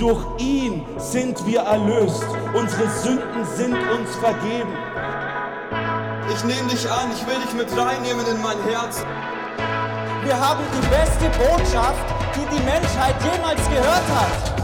Durch 0.00 0.24
ihn 0.38 0.82
sind 0.96 1.46
wir 1.46 1.60
erlöst. 1.60 2.24
Unsere 2.54 2.88
Sünden 2.88 3.44
sind 3.54 3.74
uns 3.74 4.16
vergeben. 4.16 4.72
Ich 6.34 6.42
nehme 6.42 6.68
dich 6.70 6.90
an, 6.90 7.10
ich 7.12 7.26
will 7.26 7.36
dich 7.44 7.52
mit 7.52 7.78
reinnehmen 7.78 8.26
in 8.26 8.40
mein 8.40 8.56
Herz. 8.62 9.04
Wir 10.24 10.40
haben 10.40 10.64
die 10.72 10.88
beste 10.88 11.26
Botschaft, 11.38 12.02
die 12.34 12.56
die 12.56 12.62
Menschheit 12.62 13.14
jemals 13.22 13.60
gehört 13.68 14.08
hat. 14.16 14.59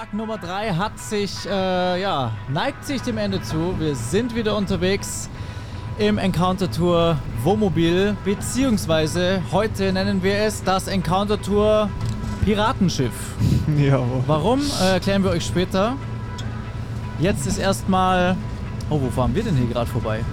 Tag 0.00 0.14
Nummer 0.14 0.38
3 0.38 0.76
hat 0.76 0.98
sich, 0.98 1.30
äh, 1.46 2.00
ja, 2.00 2.32
neigt 2.48 2.86
sich 2.86 3.02
dem 3.02 3.18
Ende 3.18 3.42
zu. 3.42 3.74
Wir 3.78 3.94
sind 3.94 4.34
wieder 4.34 4.56
unterwegs 4.56 5.28
im 5.98 6.16
Encounter 6.16 6.70
Tour 6.70 7.18
Wohnmobil, 7.42 8.16
beziehungsweise 8.24 9.42
heute 9.52 9.92
nennen 9.92 10.22
wir 10.22 10.38
es 10.38 10.64
das 10.64 10.88
Encounter 10.88 11.38
Tour 11.42 11.90
Piratenschiff. 12.46 13.12
Jawohl. 13.78 14.24
Warum, 14.26 14.62
äh, 14.80 14.92
erklären 14.92 15.22
wir 15.22 15.32
euch 15.32 15.44
später. 15.44 15.96
Jetzt 17.18 17.46
ist 17.46 17.58
erstmal. 17.58 18.38
Oh, 18.88 18.98
wo 19.02 19.10
fahren 19.10 19.34
wir 19.34 19.42
denn 19.42 19.56
hier 19.56 19.66
gerade 19.66 19.90
vorbei? 19.90 20.24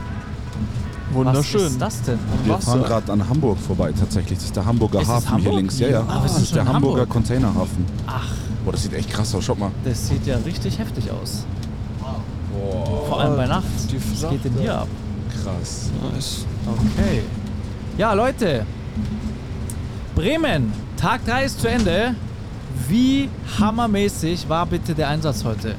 Wunderschön. 1.12 1.60
Was 1.60 1.72
ist 1.72 1.82
das 1.82 2.02
denn? 2.04 2.20
Wir 2.46 2.54
Wasser. 2.54 2.72
fahren 2.72 2.84
gerade 2.84 3.12
an 3.12 3.28
Hamburg 3.28 3.58
vorbei 3.60 3.92
tatsächlich. 3.92 4.38
Das 4.40 4.46
ist 4.46 4.56
der 4.56 4.66
Hamburger 4.66 5.02
Ist 5.02 5.10
Hafen 5.10 5.30
Hamburg? 5.30 5.44
hier 5.44 5.60
links. 5.60 5.80
Ja, 5.80 5.90
ja. 5.90 6.06
Ah, 6.08 6.22
das 6.24 6.38
ist 6.38 6.48
schon 6.48 6.56
der 6.56 6.64
in 6.64 6.74
Hamburger 6.74 7.02
Hamburg. 7.02 7.10
Containerhafen. 7.10 7.86
Ach, 8.08 8.32
Boah, 8.68 8.74
das 8.74 8.84
sieht 8.84 8.94
echt 8.96 9.10
krass 9.10 9.34
aus. 9.34 9.46
Schaut 9.46 9.60
mal. 9.60 9.72
das 9.86 10.10
sieht 10.10 10.28
ja 10.28 10.36
richtig 10.40 10.78
heftig 10.78 11.10
aus. 11.10 11.46
Vor 13.08 13.22
allem 13.22 13.38
bei 13.38 13.48
Nacht. 13.48 13.64
Die 13.90 13.96
Was 13.96 14.30
geht 14.30 14.44
denn 14.44 14.56
hier 14.60 14.80
ab? 14.80 14.90
Krass. 15.42 15.90
Nice. 16.14 16.46
Okay. 16.66 17.22
Ja, 17.98 18.12
Leute. 18.12 18.66
Bremen. 20.16 20.74
Tag 20.98 21.26
3 21.26 21.46
ist 21.46 21.62
zu 21.62 21.70
Ende. 21.70 22.14
Wie 22.90 23.30
hammermäßig 23.58 24.50
war 24.50 24.66
bitte 24.66 24.94
der 24.94 25.08
Einsatz 25.08 25.46
heute? 25.46 25.76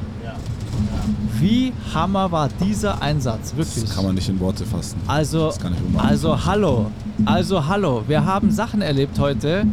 Wie 1.38 1.74
hammer 1.92 2.32
war 2.32 2.48
dieser 2.48 3.02
Einsatz? 3.02 3.52
Wirklich. 3.54 3.84
Das 3.84 3.94
kann 3.94 4.06
man 4.06 4.14
nicht 4.14 4.30
in 4.30 4.40
Worte 4.40 4.64
fassen. 4.64 4.98
Also, 5.06 5.48
Das 5.48 5.60
kann 5.60 5.74
ich 5.74 5.82
wohl 5.82 5.90
machen. 5.90 6.08
also 6.08 6.46
hallo, 6.46 6.90
also 7.26 7.66
hallo. 7.66 8.02
Wir 8.08 8.24
haben 8.24 8.50
Sachen 8.50 8.80
erlebt 8.80 9.18
heute. 9.18 9.66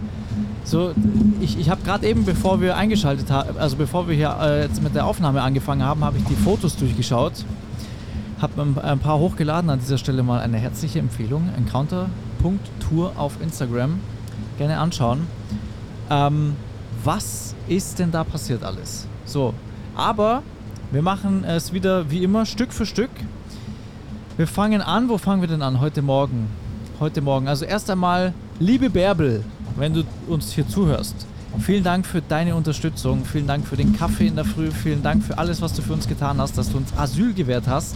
So, 0.65 0.93
ich, 1.41 1.59
ich 1.59 1.69
habe 1.69 1.83
gerade 1.83 2.07
eben, 2.07 2.25
bevor 2.25 2.59
wir 2.59 2.75
eingeschaltet 2.75 3.29
haben, 3.29 3.55
also 3.59 3.75
bevor 3.75 4.07
wir 4.07 4.15
hier 4.15 4.35
äh, 4.41 4.63
jetzt 4.63 4.81
mit 4.81 4.95
der 4.95 5.05
Aufnahme 5.05 5.43
angefangen 5.43 5.83
haben, 5.83 6.03
habe 6.03 6.17
ich 6.17 6.23
die 6.23 6.35
Fotos 6.35 6.75
durchgeschaut. 6.75 7.33
Habe 8.41 8.75
ein, 8.83 8.99
paar 8.99 9.19
hochgeladen. 9.19 9.69
An 9.69 9.79
dieser 9.79 9.99
Stelle 9.99 10.23
mal 10.23 10.41
eine 10.41 10.57
herzliche 10.57 10.97
Empfehlung. 10.97 11.49
Encounter.tour 11.55 13.13
auf 13.15 13.39
Instagram. 13.41 13.99
Gerne 14.57 14.79
anschauen. 14.79 15.27
Ähm, 16.09 16.55
was 17.03 17.53
ist 17.67 17.99
denn 17.99 18.11
da 18.11 18.23
passiert 18.23 18.63
alles? 18.63 19.07
So, 19.25 19.53
aber 19.95 20.41
wir 20.91 21.03
machen 21.03 21.43
es 21.43 21.73
wieder 21.73 22.09
wie 22.09 22.23
immer 22.23 22.47
Stück 22.47 22.73
für 22.73 22.87
Stück. 22.87 23.11
Wir 24.35 24.47
fangen 24.47 24.81
an. 24.81 25.09
Wo 25.09 25.19
fangen 25.19 25.41
wir 25.41 25.47
denn 25.47 25.61
an? 25.61 25.79
Heute 25.79 26.01
Morgen. 26.01 26.47
Heute 26.99 27.21
Morgen. 27.21 27.47
Also 27.47 27.65
erst 27.65 27.89
einmal, 27.91 28.33
liebe 28.59 28.89
Bärbel, 28.89 29.43
wenn 29.75 29.93
du 29.93 30.03
uns 30.27 30.53
hier 30.53 30.67
zuhörst. 30.67 31.15
Vielen 31.59 31.83
Dank 31.83 32.05
für 32.05 32.21
deine 32.21 32.55
Unterstützung. 32.55 33.23
Vielen 33.25 33.47
Dank 33.47 33.65
für 33.65 33.77
den 33.77 33.95
Kaffee 33.95 34.27
in 34.27 34.35
der 34.35 34.45
Früh. 34.45 34.71
Vielen 34.71 35.01
Dank 35.01 35.23
für 35.23 35.37
alles, 35.37 35.61
was 35.61 35.73
du 35.73 35.81
für 35.81 35.93
uns 35.93 36.07
getan 36.07 36.37
hast, 36.37 36.57
dass 36.57 36.69
du 36.69 36.77
uns 36.77 36.91
Asyl 36.97 37.33
gewährt 37.33 37.67
hast. 37.67 37.95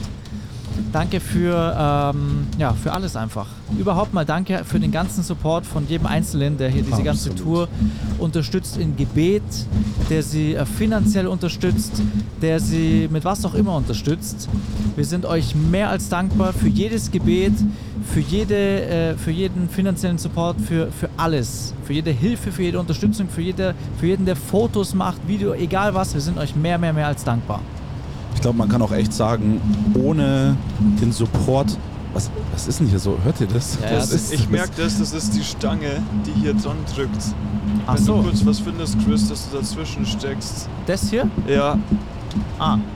Danke 0.94 1.20
für, 1.20 1.76
ähm, 1.78 2.48
ja, 2.58 2.74
für 2.74 2.94
alles 2.94 3.16
einfach. 3.16 3.48
Überhaupt 3.78 4.14
mal 4.14 4.26
danke 4.26 4.64
für 4.66 4.80
den 4.80 4.92
ganzen 4.92 5.24
Support 5.24 5.66
von 5.66 5.88
jedem 5.88 6.08
Einzelnen, 6.08 6.58
der 6.58 6.70
hier 6.70 6.84
diese 6.84 7.04
ganze. 7.04 7.36
Tour 7.36 7.68
unterstützt 8.18 8.78
in 8.78 8.95
Gebet, 8.95 9.44
der 10.10 10.23
sie 10.23 10.56
äh, 10.56 10.66
finanziell 10.66 11.28
unterstützt, 11.28 12.02
der 12.42 12.60
sie 12.60 13.08
mit 13.12 13.26
was 13.26 13.45
auch 13.45 13.54
immer 13.54 13.76
unterstützt. 13.76 14.48
Wir 14.95 15.06
sind 15.06 15.26
euch 15.26 15.54
mehr 15.54 15.89
als 15.89 16.10
dankbar 16.10 16.54
für 16.54 16.68
jedes 16.68 17.12
Gebet, 17.12 17.54
für, 18.14 18.20
jede, 18.20 18.55
äh, 18.55 19.15
für 19.17 19.31
jeden 19.31 19.70
finanziellen 19.70 20.17
Support, 20.17 20.59
für, 20.61 20.92
für 20.92 21.09
alles. 21.17 21.73
Für 21.86 21.93
jede 21.93 22.11
Hilfe, 22.11 22.52
für 22.52 22.64
jede 22.64 22.80
Unterstützung, 22.80 23.30
für, 23.30 23.42
jede, 23.42 23.75
für 23.99 24.08
jeden, 24.08 24.25
der 24.25 24.36
Fotos 24.36 24.93
macht, 24.93 25.27
Video, 25.27 25.53
egal 25.53 25.93
was. 25.93 26.14
Wir 26.14 26.21
sind 26.21 26.37
euch 26.37 26.55
mehr, 26.55 26.77
mehr, 26.77 26.93
mehr 26.93 27.08
als 27.08 27.23
dankbar. 27.23 27.61
Ich 28.36 28.42
glaube, 28.42 28.58
man 28.58 28.70
kann 28.70 28.81
auch 28.81 28.92
echt 28.92 29.11
sagen, 29.14 29.59
ohne 29.95 30.55
den 31.02 31.11
Support. 31.11 31.77
Was, 32.14 32.31
was 32.53 32.67
ist 32.67 32.80
denn 32.80 32.87
hier 32.87 32.97
so? 32.99 33.17
Hört 33.23 33.39
ihr 33.42 33.47
das? 33.47 33.77
Ja, 33.81 33.89
das 33.92 34.09
das- 34.09 34.31
Ich 34.31 34.49
merke 34.49 34.71
das, 34.81 34.97
das 34.99 35.14
ist 35.14 35.36
die 35.36 35.43
Stange, 35.43 36.02
die 36.26 36.31
hier 36.41 36.53
dran 36.55 36.77
drückt. 36.95 37.11
Ach 37.86 37.95
Wenn 37.95 38.03
so, 38.03 38.17
du 38.17 38.23
kurz 38.23 38.45
was 38.45 38.59
findest, 38.59 38.97
Chris, 39.05 39.27
dass 39.30 39.49
du 39.49 39.58
dazwischen 39.58 40.05
steckst. 40.05 40.67
das 40.87 41.09
hier? 41.09 41.27
Ja, 41.47 41.77
Ah. 42.58 42.77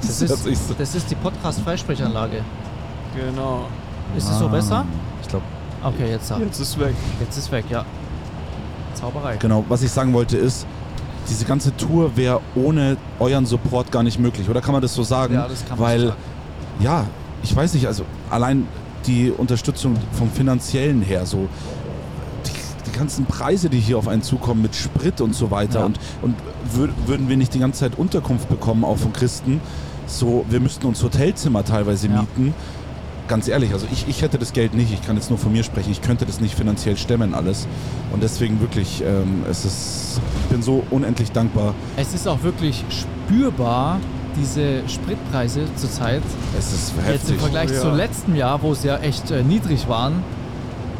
Das 0.00 0.20
hört 0.20 0.30
ist, 0.46 0.68
so- 0.68 0.74
das 0.78 0.94
ist 0.94 1.10
die 1.10 1.14
Podcast-Freisprechanlage. 1.14 2.42
Genau. 3.14 3.66
Ist 4.16 4.28
es 4.30 4.38
so 4.38 4.48
besser? 4.48 4.84
Ich 5.22 5.28
glaube, 5.28 5.44
Okay, 5.82 6.10
jetzt, 6.10 6.30
Jetzt 6.40 6.60
ist 6.60 6.78
weg. 6.78 6.94
jetzt 7.20 7.36
ist 7.36 7.52
weg, 7.52 7.64
ja. 7.68 7.84
Zauberei. 8.94 9.36
genau. 9.36 9.64
Was 9.68 9.82
ich 9.82 9.90
sagen 9.90 10.12
wollte 10.14 10.36
ist, 10.38 10.66
diese 11.28 11.44
ganze 11.44 11.76
Tour 11.76 12.16
wäre 12.16 12.40
ohne 12.54 12.96
euren 13.18 13.44
Support 13.44 13.90
gar 13.90 14.02
nicht 14.02 14.18
möglich. 14.18 14.48
Oder 14.48 14.60
kann 14.60 14.72
man 14.72 14.80
das 14.82 14.94
so 14.94 15.02
sagen? 15.02 15.34
Ja, 15.34 15.46
das 15.48 15.64
kann 15.66 15.78
man 15.78 15.86
Weil, 15.88 16.00
sagen. 16.08 16.16
ja, 16.80 17.04
ich 17.42 17.54
weiß 17.54 17.74
nicht, 17.74 17.86
also 17.86 18.04
allein 18.30 18.66
die 19.06 19.30
Unterstützung 19.30 19.96
vom 20.12 20.30
finanziellen 20.30 21.02
her, 21.02 21.26
so 21.26 21.48
die, 22.46 22.52
die 22.90 22.96
ganzen 22.98 23.26
Preise, 23.26 23.68
die 23.68 23.80
hier 23.80 23.98
auf 23.98 24.08
einen 24.08 24.22
zukommen 24.22 24.62
mit 24.62 24.74
Sprit 24.74 25.20
und 25.20 25.34
so 25.34 25.50
weiter 25.50 25.80
Ja. 25.80 25.86
und, 25.86 25.98
und 26.22 26.34
wür 26.72 26.88
würden 27.06 27.28
wir 27.28 27.36
nicht 27.36 27.52
die 27.52 27.58
ganze 27.58 27.80
Zeit 27.80 27.98
Unterkunft 27.98 28.48
bekommen, 28.48 28.84
auch 28.84 28.96
von 28.96 29.12
Christen, 29.12 29.60
so 30.06 30.46
wir 30.48 30.60
müssten 30.60 30.86
uns 30.86 31.02
Hotelzimmer 31.02 31.62
teilweise 31.64 32.06
Ja. 32.08 32.20
mieten. 32.22 32.54
Ganz 33.26 33.48
ehrlich, 33.48 33.72
also 33.72 33.86
ich, 33.90 34.06
ich 34.06 34.20
hätte 34.20 34.38
das 34.38 34.52
Geld 34.52 34.74
nicht, 34.74 34.92
ich 34.92 35.00
kann 35.02 35.16
jetzt 35.16 35.30
nur 35.30 35.38
von 35.38 35.50
mir 35.50 35.64
sprechen, 35.64 35.90
ich 35.90 36.02
könnte 36.02 36.26
das 36.26 36.40
nicht 36.40 36.54
finanziell 36.54 36.96
stemmen 36.98 37.32
alles. 37.34 37.66
Und 38.12 38.22
deswegen 38.22 38.60
wirklich, 38.60 39.02
ähm, 39.02 39.44
es 39.50 39.64
ist, 39.64 40.20
ich 40.42 40.50
bin 40.50 40.62
so 40.62 40.82
unendlich 40.90 41.32
dankbar. 41.32 41.74
Es 41.96 42.12
ist 42.12 42.28
auch 42.28 42.42
wirklich 42.42 42.84
spürbar, 42.90 43.98
diese 44.36 44.86
Spritpreise 44.88 45.62
zurzeit. 45.76 46.22
Es 46.58 46.72
ist 46.72 46.92
Jetzt 46.98 47.06
heftig. 47.06 47.34
im 47.36 47.40
Vergleich 47.40 47.70
Ja. 47.70 47.80
zu 47.80 47.90
letztem 47.90 48.34
Jahr, 48.36 48.60
wo 48.62 48.72
es 48.72 48.82
ja 48.84 48.98
echt 48.98 49.30
äh, 49.30 49.42
niedrig 49.42 49.88
waren. 49.88 50.22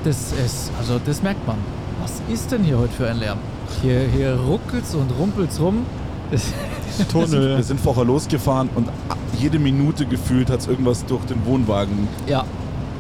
Das 0.05 0.33
ist, 0.33 0.71
also 0.79 0.99
das 1.05 1.23
merkt 1.23 1.47
man. 1.47 1.57
Was 2.01 2.23
ist 2.33 2.53
denn 2.53 2.63
hier 2.65 2.79
heute 2.79 2.93
für 2.95 3.09
ein 3.09 3.19
Lärm? 3.19 3.39
Hier, 3.83 4.01
hier 4.15 4.35
ruckelt's 4.37 4.95
und 4.95 5.11
rumpelt's 5.19 5.61
rum. 5.61 5.85
Das, 6.31 6.43
Wir 6.97 7.09
Tunnel. 7.09 7.63
sind 7.63 7.81
vorher 7.81 8.05
losgefahren 8.05 8.69
und 8.75 8.89
jede 9.39 9.59
Minute 9.59 10.07
gefühlt 10.07 10.51
hat 10.51 10.61
es 10.61 10.67
irgendwas 10.67 11.05
durch 11.07 11.25
den 11.25 11.45
Wohnwagen 11.47 12.09
ja, 12.27 12.45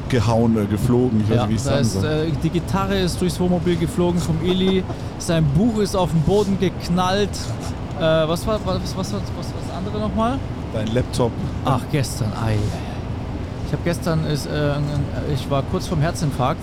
gehauen 0.08 0.56
oder 0.56 0.66
geflogen. 0.66 1.20
Ich 1.20 1.30
weiß 1.30 1.36
ja. 1.36 1.42
nicht, 1.42 1.50
wie 1.50 1.54
ich 1.56 1.62
sagen 1.62 1.84
soll. 1.84 2.04
äh, 2.04 2.32
die 2.42 2.50
Gitarre 2.50 2.98
ist 2.98 3.20
durchs 3.20 3.38
Wohnmobil 3.40 3.76
geflogen 3.76 4.20
vom 4.20 4.36
Eli. 4.44 4.84
Sein 5.18 5.44
Buch 5.44 5.78
ist 5.78 5.96
auf 5.96 6.10
den 6.10 6.22
Boden 6.22 6.58
geknallt. 6.60 7.30
Äh, 7.98 8.02
was 8.02 8.46
war 8.46 8.60
was, 8.64 8.80
was, 8.96 8.96
was, 8.96 9.12
was, 9.12 9.22
was 9.36 9.76
andere 9.76 10.00
nochmal? 10.00 10.38
Dein 10.72 10.88
Laptop. 10.88 11.30
Ach, 11.64 11.80
gestern. 11.92 12.32
Ei. 12.32 12.56
Ich 13.66 13.72
habe 13.72 13.82
gestern, 13.84 14.24
ist, 14.26 14.46
äh, 14.46 14.74
ich 15.32 15.50
war 15.50 15.62
kurz 15.62 15.86
vorm 15.86 16.00
Herzinfarkt. 16.00 16.62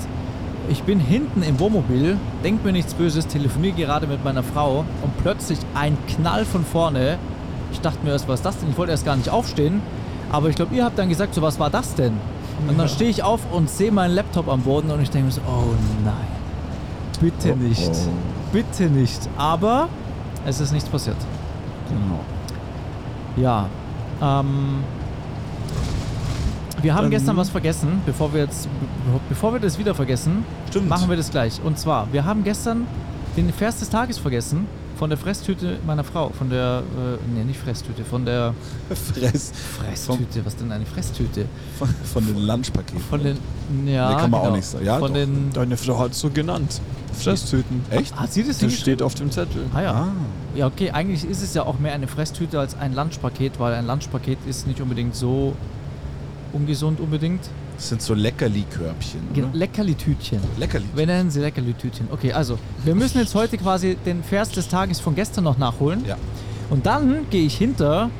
Ich 0.69 0.83
bin 0.83 0.99
hinten 0.99 1.41
im 1.43 1.59
Wohnmobil, 1.59 2.17
denk 2.43 2.63
mir 2.63 2.71
nichts 2.71 2.93
Böses, 2.93 3.27
telefoniere 3.27 3.75
gerade 3.75 4.07
mit 4.07 4.23
meiner 4.23 4.43
Frau 4.43 4.85
und 5.01 5.17
plötzlich 5.21 5.59
ein 5.73 5.97
Knall 6.07 6.45
von 6.45 6.63
vorne. 6.63 7.17
Ich 7.71 7.81
dachte 7.81 7.99
mir 8.03 8.11
erst, 8.11 8.27
was 8.27 8.39
ist 8.39 8.45
das 8.45 8.57
denn? 8.59 8.69
Ich 8.69 8.77
wollte 8.77 8.91
erst 8.91 9.05
gar 9.05 9.15
nicht 9.15 9.29
aufstehen. 9.29 9.81
Aber 10.31 10.50
ich 10.50 10.56
glaube, 10.56 10.73
ihr 10.75 10.83
habt 10.85 10.97
dann 10.97 11.09
gesagt, 11.09 11.33
so 11.35 11.41
was 11.41 11.59
war 11.59 11.69
das 11.69 11.95
denn? 11.95 12.13
Und 12.68 12.77
dann 12.77 12.88
stehe 12.88 13.09
ich 13.09 13.23
auf 13.23 13.39
und 13.51 13.69
sehe 13.69 13.91
meinen 13.91 14.13
Laptop 14.13 14.47
am 14.47 14.62
Boden 14.62 14.91
und 14.91 15.01
ich 15.01 15.09
denke 15.09 15.27
mir 15.27 15.31
so, 15.31 15.41
oh 15.47 15.73
nein. 16.06 16.13
Bitte 17.19 17.53
Oh, 17.53 17.56
nicht. 17.56 17.89
oh. 17.91 18.09
Bitte 18.51 18.83
nicht. 18.85 19.19
Aber 19.38 19.89
es 20.45 20.59
ist 20.59 20.71
nichts 20.71 20.88
passiert. 20.89 21.18
Genau. 21.89 22.19
Ja. 23.35 23.68
Ähm, 24.21 24.83
wir 26.81 26.94
haben 26.94 27.03
Dann- 27.03 27.12
gestern 27.12 27.38
was 27.38 27.50
vergessen, 27.50 28.01
bevor 28.06 28.33
wir 28.33 28.41
jetzt, 28.41 28.65
be- 28.65 29.19
bevor 29.29 29.53
wir 29.53 29.59
das 29.59 29.77
wieder 29.77 29.94
vergessen, 29.94 30.44
Stimmt. 30.69 30.89
machen 30.89 31.09
wir 31.09 31.17
das 31.17 31.29
gleich. 31.31 31.59
Und 31.63 31.77
zwar, 31.77 32.07
wir 32.12 32.25
haben 32.25 32.44
gestern 32.44 32.88
den 33.38 33.51
Vers 33.53 33.79
des 33.79 33.89
Tages 33.89 34.17
vergessen 34.17 34.67
Von 35.01 35.09
der 35.09 35.18
Fresstüte 35.18 35.80
meiner 35.88 36.03
Frau. 36.03 36.30
Von 36.30 36.51
der, 36.51 36.83
äh, 36.95 37.33
nee, 37.33 37.44
nicht 37.44 37.59
Fresstüte, 37.59 38.06
von 38.06 38.24
der 38.24 38.53
Fress. 38.88 39.51
Fresstüte. 39.80 40.45
Was 40.45 40.56
denn 40.57 40.71
eine 40.71 40.86
Fresstüte? 40.86 41.48
Von, 41.80 41.88
von 41.88 42.24
den 42.24 42.38
Lunchpaketen. 42.38 43.01
Von 43.09 43.24
den, 43.24 43.38
ja, 43.88 44.12
Nee, 44.12 44.15
kann 44.18 44.30
man 44.30 44.42
auch 44.42 44.44
genau. 44.44 44.56
nicht 44.57 44.68
sagen. 44.68 44.86
Ja, 44.86 45.00
von 45.00 45.07
doch. 45.07 45.19
den, 45.19 45.50
Deine 45.53 45.75
Frau 45.75 45.98
hat 45.98 46.13
so 46.13 46.30
genannt. 46.30 46.80
Fresstüten. 47.13 47.83
Echt? 47.89 48.15
hat 48.15 48.31
sie 48.31 48.44
das 48.44 48.59
Das 48.59 48.74
steht 48.75 49.01
auf 49.01 49.15
dem 49.15 49.31
Zettel. 49.31 49.65
Ah 49.74 49.81
ja. 49.81 49.92
Ah. 49.92 50.07
Ja, 50.53 50.68
okay, 50.68 50.92
eigentlich 50.92 51.27
ist 51.27 51.42
es 51.42 51.56
ja 51.56 51.63
auch 51.63 51.80
mehr 51.80 51.94
eine 51.94 52.07
Fresstüte 52.07 52.59
als 52.59 52.77
ein 52.77 52.94
Lunchpaket, 52.94 53.59
weil 53.59 53.74
ein 53.74 53.88
Lunchpaket 53.88 54.38
ist 54.48 54.68
nicht 54.68 54.81
unbedingt 54.81 55.15
so 55.15 55.56
ungesund 56.53 57.00
unbedingt. 57.00 57.50
Das 57.81 57.89
sind 57.89 58.00
so 58.04 58.13
Leckerli-Körbchen. 58.13 59.33
Ge- 59.33 59.44
oder? 59.44 59.54
Leckerli-Tütchen. 59.57 60.39
Leckerli. 60.60 60.86
Wir 60.94 61.07
nennen 61.07 61.31
sie 61.31 61.39
Leckerli-Tütchen. 61.39 62.10
Okay, 62.12 62.31
also, 62.31 62.60
wir 62.86 62.94
müssen 62.94 63.18
jetzt 63.18 63.33
heute 63.33 63.57
quasi 63.57 63.95
den 64.06 64.24
Vers 64.24 64.50
des 64.51 64.68
Tages 64.68 65.00
von 65.00 65.16
gestern 65.16 65.45
noch 65.45 65.57
nachholen. 65.57 66.06
Ja. 66.06 66.16
Und 66.69 66.86
dann 66.86 67.28
gehe 67.31 67.44
ich 67.44 67.57
hinter 67.57 68.12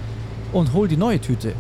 und 0.52 0.74
hole 0.74 0.88
die 0.90 0.98
neue 0.98 1.22
Tüte 1.22 1.54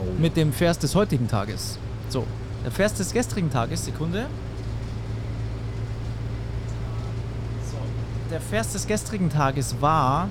Oh. 0.00 0.20
mit 0.20 0.36
dem 0.36 0.52
Vers 0.52 0.80
des 0.80 0.96
heutigen 0.96 1.28
Tages. 1.28 1.78
So, 2.08 2.24
der 2.64 2.72
Vers 2.72 2.94
des 2.94 3.12
gestrigen 3.12 3.52
Tages, 3.52 3.84
Sekunde. 3.84 4.26
So, 7.70 7.76
der 8.32 8.40
Vers 8.40 8.72
des 8.72 8.84
gestrigen 8.84 9.30
Tages 9.30 9.76
war: 9.80 10.28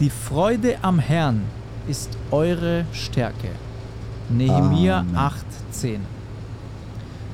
Die 0.00 0.10
Freude 0.10 0.76
am 0.82 0.98
Herrn 0.98 1.42
ist 1.86 2.10
eure 2.32 2.84
Stärke. 2.92 3.50
Nehemia 4.30 5.00
Amen. 5.00 5.16
8,10. 5.16 5.98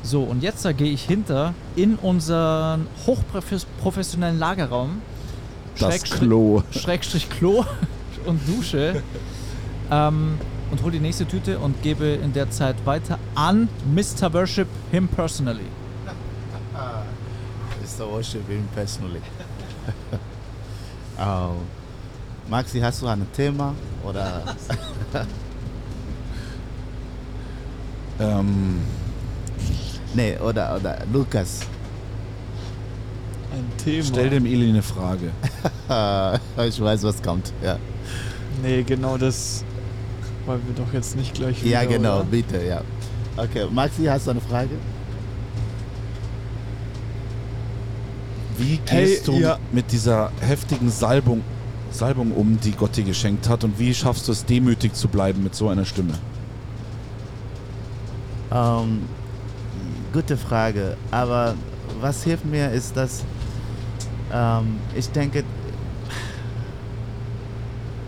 So, 0.02 0.22
und 0.22 0.42
jetzt 0.42 0.64
da 0.64 0.72
gehe 0.72 0.90
ich 0.92 1.02
hinter 1.02 1.54
in 1.76 1.96
unseren 1.96 2.86
hochprofessionellen 3.06 4.38
Lagerraum. 4.38 5.02
Das 5.78 5.94
Schrägstrich- 5.94 6.20
Klo. 6.20 6.62
Schrägstrich 6.70 7.30
Klo 7.30 7.64
und 8.26 8.40
Dusche. 8.48 9.02
ähm, 9.90 10.38
und 10.70 10.82
hole 10.82 10.92
die 10.92 11.00
nächste 11.00 11.26
Tüte 11.26 11.58
und 11.58 11.82
gebe 11.82 12.04
in 12.06 12.32
der 12.32 12.48
Zeit 12.50 12.76
weiter 12.86 13.18
an 13.34 13.68
Mr. 13.92 14.32
Worship 14.32 14.68
him 14.92 15.08
personally. 15.08 15.64
Mr. 17.98 18.08
Worship 18.08 18.46
him 18.48 18.68
personally. 18.74 19.20
oh. 21.18 21.56
Maxi, 22.48 22.80
hast 22.80 23.02
du 23.02 23.06
ein 23.06 23.26
Thema? 23.32 23.74
Oder 24.04 24.42
Ähm, 28.20 28.80
nee, 30.14 30.36
oder, 30.38 30.76
oder 30.76 30.98
Lukas. 31.12 31.60
Ein 33.52 33.64
Thema. 33.82 34.04
stell 34.04 34.30
dem 34.30 34.46
Eli 34.46 34.68
eine 34.68 34.82
Frage. 34.82 35.30
Ich 36.68 36.80
weiß, 36.80 37.02
was 37.02 37.20
kommt. 37.22 37.52
Ja, 37.64 37.76
Nee, 38.62 38.82
genau 38.84 39.16
das. 39.16 39.64
Weil 40.46 40.58
wir 40.66 40.84
doch 40.84 40.92
jetzt 40.92 41.16
nicht 41.16 41.34
gleich 41.34 41.62
ja 41.64 41.80
wieder, 41.82 41.86
genau, 41.98 42.16
oder? 42.16 42.24
bitte, 42.24 42.62
ja. 42.64 42.82
Okay, 43.36 43.66
Maxi, 43.72 44.04
hast 44.04 44.26
du 44.26 44.30
eine 44.32 44.40
Frage? 44.40 44.70
Wie 48.58 48.78
Hey, 48.86 49.06
gehst 49.06 49.26
du 49.28 49.32
ihr- 49.32 49.58
mit 49.72 49.90
dieser 49.92 50.30
heftigen 50.40 50.90
Salbung, 50.90 51.42
Salbung 51.90 52.32
um, 52.32 52.58
die 52.60 52.72
Gott 52.72 52.96
dir 52.96 53.04
geschenkt 53.04 53.48
hat? 53.48 53.64
Und 53.64 53.78
wie 53.78 53.94
schaffst 53.94 54.28
du 54.28 54.32
es, 54.32 54.44
demütig 54.44 54.94
zu 54.94 55.08
bleiben 55.08 55.42
mit 55.42 55.54
so 55.54 55.68
einer 55.68 55.84
Stimme? 55.84 56.14
Ähm, 58.52 59.02
gute 60.12 60.36
Frage. 60.36 60.96
Aber 61.10 61.54
was 62.00 62.24
hilft 62.24 62.44
mir 62.44 62.70
ist, 62.70 62.96
dass 62.96 63.24
ähm, 64.32 64.78
ich 64.94 65.08
denke, 65.10 65.44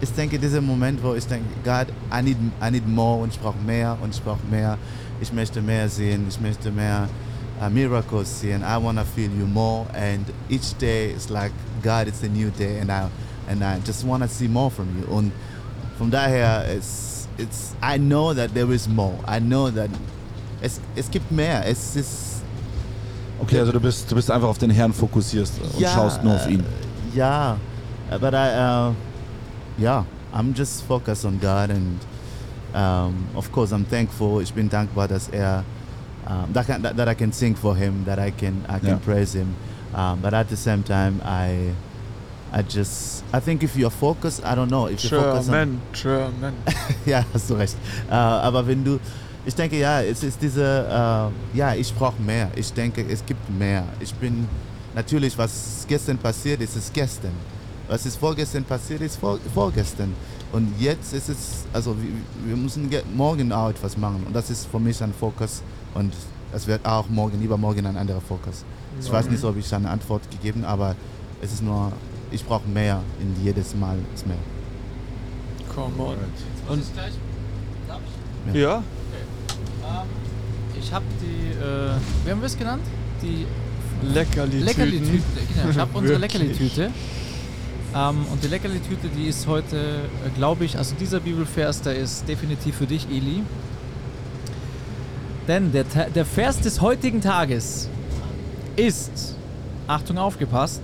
ich 0.00 0.10
denke, 0.12 0.38
dieser 0.38 0.60
Moment, 0.60 1.02
wo 1.02 1.14
ich 1.14 1.26
denke, 1.26 1.46
Gott, 1.64 1.86
I 2.12 2.22
need, 2.22 2.36
I 2.60 2.70
need 2.70 2.86
more 2.88 3.22
und 3.22 3.32
ich 3.32 3.40
brauche 3.40 3.58
mehr 3.64 3.96
und 4.02 4.14
ich 4.14 4.22
brauche 4.22 4.44
mehr. 4.50 4.76
Ich 5.20 5.32
möchte 5.32 5.62
mehr 5.62 5.88
sehen, 5.88 6.26
ich 6.28 6.40
möchte 6.40 6.72
mehr 6.72 7.08
uh, 7.60 7.70
miracles 7.70 8.40
sehen. 8.40 8.62
I 8.62 8.76
want 8.82 8.98
to 8.98 9.04
feel 9.04 9.30
you 9.30 9.46
more. 9.46 9.86
And 9.94 10.26
each 10.50 10.76
day 10.78 11.12
is 11.12 11.30
like, 11.30 11.52
God, 11.82 12.08
it's 12.08 12.24
a 12.24 12.28
new 12.28 12.50
day 12.50 12.80
and 12.80 12.90
I, 12.90 13.08
and 13.48 13.62
I 13.62 13.78
just 13.86 14.04
want 14.04 14.24
to 14.24 14.28
see 14.28 14.48
more 14.48 14.70
from 14.70 14.88
you. 14.98 15.06
Und 15.06 15.32
von 15.98 16.10
daher, 16.10 16.64
it's, 16.68 17.28
it's, 17.38 17.76
I 17.80 17.98
know 17.98 18.34
that 18.34 18.52
there 18.54 18.72
is 18.72 18.88
more. 18.88 19.16
I 19.24 19.38
know 19.38 19.70
that 19.70 19.90
es, 20.62 20.80
es 20.96 21.10
gibt 21.10 21.30
mehr. 21.30 21.66
Es 21.66 21.96
ist 21.96 22.42
Okay, 23.40 23.58
also 23.58 23.72
du 23.72 23.80
bist, 23.80 24.08
du 24.10 24.14
bist 24.14 24.30
einfach 24.30 24.48
auf 24.48 24.58
den 24.58 24.70
Herrn 24.70 24.92
fokussierst 24.92 25.54
und 25.60 25.80
Ja, 25.80 25.88
schaust 25.94 26.22
nur 26.22 26.34
auf 26.34 26.48
ihn. 26.48 26.60
äh, 26.60 27.16
Ja, 27.18 27.56
but 28.20 28.32
I, 28.32 28.36
uh, 28.36 28.92
yeah, 29.82 30.04
I'm 30.32 30.54
just 30.56 30.82
focused 30.86 31.24
on 31.24 31.40
God 31.40 31.70
and 31.70 31.98
um, 32.74 33.26
of 33.34 33.50
course 33.52 33.74
I'm 33.74 33.84
thankful. 33.88 34.40
Ich 34.42 34.52
bin 34.54 34.68
dankbar, 34.68 35.08
dass 35.08 35.28
er 35.28 35.64
um, 36.26 36.52
that, 36.54 36.66
can, 36.66 36.82
that, 36.82 36.96
that 36.96 37.08
I 37.08 37.14
can 37.14 37.32
sing 37.32 37.56
for 37.56 37.74
him, 37.74 38.04
that 38.06 38.18
I 38.20 38.30
can 38.30 38.64
I 38.68 38.78
can 38.78 38.88
Ja. 38.90 38.98
praise 39.04 39.32
him. 39.36 39.54
Um, 39.94 40.20
but 40.22 40.32
at 40.32 40.48
the 40.48 40.56
same 40.56 40.82
time, 40.84 41.20
I 41.24 41.72
I 42.54 42.62
just 42.62 43.24
I 43.32 43.40
think 43.40 43.62
if 43.64 43.74
you're 43.76 43.90
focused, 43.90 44.42
I 44.44 44.54
don't 44.54 44.70
know 44.70 44.86
if 44.86 45.02
you're 45.02 45.20
focused 45.20 45.50
on 45.50 45.54
German, 45.54 45.80
German. 45.92 46.54
ja, 47.06 47.24
hast 47.34 47.50
du 47.50 47.54
recht. 47.54 47.76
Äh, 48.08 48.14
aber 48.14 48.66
wenn 48.66 48.84
du, 48.84 49.00
ich 49.44 49.54
denke, 49.54 49.78
ja, 49.78 50.02
es 50.02 50.22
ist 50.22 50.40
diese, 50.40 50.62
äh, 50.64 51.56
ja, 51.58 51.74
ich 51.74 51.92
brauche 51.94 52.20
mehr. 52.22 52.48
Ich 52.56 52.72
denke, 52.72 53.04
es 53.08 53.24
gibt 53.24 53.48
mehr. 53.50 53.84
Ich 54.00 54.14
bin, 54.14 54.46
natürlich, 54.94 55.36
was 55.36 55.84
gestern 55.88 56.18
passiert 56.18 56.60
ist, 56.60 56.76
ist 56.76 56.92
gestern. 56.94 57.32
Was 57.88 58.06
ist 58.06 58.16
vorgestern 58.16 58.64
passiert 58.64 59.00
ist, 59.00 59.16
vor, 59.16 59.38
vorgestern. 59.52 60.14
Und 60.52 60.72
jetzt 60.78 61.12
ist 61.12 61.28
es, 61.28 61.64
also 61.72 61.96
wir, 62.00 62.10
wir 62.48 62.56
müssen 62.56 62.88
ge- 62.88 63.02
morgen 63.14 63.52
auch 63.52 63.70
etwas 63.70 63.96
machen. 63.96 64.22
Und 64.26 64.34
das 64.34 64.48
ist 64.50 64.66
für 64.70 64.78
mich 64.78 65.02
ein 65.02 65.12
Fokus. 65.18 65.62
Und 65.94 66.12
es 66.54 66.66
wird 66.66 66.84
auch 66.86 67.08
morgen, 67.08 67.42
übermorgen 67.42 67.84
ein 67.86 67.96
anderer 67.96 68.20
Fokus. 68.20 68.64
Ich 69.00 69.10
weiß 69.10 69.28
nicht, 69.30 69.42
ob 69.44 69.56
ich 69.56 69.74
eine 69.74 69.88
Antwort 69.90 70.22
gegeben 70.30 70.64
aber 70.64 70.94
es 71.40 71.52
ist 71.52 71.62
nur, 71.62 71.90
ich 72.30 72.44
brauche 72.44 72.68
mehr. 72.68 73.00
In 73.20 73.44
jedes 73.44 73.74
Mal 73.74 73.96
ist 74.14 74.26
mehr. 74.26 74.36
Come 75.74 76.02
on. 76.02 76.16
Und 76.68 76.82
Ja. 78.54 78.60
ja, 78.60 78.82
ich 80.78 80.92
habe 80.92 81.04
die, 81.20 81.52
äh, 81.58 81.90
wie 82.24 82.30
haben 82.30 82.40
wir 82.40 82.46
es 82.46 82.58
genannt? 82.58 82.82
Die. 83.22 83.46
Leckerli-Tüte. 84.64 85.22
Genau, 85.54 85.70
ich 85.70 85.78
habe 85.78 85.98
unsere. 85.98 86.18
Leckerli-Tüte. 86.18 86.90
Ähm, 87.94 88.26
und 88.32 88.42
die 88.42 88.48
Leckerli-Tüte, 88.48 89.08
die 89.16 89.26
ist 89.28 89.46
heute, 89.46 89.76
äh, 89.76 90.30
glaube 90.36 90.64
ich, 90.64 90.76
also 90.76 90.94
dieser 90.98 91.20
Bibelvers, 91.20 91.82
der 91.82 91.94
ist 91.96 92.26
definitiv 92.28 92.76
für 92.76 92.86
dich, 92.86 93.06
Eli. 93.10 93.42
Denn 95.48 95.72
der, 95.72 95.88
Ta- 95.88 96.06
der 96.14 96.24
Vers 96.24 96.60
des 96.60 96.80
heutigen 96.80 97.20
Tages 97.20 97.88
ist, 98.76 99.36
Achtung 99.88 100.18
aufgepasst, 100.18 100.80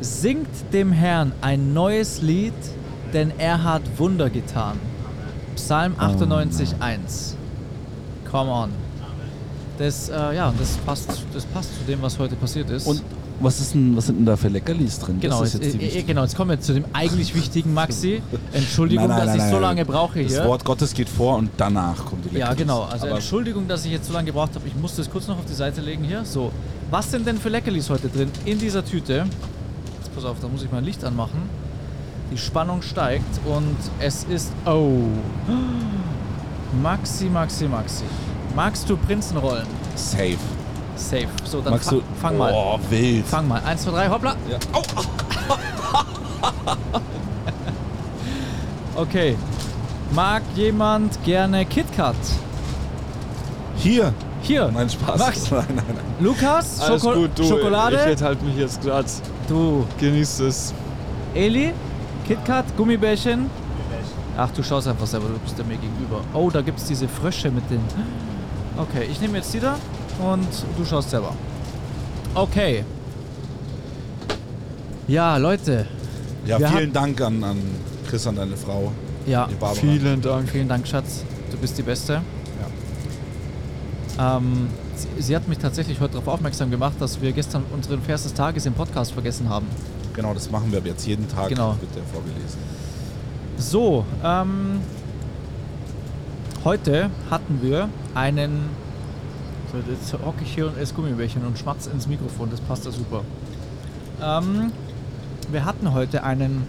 singt 0.00 0.48
dem 0.72 0.92
Herrn 0.92 1.32
ein 1.40 1.72
neues 1.72 2.20
Lied, 2.22 2.52
denn 3.12 3.32
er 3.38 3.62
hat 3.62 3.82
Wunder 3.98 4.28
getan. 4.30 4.78
Psalm 5.54 5.94
98, 5.98 6.74
1. 6.80 7.35
Come 8.36 8.50
on. 8.50 8.70
Das, 9.78 10.10
äh, 10.10 10.12
ja, 10.36 10.52
das 10.58 10.76
passt, 10.84 11.08
das 11.32 11.44
passt 11.46 11.70
zu 11.74 11.84
dem, 11.86 12.02
was 12.02 12.18
heute 12.18 12.36
passiert 12.36 12.68
ist. 12.68 12.86
Und 12.86 13.02
was, 13.40 13.60
ist 13.60 13.72
denn, 13.72 13.96
was 13.96 14.06
sind 14.06 14.18
denn 14.18 14.26
da 14.26 14.36
für 14.36 14.48
Leckerlis 14.48 14.98
drin? 14.98 15.20
Genau, 15.20 15.40
das 15.40 15.54
ist 15.54 15.64
jetzt, 15.64 15.80
äh, 15.80 16.00
äh, 16.00 16.02
genau, 16.02 16.22
jetzt 16.22 16.36
kommen 16.36 16.50
wir 16.50 16.60
zu 16.60 16.74
dem 16.74 16.84
eigentlich 16.92 17.34
wichtigen 17.34 17.72
Maxi. 17.72 18.20
Entschuldigung, 18.52 19.08
Nein, 19.08 19.16
nein, 19.16 19.26
dass 19.26 19.36
nein, 19.36 19.46
ich 19.46 19.54
so 19.54 19.58
lange 19.58 19.86
brauche 19.86 20.20
hier. 20.20 20.36
Das 20.36 20.46
Wort 20.46 20.66
Gottes 20.66 20.92
geht 20.92 21.08
vor 21.08 21.38
und 21.38 21.48
danach 21.56 22.04
kommt 22.04 22.26
die 22.26 22.28
Leckerlis. 22.28 22.48
ja, 22.48 22.54
genau. 22.54 22.82
Also 22.82 23.06
Aber 23.06 23.14
Entschuldigung, 23.16 23.66
dass 23.68 23.86
ich 23.86 23.92
jetzt 23.92 24.06
so 24.06 24.12
lange 24.12 24.26
gebraucht 24.26 24.54
habe. 24.54 24.68
Ich 24.68 24.76
muss 24.76 24.96
das 24.96 25.10
kurz 25.10 25.26
noch 25.28 25.38
auf 25.38 25.46
die 25.46 25.54
Seite 25.54 25.80
legen 25.80 26.04
hier. 26.04 26.22
So, 26.26 26.52
was 26.90 27.10
sind 27.10 27.26
denn 27.26 27.38
für 27.38 27.48
Leckerlis 27.48 27.88
heute 27.88 28.10
drin 28.10 28.30
in 28.44 28.58
dieser 28.58 28.84
Tüte? 28.84 29.24
Jetzt 29.98 30.14
pass 30.14 30.26
auf, 30.26 30.36
da 30.42 30.48
muss 30.48 30.62
ich 30.62 30.70
mein 30.70 30.84
Licht 30.84 31.02
anmachen. 31.04 31.40
Die 32.30 32.38
Spannung 32.38 32.82
steigt 32.82 33.40
und 33.46 33.76
es 33.98 34.24
ist... 34.24 34.52
Oh. 34.66 35.04
Maxi, 36.82 37.26
Maxi, 37.26 37.66
Maxi. 37.68 38.04
Magst 38.54 38.88
du 38.88 38.96
Prinzenrollen? 38.96 39.66
safe. 39.94 40.38
Safe. 40.96 41.28
So, 41.44 41.60
dann 41.60 41.74
Magst 41.74 41.88
fa 41.90 41.96
du? 41.96 42.02
fang 42.20 42.38
mal. 42.38 42.52
Oh, 42.54 42.78
wild. 42.88 43.26
Fang 43.26 43.46
mal. 43.46 43.60
Eins, 43.64 43.82
zwei, 43.82 43.90
drei, 43.90 44.08
hoppla. 44.08 44.34
Ja. 44.50 44.58
okay. 48.96 49.36
Mag 50.12 50.42
jemand 50.54 51.22
gerne 51.24 51.64
KitKat? 51.66 52.14
Hier. 53.76 54.12
Hier. 54.42 54.70
Nein, 54.72 54.88
Spaß. 54.88 55.18
Max. 55.18 55.50
Nein, 55.50 55.64
nein, 55.74 55.84
nein. 55.88 55.98
Lukas, 56.20 56.80
Alles 56.80 57.02
Schoko 57.02 57.20
gut, 57.20 57.30
du. 57.38 57.44
Schokolade. 57.44 57.96
Ich 57.96 58.12
enthalte 58.12 58.44
mich 58.44 58.56
jetzt 58.56 58.80
gerade. 58.82 59.08
du, 59.48 59.84
Genieß 60.00 60.40
es. 60.40 60.72
Eli, 61.34 61.74
KitKat, 62.26 62.64
Gummibärchen. 62.76 63.50
Ach, 64.36 64.50
du 64.50 64.62
schaust 64.62 64.86
einfach 64.86 65.06
selber, 65.06 65.28
du 65.28 65.38
bist 65.38 65.58
ja 65.58 65.64
mir 65.64 65.76
gegenüber. 65.78 66.20
Oh, 66.34 66.50
da 66.50 66.60
gibt 66.60 66.78
es 66.78 66.84
diese 66.84 67.08
Frösche 67.08 67.50
mit 67.50 67.68
den. 67.70 67.80
Okay, 68.76 69.08
ich 69.10 69.20
nehme 69.20 69.38
jetzt 69.38 69.52
die 69.54 69.60
da 69.60 69.76
und 70.20 70.46
du 70.76 70.84
schaust 70.84 71.10
selber. 71.10 71.32
Okay. 72.34 72.84
Ja, 75.08 75.36
Leute. 75.38 75.86
Ja, 76.44 76.58
vielen 76.58 76.92
Dank 76.92 77.20
an, 77.20 77.42
an 77.42 77.58
Chris, 78.08 78.26
an 78.26 78.36
deine 78.36 78.56
Frau, 78.56 78.92
Ja, 79.26 79.46
die 79.46 79.54
Barbara. 79.54 79.80
Vielen 79.80 80.20
Dank. 80.20 80.48
vielen 80.50 80.68
Dank, 80.68 80.86
Schatz. 80.86 81.24
Du 81.50 81.56
bist 81.56 81.78
die 81.78 81.82
Beste. 81.82 82.20
Ähm, 84.18 84.68
sie, 84.94 85.08
sie 85.22 85.36
hat 85.36 85.46
mich 85.48 85.58
tatsächlich 85.58 86.00
heute 86.00 86.14
darauf 86.14 86.28
aufmerksam 86.28 86.70
gemacht, 86.70 86.94
dass 87.00 87.20
wir 87.20 87.32
gestern 87.32 87.64
unseren 87.72 88.00
Vers 88.02 88.22
des 88.22 88.34
Tages 88.34 88.64
im 88.66 88.72
Podcast 88.72 89.12
vergessen 89.12 89.48
haben. 89.48 89.66
Genau, 90.14 90.32
das 90.32 90.50
machen 90.50 90.72
wir 90.72 90.80
jetzt 90.84 91.06
jeden 91.06 91.28
Tag. 91.28 91.48
Genau. 91.48 91.76
Wird 91.80 91.94
der 91.94 92.02
vorgelesen. 92.04 92.58
So, 93.58 94.04
ähm, 94.22 94.80
heute 96.64 97.10
hatten 97.30 97.60
wir 97.62 97.88
einen. 98.14 98.68
So, 99.72 99.78
jetzt 99.90 100.12
hocke 100.12 100.42
ich 100.42 100.54
hier 100.54 100.66
und 100.66 100.78
esse 100.78 100.92
Gummibärchen 100.92 101.44
und 101.44 101.58
schmatz 101.58 101.86
ins 101.86 102.06
Mikrofon, 102.06 102.50
das 102.50 102.60
passt 102.60 102.84
ja 102.84 102.90
super. 102.90 103.22
Ähm, 104.22 104.72
wir 105.50 105.64
hatten 105.64 105.94
heute 105.94 106.22
einen 106.22 106.66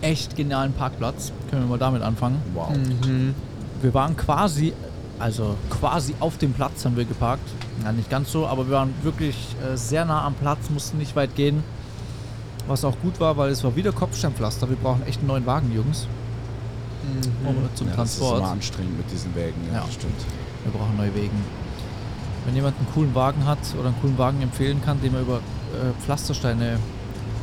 echt 0.00 0.36
genialen 0.36 0.72
Parkplatz. 0.72 1.32
Können 1.50 1.62
wir 1.62 1.68
mal 1.68 1.78
damit 1.78 2.02
anfangen? 2.02 2.42
Wow. 2.52 2.70
Mhm. 2.70 3.34
Wir 3.80 3.94
waren 3.94 4.16
quasi, 4.16 4.72
also 5.20 5.56
quasi 5.70 6.14
auf 6.18 6.36
dem 6.38 6.52
Platz 6.52 6.84
haben 6.84 6.96
wir 6.96 7.04
geparkt. 7.04 7.48
Ja, 7.84 7.92
nicht 7.92 8.10
ganz 8.10 8.32
so, 8.32 8.46
aber 8.48 8.66
wir 8.66 8.74
waren 8.74 8.92
wirklich 9.02 9.36
äh, 9.64 9.76
sehr 9.76 10.04
nah 10.04 10.24
am 10.24 10.34
Platz, 10.34 10.68
mussten 10.68 10.98
nicht 10.98 11.14
weit 11.14 11.36
gehen. 11.36 11.62
Was 12.68 12.84
auch 12.84 12.94
gut 13.02 13.18
war, 13.20 13.36
weil 13.36 13.50
es 13.50 13.62
war 13.64 13.74
wieder 13.76 13.92
Kopfsteinpflaster. 13.92 14.68
Wir 14.68 14.76
brauchen 14.76 15.04
echt 15.06 15.18
einen 15.18 15.28
neuen 15.28 15.46
Wagen, 15.46 15.72
Jungs. 15.74 16.06
Um, 17.44 17.56
zum 17.74 17.88
Ja, 17.88 17.96
das 17.96 18.10
ist 18.12 18.18
Transport. 18.18 18.38
immer 18.38 18.50
anstrengend 18.52 18.96
mit 18.96 19.10
diesen 19.10 19.34
Wägen. 19.34 19.60
Ja, 19.68 19.78
Ja. 19.78 19.84
das 19.84 19.94
stimmt. 19.94 20.20
Wir 20.64 20.72
brauchen 20.72 20.96
neue 20.96 21.14
Wegen. 21.14 21.44
Wenn 22.46 22.54
jemand 22.54 22.76
einen 22.78 22.86
coolen 22.94 23.14
Wagen 23.14 23.44
hat 23.46 23.58
oder 23.78 23.88
einen 23.88 24.00
coolen 24.00 24.16
Wagen 24.18 24.40
empfehlen 24.42 24.80
kann, 24.84 25.00
den 25.00 25.12
man 25.12 25.22
über 25.22 25.36
äh, 25.36 26.00
Pflastersteine 26.04 26.78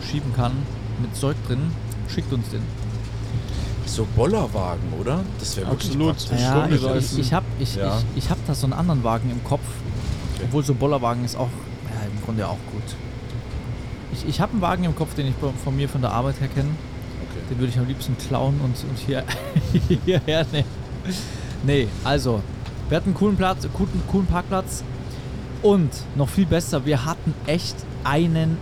schieben 0.09 0.33
kann, 0.35 0.53
mit 1.01 1.15
Zeug 1.15 1.35
drin, 1.47 1.71
schickt 2.07 2.31
uns 2.31 2.49
den. 2.49 2.61
So 3.85 4.05
Bollerwagen, 4.15 4.93
oder? 4.99 5.21
Das 5.39 5.57
wäre 5.57 5.69
wirklich 5.71 5.91
Absolut. 5.91 6.39
Ja, 6.39 6.67
ich, 6.67 7.11
ich, 7.13 7.19
ich 7.19 7.33
habe 7.33 7.45
ich, 7.59 7.75
Ja. 7.75 7.97
ich, 8.15 8.23
ich 8.23 8.29
hab 8.29 8.37
da 8.45 8.53
so 8.53 8.65
einen 8.67 8.73
anderen 8.73 9.03
Wagen 9.03 9.29
im 9.31 9.43
Kopf. 9.43 9.61
Okay. 10.35 10.43
Obwohl 10.45 10.63
so 10.63 10.73
ein 10.73 10.77
Bollerwagen 10.79 11.25
ist 11.25 11.35
auch 11.35 11.49
ja, 11.85 12.07
im 12.07 12.23
Grunde 12.23 12.47
auch 12.47 12.57
gut. 12.71 12.83
Ich, 14.13 14.27
ich 14.27 14.41
habe 14.41 14.53
einen 14.53 14.61
Wagen 14.61 14.83
im 14.83 14.95
Kopf, 14.95 15.13
den 15.15 15.27
ich 15.27 15.35
von 15.63 15.75
mir 15.75 15.87
von 15.87 16.01
der 16.01 16.11
Arbeit 16.11 16.39
her 16.39 16.47
kenne. 16.47 16.69
Okay. 17.29 17.41
Den 17.49 17.59
würde 17.59 17.71
ich 17.71 17.79
am 17.79 17.87
liebsten 17.87 18.17
klauen 18.17 18.59
und, 18.61 18.75
und 18.89 18.97
hier, 18.97 19.23
hierher 20.05 20.45
nehmen. 20.51 20.67
Nee, 21.63 21.87
also, 22.03 22.41
wir 22.87 22.97
hatten 22.97 23.09
einen 23.09 23.15
coolen, 23.15 23.37
Platz, 23.37 23.67
guten, 23.73 24.01
coolen 24.07 24.25
Parkplatz. 24.25 24.83
Und 25.61 25.91
noch 26.15 26.29
viel 26.29 26.45
besser, 26.45 26.85
wir 26.85 27.05
hatten 27.05 27.33
echt 27.45 27.75
einen, 28.03 28.57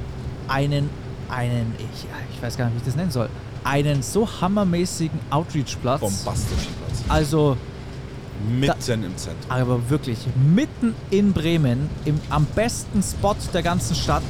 einen, 0.48 0.90
einen, 1.30 1.76
ich, 1.78 2.08
ich 2.34 2.42
weiß 2.42 2.58
gar 2.58 2.66
nicht, 2.66 2.76
wie 2.76 2.80
ich 2.80 2.86
das 2.86 2.96
nennen 2.96 3.12
soll, 3.12 3.30
einen 3.64 4.02
so 4.02 4.28
hammermäßigen 4.42 5.20
Outreach-Platz. 5.30 6.00
Bombastischen 6.00 6.74
Platz. 6.74 7.04
Also, 7.08 7.56
Mitten 8.50 9.04
im 9.04 9.18
Zentrum. 9.18 9.50
aber 9.50 9.90
wirklich 9.90 10.20
mitten 10.36 10.96
in 11.10 11.34
Bremen, 11.34 11.90
im, 12.06 12.20
am 12.30 12.46
besten 12.46 13.02
Spot 13.02 13.36
der 13.54 13.64
ganzen 13.64 13.96
Stadt, 13.96 14.24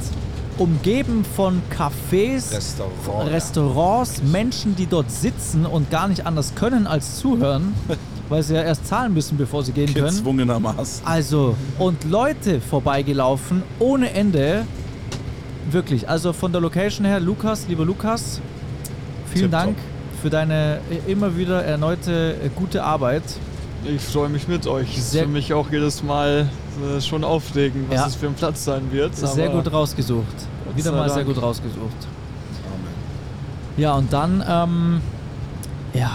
umgeben 0.58 1.24
von 1.24 1.62
Cafés, 1.70 2.52
Restaurant. 2.52 3.30
Restaurants, 3.30 4.22
Menschen, 4.22 4.76
die 4.76 4.86
dort 4.86 5.10
sitzen 5.10 5.64
und 5.64 5.90
gar 5.90 6.08
nicht 6.08 6.26
anders 6.26 6.54
können 6.54 6.86
als 6.86 7.18
zuhören, 7.18 7.72
weil 8.28 8.42
sie 8.42 8.54
ja 8.54 8.62
erst 8.62 8.86
zahlen 8.86 9.14
müssen, 9.14 9.38
bevor 9.38 9.62
sie 9.62 9.72
gehen 9.72 9.88
ja. 9.88 9.94
können. 9.94 10.16
Gezwungenermaßen. 10.16 11.06
Also, 11.06 11.56
und 11.78 12.04
Leute 12.04 12.60
vorbeigelaufen 12.60 13.62
ohne 13.78 14.12
Ende. 14.12 14.66
Wirklich, 15.70 16.08
also 16.08 16.32
von 16.32 16.50
der 16.50 16.60
Location 16.60 17.06
her, 17.06 17.20
Lukas, 17.20 17.66
lieber 17.68 17.84
Lukas, 17.84 18.40
vielen 19.26 19.50
Tipptopp. 19.50 19.60
Dank 19.60 19.76
für 20.22 20.30
deine 20.30 20.80
äh, 20.90 21.10
immer 21.12 21.36
wieder 21.36 21.62
erneute 21.64 22.36
äh, 22.42 22.48
gute 22.54 22.82
Arbeit. 22.82 23.22
Ich 23.84 24.02
freue 24.02 24.28
mich 24.28 24.48
mit 24.48 24.66
euch. 24.66 24.92
Es 24.92 24.98
ist 24.98 25.10
Sehr- 25.12 25.24
für 25.24 25.28
mich 25.28 25.52
auch 25.52 25.70
jedes 25.70 26.02
Mal 26.02 26.48
äh, 26.96 27.00
schon 27.00 27.24
aufregend, 27.24 27.88
was 27.90 27.96
Ja. 27.96 28.06
es 28.06 28.14
für 28.16 28.26
ein 28.26 28.34
Platz 28.34 28.64
sein 28.64 28.90
wird. 28.90 29.14
Sehr 29.16 29.48
gut 29.48 29.72
rausgesucht. 29.72 30.26
Wieder 30.74 30.92
mal 30.92 31.08
sehr 31.08 31.24
Dank. 31.24 31.34
gut 31.34 31.42
rausgesucht. 31.42 31.80
Amen. 32.66 32.94
Ja, 33.76 33.94
und 33.94 34.12
dann, 34.12 34.44
ähm, 34.48 35.00
ja, 35.94 36.10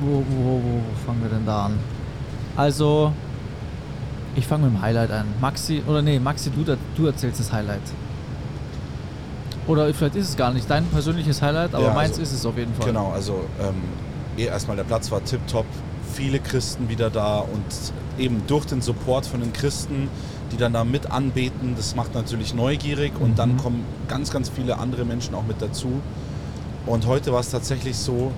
wo, 0.00 0.16
wo, 0.28 0.44
wo, 0.44 0.60
wo 0.62 0.80
fangen 1.06 1.22
wir 1.22 1.30
denn 1.30 1.46
da 1.46 1.66
an? 1.66 1.78
Also, 2.56 3.12
ich 4.36 4.46
fange 4.46 4.66
mit 4.66 4.74
dem 4.74 4.82
Highlight 4.82 5.10
an. 5.10 5.26
Maxi, 5.40 5.82
oder 5.86 6.02
nee, 6.02 6.18
Maxi, 6.18 6.50
du, 6.50 6.76
du 6.96 7.06
erzählst 7.06 7.40
das 7.40 7.52
Highlight. 7.52 7.80
Oder 9.66 9.92
vielleicht 9.92 10.16
ist 10.16 10.30
es 10.30 10.36
gar 10.36 10.52
nicht 10.52 10.68
dein 10.70 10.84
persönliches 10.86 11.42
Highlight, 11.42 11.74
aber 11.74 11.84
Ja, 11.84 11.92
meins 11.94 12.10
also- 12.12 12.22
ist 12.22 12.32
es 12.32 12.46
auf 12.46 12.56
jeden 12.56 12.74
Fall. 12.74 12.86
Genau, 12.86 13.10
also 13.12 13.44
ähm, 13.60 13.74
eh 14.36 14.44
erstmal 14.46 14.76
der 14.76 14.84
Platz 14.84 15.10
war 15.10 15.22
tipptopp, 15.24 15.66
viele 16.18 16.40
Christen 16.40 16.88
wieder 16.88 17.10
da 17.10 17.38
und 17.38 17.64
eben 18.18 18.42
durch 18.48 18.64
den 18.66 18.82
Support 18.82 19.24
von 19.24 19.38
den 19.40 19.52
Christen, 19.52 20.08
die 20.50 20.56
dann 20.56 20.72
da 20.72 20.82
mit 20.82 21.12
anbeten, 21.12 21.74
das 21.76 21.94
macht 21.94 22.12
natürlich 22.14 22.54
neugierig 22.54 23.12
und 23.20 23.38
dann 23.38 23.52
Mhm. 23.52 23.56
kommen 23.58 23.84
ganz, 24.08 24.32
ganz 24.32 24.48
viele 24.48 24.78
andere 24.78 25.04
Menschen 25.04 25.36
auch 25.36 25.44
mit 25.46 25.62
dazu. 25.62 26.00
Und 26.86 27.06
heute 27.06 27.32
war 27.32 27.38
es 27.38 27.50
tatsächlich 27.50 27.96
so, 27.96 28.32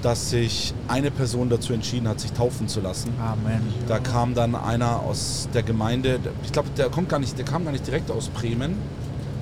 dass 0.00 0.30
sich 0.30 0.72
eine 0.88 1.10
Person 1.10 1.50
dazu 1.50 1.74
entschieden 1.74 2.08
hat, 2.08 2.20
sich 2.20 2.32
taufen 2.32 2.68
zu 2.68 2.80
lassen. 2.80 3.12
Amen. 3.20 3.60
Da 3.86 3.98
kam 3.98 4.32
dann 4.34 4.54
einer 4.54 5.00
aus 5.00 5.46
der 5.52 5.62
Gemeinde, 5.62 6.20
ich 6.42 6.52
glaube, 6.52 6.70
der 6.78 6.88
kommt 6.88 7.10
gar 7.10 7.18
nicht, 7.18 7.36
der 7.36 7.44
kam 7.44 7.64
gar 7.66 7.72
nicht 7.72 7.86
direkt 7.86 8.10
aus 8.10 8.28
Bremen, 8.28 8.76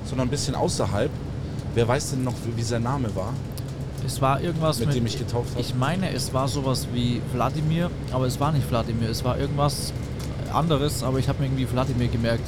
sondern 0.03 0.27
ein 0.27 0.31
bisschen 0.31 0.55
außerhalb. 0.55 1.09
Wer 1.75 1.87
weiß 1.87 2.09
denn 2.11 2.25
noch, 2.25 2.33
wie, 2.43 2.57
wie 2.57 2.63
sein 2.63 2.83
Name 2.83 3.15
war, 3.15 3.33
Es 4.05 4.21
war 4.21 4.41
irgendwas 4.41 4.79
mit, 4.79 4.87
mit, 4.89 4.97
dem 4.97 5.05
ich 5.05 5.17
getauft 5.17 5.51
habe? 5.51 5.61
ich 5.61 5.75
meine, 5.75 6.11
es 6.13 6.33
war 6.33 6.47
sowas 6.47 6.87
wie 6.93 7.21
Wladimir, 7.33 7.89
aber 8.11 8.25
es 8.25 8.39
war 8.39 8.51
nicht 8.51 8.69
Wladimir, 8.69 9.09
es 9.09 9.23
war 9.23 9.37
irgendwas 9.37 9.93
anderes, 10.53 11.03
aber 11.03 11.19
ich 11.19 11.27
habe 11.27 11.39
mir 11.39 11.45
irgendwie 11.45 11.71
Wladimir 11.71 12.07
gemerkt. 12.07 12.47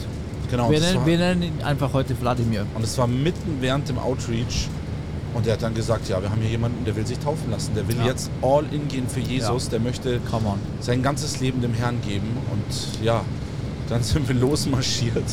Genau, 0.49 0.69
wir, 0.69 0.79
nennen, 0.79 1.05
wir 1.05 1.17
nennen 1.17 1.43
ihn 1.43 1.61
einfach 1.63 1.93
heute 1.93 2.19
Wladimir. 2.19 2.65
Und 2.75 2.83
es 2.83 2.97
war 2.97 3.07
mitten 3.07 3.57
während 3.61 3.87
dem 3.87 3.97
Outreach. 3.97 4.67
Und 5.33 5.47
er 5.47 5.53
hat 5.53 5.63
dann 5.63 5.73
gesagt, 5.73 6.09
ja, 6.09 6.21
wir 6.21 6.29
haben 6.29 6.41
hier 6.41 6.49
jemanden, 6.49 6.83
der 6.83 6.93
will 6.97 7.07
sich 7.07 7.17
taufen 7.19 7.49
lassen. 7.51 7.73
Der 7.73 7.87
will 7.87 7.95
Ja. 7.97 8.07
jetzt 8.07 8.29
all 8.41 8.65
in 8.71 8.89
gehen 8.89 9.07
für 9.07 9.21
Jesus. 9.21 9.69
Der 9.69 9.79
möchte 9.79 10.19
sein 10.81 11.01
ganzes 11.01 11.39
Leben 11.39 11.61
dem 11.61 11.73
Herrn 11.73 12.01
geben. 12.05 12.27
Und 12.51 13.03
ja, 13.05 13.21
dann 13.87 14.03
sind 14.03 14.27
wir 14.27 14.35
losmarschiert. 14.35 15.23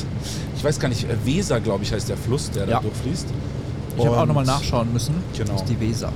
Ich 0.56 0.62
weiß 0.62 0.78
gar 0.78 0.88
nicht, 0.88 1.04
Weser, 1.25 1.58
glaube 1.58 1.82
ich, 1.82 1.92
heißt 1.92 2.08
der 2.08 2.16
Fluss, 2.16 2.48
der 2.52 2.68
Ja. 2.68 2.76
da 2.76 2.80
durchfließt. 2.80 3.26
Ich 3.99 4.07
habe 4.07 4.21
auch 4.21 4.26
nochmal 4.26 4.45
nachschauen 4.45 4.93
müssen. 4.93 5.14
Genau. 5.37 5.52
Das 5.52 5.62
ist 5.62 5.69
die 5.69 5.81
Weser. 5.81 6.12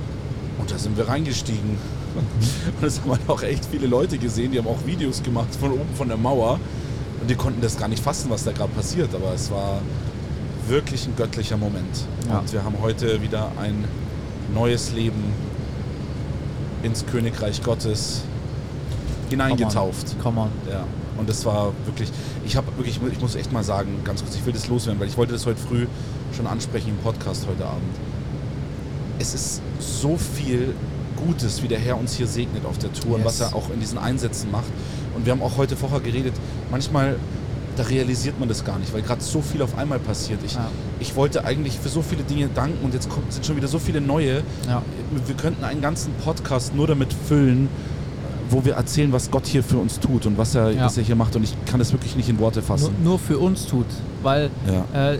Und 0.59 0.71
da 0.71 0.77
sind 0.77 0.97
wir 0.97 1.07
reingestiegen. 1.07 1.77
Und 2.81 2.87
es 2.87 3.01
haben 3.01 3.11
halt 3.11 3.21
auch 3.27 3.41
echt 3.41 3.65
viele 3.65 3.87
Leute 3.87 4.17
gesehen, 4.17 4.51
die 4.51 4.59
haben 4.59 4.67
auch 4.67 4.85
Videos 4.85 5.23
gemacht 5.23 5.55
von 5.59 5.71
oben 5.71 5.95
von 5.95 6.07
der 6.07 6.17
Mauer. 6.17 6.59
Und 7.21 7.29
die 7.29 7.35
konnten 7.35 7.61
das 7.61 7.77
gar 7.77 7.87
nicht 7.87 8.03
fassen, 8.03 8.29
was 8.29 8.43
da 8.43 8.51
gerade 8.51 8.71
passiert. 8.71 9.13
Aber 9.15 9.33
es 9.33 9.49
war 9.49 9.81
wirklich 10.67 11.07
ein 11.07 11.15
göttlicher 11.15 11.57
Moment. 11.57 12.05
Ja. 12.29 12.39
Und 12.39 12.53
wir 12.53 12.63
haben 12.63 12.75
heute 12.81 13.21
wieder 13.21 13.51
ein 13.59 13.85
neues 14.53 14.91
Leben 14.93 15.23
ins 16.83 17.05
Königreich 17.05 17.63
Gottes 17.63 18.23
hineingetauft. 19.29 20.19
Come 20.21 20.41
on. 20.41 20.49
Ja. 20.69 20.85
Und 21.23 21.29
das 21.29 21.45
war 21.45 21.71
wirklich, 21.85 22.11
ich 22.45 22.57
habe 22.57 22.67
wirklich, 22.75 22.99
ich 23.13 23.21
muss 23.21 23.35
echt 23.35 23.53
mal 23.53 23.63
sagen, 23.63 24.01
ganz 24.03 24.21
kurz, 24.21 24.35
ich 24.35 24.45
will 24.45 24.51
das 24.51 24.67
loswerden, 24.67 24.99
weil 24.99 25.07
ich 25.07 25.15
wollte 25.15 25.31
das 25.31 25.45
heute 25.45 25.57
früh 25.61 25.85
schon 26.35 26.47
ansprechen 26.47 26.89
im 26.89 26.97
Podcast 26.97 27.47
heute 27.49 27.63
Abend. 27.65 27.95
Es 29.19 29.33
ist 29.33 29.61
so 29.79 30.17
viel 30.17 30.73
Gutes, 31.15 31.63
wie 31.63 31.69
der 31.69 31.79
Herr 31.79 31.97
uns 31.97 32.13
hier 32.15 32.27
segnet 32.27 32.65
auf 32.65 32.77
der 32.77 32.91
Tour 32.91 33.15
und 33.15 33.19
Yes. 33.23 33.25
was 33.25 33.39
er 33.39 33.55
auch 33.55 33.69
in 33.73 33.79
diesen 33.79 33.97
Einsätzen 33.97 34.51
macht. 34.51 34.65
Und 35.15 35.25
wir 35.25 35.31
haben 35.31 35.41
auch 35.41 35.55
heute 35.55 35.77
vorher 35.77 36.01
geredet, 36.01 36.33
manchmal, 36.69 37.15
da 37.77 37.83
realisiert 37.83 38.37
man 38.37 38.49
das 38.49 38.65
gar 38.65 38.77
nicht, 38.79 38.93
weil 38.93 39.01
gerade 39.01 39.21
so 39.23 39.41
viel 39.41 39.61
auf 39.61 39.77
einmal 39.77 39.99
passiert. 39.99 40.39
Ich, 40.43 40.55
Ja. 40.55 40.67
ich 40.99 41.15
wollte 41.15 41.45
eigentlich 41.45 41.79
für 41.79 41.87
so 41.87 42.01
viele 42.01 42.23
Dinge 42.23 42.49
danken 42.53 42.83
und 42.83 42.93
jetzt 42.93 43.07
kommt, 43.09 43.31
sind 43.31 43.45
schon 43.45 43.55
wieder 43.55 43.69
so 43.69 43.79
viele 43.79 44.01
neue. 44.01 44.43
Ja. 44.67 44.81
Wir 45.25 45.35
könnten 45.35 45.63
einen 45.63 45.81
ganzen 45.81 46.11
Podcast 46.15 46.75
nur 46.75 46.87
damit 46.87 47.13
füllen, 47.13 47.69
wo 48.53 48.63
wir 48.63 48.75
erzählen, 48.75 49.11
was 49.11 49.29
Gott 49.31 49.45
hier 49.47 49.63
für 49.63 49.77
uns 49.77 49.99
tut 49.99 50.25
und 50.25 50.37
was 50.37 50.55
er, 50.55 50.71
Ja. 50.71 50.85
was 50.85 50.97
er 50.97 51.03
hier 51.03 51.15
macht. 51.15 51.35
Und 51.35 51.43
ich 51.43 51.53
kann 51.65 51.79
das 51.79 51.91
wirklich 51.91 52.15
nicht 52.15 52.29
in 52.29 52.39
Worte 52.39 52.59
Nur, 52.59 52.67
fassen. 52.67 52.95
nur 53.03 53.19
für 53.19 53.37
uns 53.39 53.65
tut. 53.65 53.85
Weil 54.21 54.49
Ja. 54.67 55.11
äh, 55.11 55.17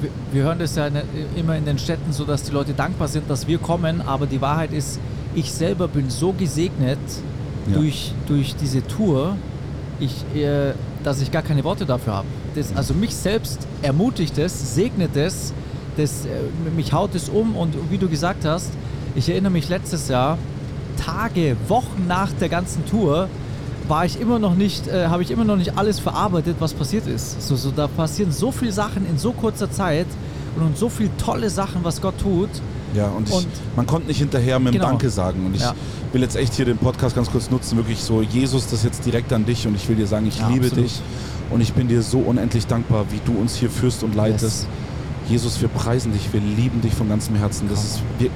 wir, 0.00 0.10
wir 0.32 0.42
hören 0.44 0.58
das 0.58 0.74
ja 0.76 0.86
in, 0.86 0.96
immer 1.36 1.56
in 1.56 1.64
den 1.66 1.78
Städten 1.78 2.12
so, 2.12 2.24
dass 2.24 2.42
die 2.44 2.52
Leute 2.52 2.72
dankbar 2.72 3.06
sind, 3.08 3.28
dass 3.30 3.46
wir 3.46 3.58
kommen. 3.58 4.00
Aber 4.00 4.26
die 4.26 4.40
Wahrheit 4.40 4.72
ist, 4.72 4.98
ich 5.34 5.52
selber 5.52 5.86
bin 5.88 6.08
so 6.10 6.32
gesegnet 6.32 6.98
Ja. 7.70 7.76
durch, 7.76 8.12
durch 8.26 8.56
diese 8.56 8.84
Tour, 8.86 9.36
ich, 10.00 10.24
äh, 10.34 10.72
dass 11.04 11.20
ich 11.20 11.30
gar 11.30 11.42
keine 11.42 11.62
Worte 11.64 11.84
dafür 11.84 12.14
habe. 12.14 12.26
Also 12.74 12.94
mich 12.94 13.14
selbst 13.14 13.58
ermutigt 13.82 14.36
es, 14.38 14.74
segnet 14.74 15.14
es, 15.16 15.52
das, 15.96 16.24
äh, 16.24 16.70
mich 16.74 16.92
haut 16.92 17.14
es 17.14 17.28
um. 17.28 17.54
Und 17.56 17.74
wie 17.90 17.98
du 17.98 18.08
gesagt 18.08 18.44
hast, 18.46 18.70
ich 19.14 19.28
erinnere 19.28 19.52
mich 19.52 19.68
letztes 19.68 20.08
Jahr, 20.08 20.38
Tage, 20.96 21.56
Wochen 21.68 22.06
nach 22.08 22.30
der 22.32 22.48
ganzen 22.48 22.84
Tour, 22.86 23.28
war 23.88 24.04
ich 24.04 24.20
immer 24.20 24.38
noch 24.38 24.54
nicht, 24.54 24.86
äh, 24.86 25.06
habe 25.08 25.22
ich 25.22 25.30
immer 25.30 25.44
noch 25.44 25.56
nicht 25.56 25.76
alles 25.76 25.98
verarbeitet, 25.98 26.56
was 26.60 26.72
passiert 26.74 27.06
ist. 27.06 27.42
So, 27.46 27.56
so, 27.56 27.70
da 27.70 27.88
passieren 27.88 28.30
so 28.32 28.52
viele 28.52 28.72
Sachen 28.72 29.04
in 29.08 29.18
so 29.18 29.32
kurzer 29.32 29.70
Zeit 29.70 30.06
und, 30.56 30.76
so 30.78 30.88
viele 30.88 31.10
tolle 31.16 31.50
Sachen, 31.50 31.82
was 31.82 32.00
Gott 32.00 32.14
tut. 32.20 32.48
Ja, 32.94 33.06
und, 33.08 33.28
ich, 33.28 33.34
Und- 33.34 33.46
man 33.76 33.86
konnte 33.86 34.08
nicht 34.08 34.18
hinterher 34.18 34.58
mit 34.58 34.74
dem 34.74 34.78
Genau. 34.78 34.90
Danke 34.90 35.10
sagen. 35.10 35.46
Und 35.46 35.54
ich 35.56 35.62
Ja. 35.62 35.74
will 36.12 36.22
jetzt 36.22 36.36
echt 36.36 36.54
hier 36.54 36.64
den 36.64 36.78
Podcast 36.78 37.14
ganz 37.16 37.30
kurz 37.30 37.50
nutzen, 37.50 37.76
wirklich 37.78 38.00
so, 38.00 38.22
Jesus, 38.22 38.66
das 38.68 38.82
jetzt 38.84 39.04
direkt 39.06 39.32
an 39.32 39.44
dich 39.44 39.66
und 39.66 39.74
ich 39.74 39.88
will 39.88 39.96
dir 39.96 40.06
sagen, 40.06 40.26
ich 40.26 40.38
Ja, 40.38 40.48
liebe 40.48 40.66
absolut. 40.66 40.84
dich 40.86 41.00
und 41.50 41.60
ich 41.60 41.72
bin 41.72 41.88
dir 41.88 42.02
so 42.02 42.18
unendlich 42.18 42.66
dankbar, 42.66 43.04
wie 43.10 43.20
du 43.24 43.38
uns 43.40 43.54
hier 43.56 43.70
führst 43.70 44.02
und 44.04 44.14
leitest. 44.14 44.62
Yes. 44.62 44.66
Jesus, 45.28 45.60
wir 45.60 45.68
preisen 45.68 46.12
dich, 46.12 46.32
wir 46.32 46.40
lieben 46.40 46.80
dich 46.80 46.92
von 46.92 47.08
ganzem 47.08 47.36
Herzen. 47.36 47.68
Das 47.70 47.84
ist, 47.84 48.00
wir, 48.18 48.30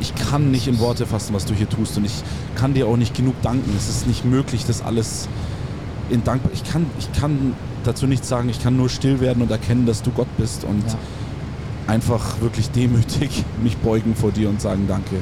ich 0.00 0.14
kann 0.14 0.50
nicht 0.50 0.68
in 0.68 0.78
Worte 0.78 1.06
fassen, 1.06 1.34
was 1.34 1.44
du 1.44 1.54
hier 1.54 1.68
tust 1.68 1.96
und 1.96 2.04
ich 2.04 2.22
kann 2.54 2.74
dir 2.74 2.86
auch 2.86 2.96
nicht 2.96 3.14
genug 3.14 3.40
danken. 3.42 3.72
Es 3.76 3.88
ist 3.88 4.06
nicht 4.06 4.24
möglich, 4.24 4.64
das 4.66 4.82
alles 4.82 5.28
in 6.10 6.24
Dankbar. 6.24 6.52
Ich 6.54 6.64
kann, 6.64 6.86
ich 6.98 7.12
kann 7.12 7.54
dazu 7.84 8.06
nichts 8.06 8.28
sagen, 8.28 8.48
ich 8.48 8.62
kann 8.62 8.76
nur 8.76 8.88
still 8.88 9.20
werden 9.20 9.42
und 9.42 9.50
erkennen, 9.50 9.86
dass 9.86 10.02
du 10.02 10.10
Gott 10.10 10.28
bist 10.36 10.64
und 10.64 10.84
Ja. 10.86 10.94
einfach 11.86 12.40
wirklich 12.40 12.70
demütig 12.70 13.44
mich 13.62 13.76
beugen 13.78 14.14
vor 14.14 14.30
dir 14.32 14.48
und 14.48 14.60
sagen 14.60 14.86
Danke. 14.88 15.16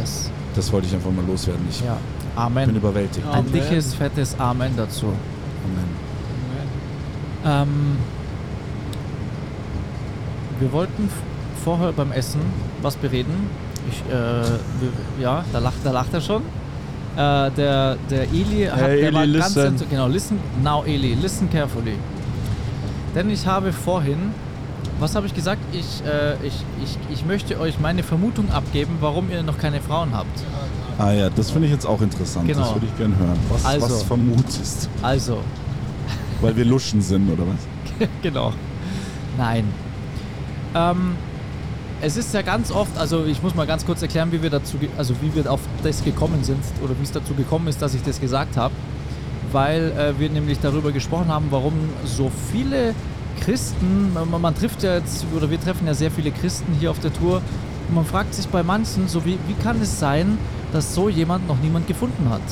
Yes. 0.00 0.30
Das 0.54 0.72
wollte 0.72 0.86
ich 0.86 0.94
einfach 0.94 1.10
mal 1.10 1.24
loswerden. 1.26 1.64
Ich 1.70 1.80
Ja. 1.80 1.94
bin 1.94 2.42
Amen. 2.42 2.76
überwältigt. 2.76 3.26
Ein 3.26 3.40
Amen. 3.40 3.52
dickes, 3.52 3.94
fettes 3.94 4.38
Amen 4.38 4.72
dazu. 4.76 5.06
Amen. 5.06 6.02
Ähm, 7.44 7.96
wir 10.60 10.72
wollten 10.72 11.08
vorher 11.64 11.92
beim 11.92 12.12
Essen 12.12 12.40
was 12.82 12.96
bereden. 12.96 13.48
Ich, 13.90 14.02
äh, 14.12 15.22
ja, 15.22 15.44
da 15.52 15.58
lacht, 15.58 15.76
da 15.84 15.90
lacht 15.90 16.14
er 16.14 16.20
schon. 16.20 16.42
Äh, 17.16 17.50
der, 17.50 17.96
der 18.10 18.22
Eli 18.32 18.66
hat 18.70 18.80
Hey, 18.80 19.00
der 19.02 19.12
war 19.14 19.22
Eli, 19.24 19.38
ganz 19.38 19.54
listen. 19.54 19.76
int- 19.76 19.90
genau, 19.90 20.06
listen 20.08 20.38
now 20.62 20.82
Eli, 20.84 21.14
listen 21.14 21.50
carefully. 21.50 21.94
Denn 23.14 23.28
ich 23.28 23.46
habe 23.46 23.72
vorhin, 23.72 24.30
was 24.98 25.14
habe 25.14 25.26
ich 25.26 25.34
gesagt? 25.34 25.60
Ich, 25.72 26.02
äh, 26.06 26.34
ich, 26.46 26.54
ich, 26.82 26.98
ich 27.12 27.26
möchte 27.26 27.60
euch 27.60 27.78
meine 27.80 28.02
Vermutung 28.02 28.50
abgeben, 28.50 28.96
warum 29.00 29.30
ihr 29.30 29.42
noch 29.42 29.58
keine 29.58 29.80
Frauen 29.80 30.10
habt. 30.14 30.42
Ah 30.98 31.12
ja, 31.12 31.28
das 31.28 31.50
finde 31.50 31.66
ich 31.66 31.72
jetzt 31.74 31.86
auch 31.86 32.00
interessant. 32.00 32.46
Genau. 32.48 32.60
Das 32.60 32.74
würde 32.74 32.86
ich 32.86 32.96
gerne 32.96 33.16
hören. 33.18 33.38
Was, 33.50 33.64
Also. 33.66 33.86
was 33.86 34.02
vermutest 34.04 34.88
Also, 35.02 35.38
Weil 36.40 36.56
wir 36.56 36.64
Luschen 36.64 37.02
sind, 37.02 37.30
oder 37.30 37.42
was? 37.46 38.08
genau. 38.22 38.52
Nein. 39.36 39.64
Ähm, 40.74 41.16
es 42.02 42.16
ist 42.16 42.34
ja 42.34 42.42
ganz 42.42 42.72
oft, 42.72 42.98
also 42.98 43.24
ich 43.24 43.42
muss 43.44 43.54
mal 43.54 43.66
ganz 43.66 43.86
kurz 43.86 44.02
erklären, 44.02 44.32
wie 44.32 44.42
wir 44.42 44.50
dazu, 44.50 44.76
also 44.98 45.14
wie 45.22 45.32
wir 45.36 45.50
auf 45.50 45.60
das 45.84 46.02
gekommen 46.02 46.42
sind 46.42 46.58
oder 46.82 46.98
wie 46.98 47.04
es 47.04 47.12
dazu 47.12 47.32
gekommen 47.32 47.68
ist, 47.68 47.80
dass 47.80 47.94
ich 47.94 48.02
das 48.02 48.20
gesagt 48.20 48.56
habe, 48.56 48.74
weil 49.52 49.92
äh, 49.92 50.18
wir 50.18 50.28
nämlich 50.28 50.58
darüber 50.58 50.90
gesprochen 50.90 51.28
haben, 51.28 51.46
warum 51.50 51.74
so 52.04 52.30
viele 52.50 52.96
Christen, 53.40 54.12
man, 54.12 54.40
man 54.40 54.54
trifft 54.54 54.82
ja 54.82 54.96
jetzt 54.96 55.24
oder 55.34 55.48
wir 55.48 55.60
treffen 55.60 55.86
ja 55.86 55.94
sehr 55.94 56.10
viele 56.10 56.32
Christen 56.32 56.74
hier 56.80 56.90
auf 56.90 56.98
der 56.98 57.12
Tour 57.12 57.40
und 57.88 57.94
man 57.94 58.04
fragt 58.04 58.34
sich 58.34 58.48
bei 58.48 58.64
manchen, 58.64 59.06
so 59.06 59.24
wie, 59.24 59.38
wie 59.46 59.54
kann 59.62 59.80
es 59.80 60.00
sein, 60.00 60.38
dass 60.72 60.96
so 60.96 61.08
jemand 61.08 61.46
noch 61.46 61.58
niemand 61.62 61.86
gefunden 61.86 62.28
hat? 62.30 62.42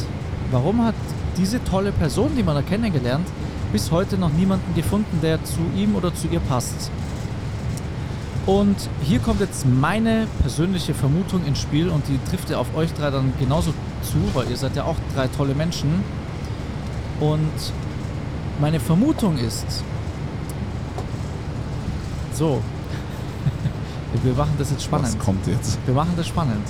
Warum 0.53 0.85
hat 0.85 0.95
diese 1.37 1.63
tolle 1.65 1.91
Person, 1.91 2.31
die 2.37 2.45
man 2.45 2.55
da 2.55 2.63
kennengelernt, 2.63 3.27
bis 3.73 3.91
heute 3.91 4.17
noch 4.17 4.31
niemanden 4.33 4.77
gefunden, 4.77 5.19
der 5.21 5.43
zu 5.43 5.59
ihm 5.77 5.97
oder 5.97 6.15
zu 6.15 6.29
ihr 6.29 6.41
passt? 6.41 6.93
Und 8.47 8.77
hier 9.03 9.19
kommt 9.19 9.41
jetzt 9.41 9.67
meine 9.67 10.27
persönliche 10.41 10.95
Vermutung 10.95 11.45
ins 11.45 11.61
Spiel 11.61 11.89
und 11.89 12.09
die 12.09 12.19
trifft 12.31 12.51
ja 12.51 12.59
auf 12.59 12.75
euch 12.75 12.93
drei 12.95 13.11
dann 13.11 13.33
genauso 13.39 13.73
zu, 14.03 14.17
weil 14.35 14.49
ihr 14.51 14.57
seid 14.57 14.77
ja 14.77 14.85
auch 14.85 14.97
drei 15.15 15.29
tolle 15.29 15.55
Menschen. 15.55 16.03
Und 17.21 17.51
meine 18.61 18.81
Vermutung 18.81 19.37
ist, 19.37 19.85
so, 22.33 22.63
wir 24.23 24.33
machen 24.33 24.55
das 24.59 24.71
jetzt 24.71 24.85
spannend. 24.85 25.09
Was 25.09 25.19
kommt 25.19 25.47
jetzt? 25.47 25.79
Wir 25.85 25.95
machen 25.95 26.15
das 26.17 26.27
spannend. 26.27 26.67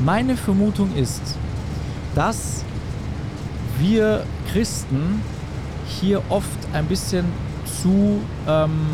Meine 0.00 0.36
Vermutung 0.36 0.94
ist, 0.94 1.22
dass 2.14 2.64
wir 3.78 4.24
Christen 4.52 5.22
hier 5.86 6.22
oft 6.28 6.58
ein 6.74 6.84
bisschen 6.84 7.24
zu. 7.82 8.20
Ähm, 8.46 8.86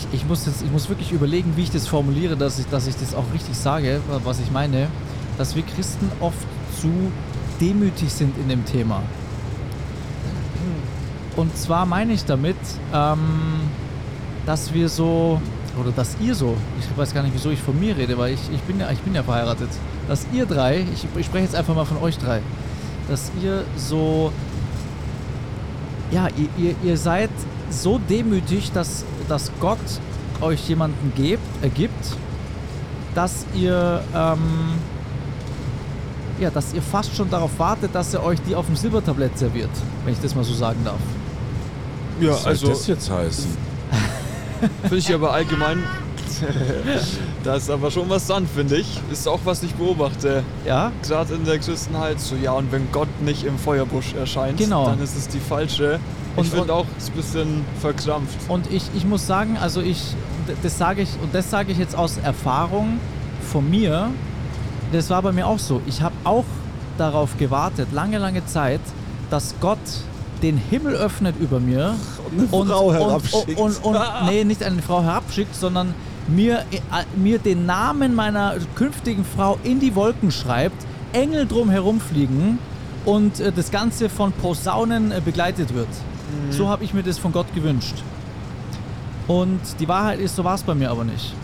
ich, 0.00 0.20
ich, 0.20 0.26
muss 0.26 0.46
jetzt, 0.46 0.62
ich 0.62 0.70
muss 0.70 0.88
wirklich 0.88 1.12
überlegen, 1.12 1.56
wie 1.56 1.62
ich 1.62 1.70
das 1.70 1.86
formuliere, 1.86 2.36
dass 2.36 2.58
ich, 2.58 2.66
dass 2.66 2.86
ich 2.86 2.96
das 2.96 3.14
auch 3.14 3.24
richtig 3.34 3.56
sage, 3.56 4.00
was 4.24 4.40
ich 4.40 4.50
meine. 4.50 4.88
Dass 5.38 5.56
wir 5.56 5.62
Christen 5.62 6.10
oft 6.20 6.46
zu 6.80 6.90
demütig 7.60 8.12
sind 8.12 8.36
in 8.38 8.48
dem 8.48 8.64
Thema. 8.64 9.02
Und 11.36 11.56
zwar 11.56 11.86
meine 11.86 12.12
ich 12.12 12.24
damit, 12.24 12.56
ähm, 12.92 13.18
dass 14.46 14.74
wir 14.74 14.88
so, 14.88 15.40
oder 15.80 15.92
dass 15.92 16.16
ihr 16.20 16.34
so, 16.34 16.56
ich 16.78 16.98
weiß 16.98 17.14
gar 17.14 17.22
nicht, 17.22 17.34
wieso 17.34 17.50
ich 17.50 17.60
von 17.60 17.78
mir 17.78 17.96
rede, 17.96 18.18
weil 18.18 18.34
ich, 18.34 18.40
ich, 18.52 18.60
bin, 18.62 18.80
ja, 18.80 18.90
ich 18.90 18.98
bin 19.00 19.14
ja 19.14 19.22
verheiratet, 19.22 19.68
dass 20.08 20.26
ihr 20.32 20.44
drei, 20.44 20.84
ich, 20.94 21.06
ich 21.16 21.26
spreche 21.26 21.44
jetzt 21.44 21.54
einfach 21.54 21.74
mal 21.74 21.84
von 21.84 21.98
euch 21.98 22.18
drei, 22.18 22.40
dass 23.08 23.30
ihr 23.42 23.64
so, 23.76 24.32
ja, 26.10 26.28
ihr, 26.36 26.48
ihr, 26.62 26.74
ihr 26.82 26.96
seid 26.96 27.30
so 27.70 27.98
demütig, 27.98 28.72
dass, 28.72 29.04
dass 29.30 29.50
Gott 29.60 29.78
euch 30.40 30.68
jemanden 30.68 31.12
gebt, 31.14 31.42
äh, 31.62 31.68
gibt, 31.68 32.16
dass 33.14 33.46
ihr, 33.54 34.02
ähm, 34.14 34.74
ja, 36.40 36.50
dass 36.50 36.72
ihr 36.72 36.82
fast 36.82 37.14
schon 37.14 37.30
darauf 37.30 37.58
wartet, 37.58 37.94
dass 37.94 38.14
er 38.14 38.24
euch 38.24 38.40
die 38.48 38.54
auf 38.54 38.66
dem 38.66 38.76
Silbertablett 38.76 39.38
serviert, 39.38 39.70
wenn 40.04 40.14
ich 40.14 40.20
das 40.20 40.34
mal 40.34 40.44
so 40.44 40.54
sagen 40.54 40.80
darf. 40.84 41.00
Ja, 42.20 42.32
Was 42.32 42.42
soll 42.42 42.50
also 42.50 42.68
das 42.68 42.86
jetzt 42.86 43.10
heißen? 43.10 43.56
finde 44.82 44.96
ich 44.96 45.14
aber 45.14 45.32
allgemein. 45.32 45.82
da 47.44 47.54
ist 47.56 47.70
aber 47.70 47.90
schon 47.90 48.08
was 48.08 48.26
dran, 48.26 48.46
finde 48.46 48.76
ich. 48.76 49.00
Ist 49.10 49.26
auch 49.28 49.40
was 49.44 49.62
ich 49.62 49.74
beobachte. 49.74 50.42
Ja, 50.66 50.92
Gerade 51.06 51.34
in 51.34 51.44
der 51.44 51.58
Christenheit 51.58 52.20
so, 52.20 52.34
ja, 52.36 52.52
und 52.52 52.70
wenn 52.72 52.90
Gott 52.92 53.08
nicht 53.22 53.44
im 53.44 53.58
Feuerbusch 53.58 54.14
erscheint, 54.14 54.58
Genau. 54.58 54.86
dann 54.86 55.00
ist 55.02 55.16
es 55.16 55.28
die 55.28 55.40
falsche. 55.40 55.98
Und- 56.36 56.44
ich 56.44 56.50
finde 56.50 56.64
und- 56.64 56.70
auch, 56.70 56.86
es 56.98 57.04
ist 57.04 57.10
ein 57.10 57.16
bisschen 57.16 57.64
verkrampft. 57.80 58.38
Und 58.48 58.70
ich, 58.72 58.84
ich 58.94 59.04
muss 59.04 59.26
sagen, 59.26 59.56
also 59.60 59.80
ich, 59.80 60.14
das 60.62 60.78
sage 60.78 61.02
ich, 61.02 61.08
und 61.22 61.34
das 61.34 61.50
sage 61.50 61.72
ich 61.72 61.78
jetzt 61.78 61.96
aus 61.96 62.18
Erfahrung 62.22 62.98
von 63.50 63.68
mir, 63.68 64.10
das 64.92 65.10
war 65.10 65.22
bei 65.22 65.32
mir 65.32 65.46
auch 65.46 65.58
so. 65.58 65.80
Ich 65.86 66.02
habe 66.02 66.14
auch 66.24 66.44
darauf 66.98 67.36
gewartet, 67.38 67.88
lange, 67.92 68.18
lange 68.18 68.44
Zeit, 68.46 68.80
dass 69.30 69.54
Gott 69.60 69.78
den 70.42 70.56
Himmel 70.56 70.94
öffnet 70.94 71.34
über 71.38 71.60
mir 71.60 71.94
eine 72.34 72.48
Frau 72.48 72.92
herabschickt. 72.92 73.58
Und, 73.58 73.84
und, 73.84 73.94
und, 73.94 74.00
nee, 74.26 74.42
nicht 74.44 74.62
eine 74.62 74.80
Frau 74.82 75.02
herabschickt, 75.02 75.54
sondern 75.54 75.94
mir, 76.34 76.60
äh, 76.70 77.04
mir 77.16 77.38
den 77.38 77.66
Namen 77.66 78.14
meiner 78.14 78.56
künftigen 78.74 79.24
Frau 79.24 79.58
in 79.62 79.80
die 79.80 79.94
Wolken 79.94 80.30
schreibt, 80.30 80.86
Engel 81.12 81.46
drum 81.46 81.70
herumfliegen 81.70 82.58
und 83.04 83.40
äh, 83.40 83.52
das 83.52 83.70
Ganze 83.70 84.08
von 84.08 84.32
Posaunen 84.32 85.12
äh, 85.12 85.20
begleitet 85.24 85.74
wird. 85.74 85.88
So 86.50 86.68
habe 86.68 86.84
ich 86.84 86.94
mir 86.94 87.02
das 87.02 87.18
von 87.18 87.32
Gott 87.32 87.52
gewünscht. 87.54 87.96
Und 89.26 89.60
die 89.80 89.88
Wahrheit 89.88 90.20
ist, 90.20 90.36
so 90.36 90.44
war 90.44 90.54
es 90.54 90.62
bei 90.62 90.74
mir 90.74 90.90
aber 90.90 91.04
nicht. 91.04 91.34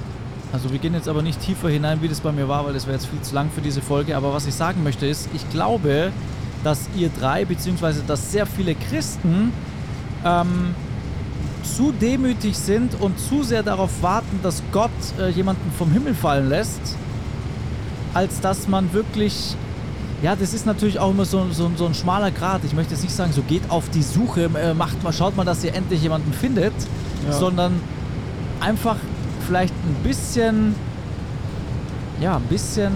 Also 0.52 0.70
wir 0.70 0.78
gehen 0.78 0.94
jetzt 0.94 1.08
aber 1.08 1.22
nicht 1.22 1.40
tiefer 1.40 1.68
hinein, 1.68 2.00
wie 2.02 2.08
das 2.08 2.20
bei 2.20 2.32
mir 2.32 2.48
war, 2.48 2.64
weil 2.64 2.72
das 2.72 2.86
wäre 2.86 2.96
jetzt 2.96 3.06
viel 3.06 3.20
zu 3.20 3.34
lang 3.34 3.50
für 3.52 3.60
diese 3.60 3.82
Folge. 3.82 4.16
Aber 4.16 4.32
was 4.32 4.46
ich 4.46 4.54
sagen 4.54 4.82
möchte 4.82 5.06
ist, 5.06 5.28
ich 5.34 5.48
glaube, 5.50 6.12
dass 6.64 6.88
ihr 6.96 7.10
drei, 7.10 7.44
beziehungsweise 7.44 8.02
dass 8.06 8.32
sehr 8.32 8.46
viele 8.46 8.74
Christen 8.74 9.52
ähm, 10.24 10.74
zu 11.66 11.92
demütig 11.92 12.56
sind 12.56 13.00
und 13.00 13.18
zu 13.18 13.42
sehr 13.42 13.62
darauf 13.62 14.02
warten, 14.02 14.40
dass 14.42 14.62
Gott 14.72 14.90
äh, 15.18 15.30
jemanden 15.30 15.70
vom 15.76 15.90
Himmel 15.90 16.14
fallen 16.14 16.48
lässt, 16.48 16.80
als 18.14 18.40
dass 18.40 18.68
man 18.68 18.92
wirklich, 18.92 19.56
ja, 20.22 20.36
das 20.36 20.54
ist 20.54 20.66
natürlich 20.66 20.98
auch 20.98 21.10
immer 21.10 21.24
so, 21.24 21.46
so, 21.50 21.70
so 21.76 21.86
ein 21.86 21.94
schmaler 21.94 22.30
Grad. 22.30 22.62
Ich 22.64 22.72
möchte 22.72 22.94
jetzt 22.94 23.02
nicht 23.02 23.14
sagen, 23.14 23.32
so 23.32 23.42
geht 23.42 23.70
auf 23.70 23.88
die 23.90 24.02
Suche, 24.02 24.50
äh, 24.54 24.74
macht 24.74 25.02
mal, 25.02 25.12
schaut 25.12 25.36
mal, 25.36 25.44
dass 25.44 25.62
ihr 25.64 25.74
endlich 25.74 26.02
jemanden 26.02 26.32
findet, 26.32 26.74
sondern 27.30 27.80
einfach 28.60 28.96
vielleicht 29.46 29.74
ein 29.74 30.02
bisschen, 30.02 30.74
ja, 32.20 32.36
ein 32.36 32.42
bisschen 32.44 32.92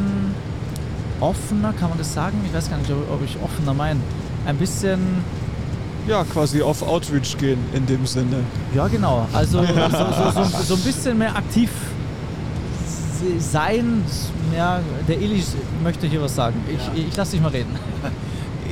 offener, 1.21 1.73
kann 1.73 1.91
man 1.91 1.99
das 1.99 2.15
sagen? 2.15 2.39
Ich 2.47 2.55
weiß 2.55 2.71
gar 2.71 2.79
nicht, 2.79 2.91
ob 2.91 3.23
ich 3.25 3.37
offener 3.43 3.75
meine. 3.75 4.01
Ein 4.47 4.57
bisschen, 4.57 4.99
Ja, 6.09 6.25
quasi 6.25 6.63
auf 6.63 6.83
Outreach 6.83 7.37
gehen 7.39 7.59
in 7.75 7.87
dem 7.87 8.07
Sinne. 8.07 8.45
ja 8.75 8.89
genau, 8.89 9.27
also 9.33 9.59
so, 9.63 9.67
so, 9.67 10.43
so, 10.45 10.63
so 10.69 10.75
ein 10.75 10.81
bisschen 10.81 11.19
mehr 11.19 11.37
aktiv 11.37 11.71
se- 12.87 13.41
sein. 13.41 14.03
Ja, 14.57 14.81
der 15.07 15.17
Eli 15.19 15.43
möchte 15.83 16.07
hier 16.07 16.23
was 16.23 16.35
sagen. 16.35 16.57
Ich, 16.69 17.07
ich 17.09 17.17
lasse 17.17 17.33
dich 17.33 17.41
mal 17.41 17.49
reden. 17.51 17.75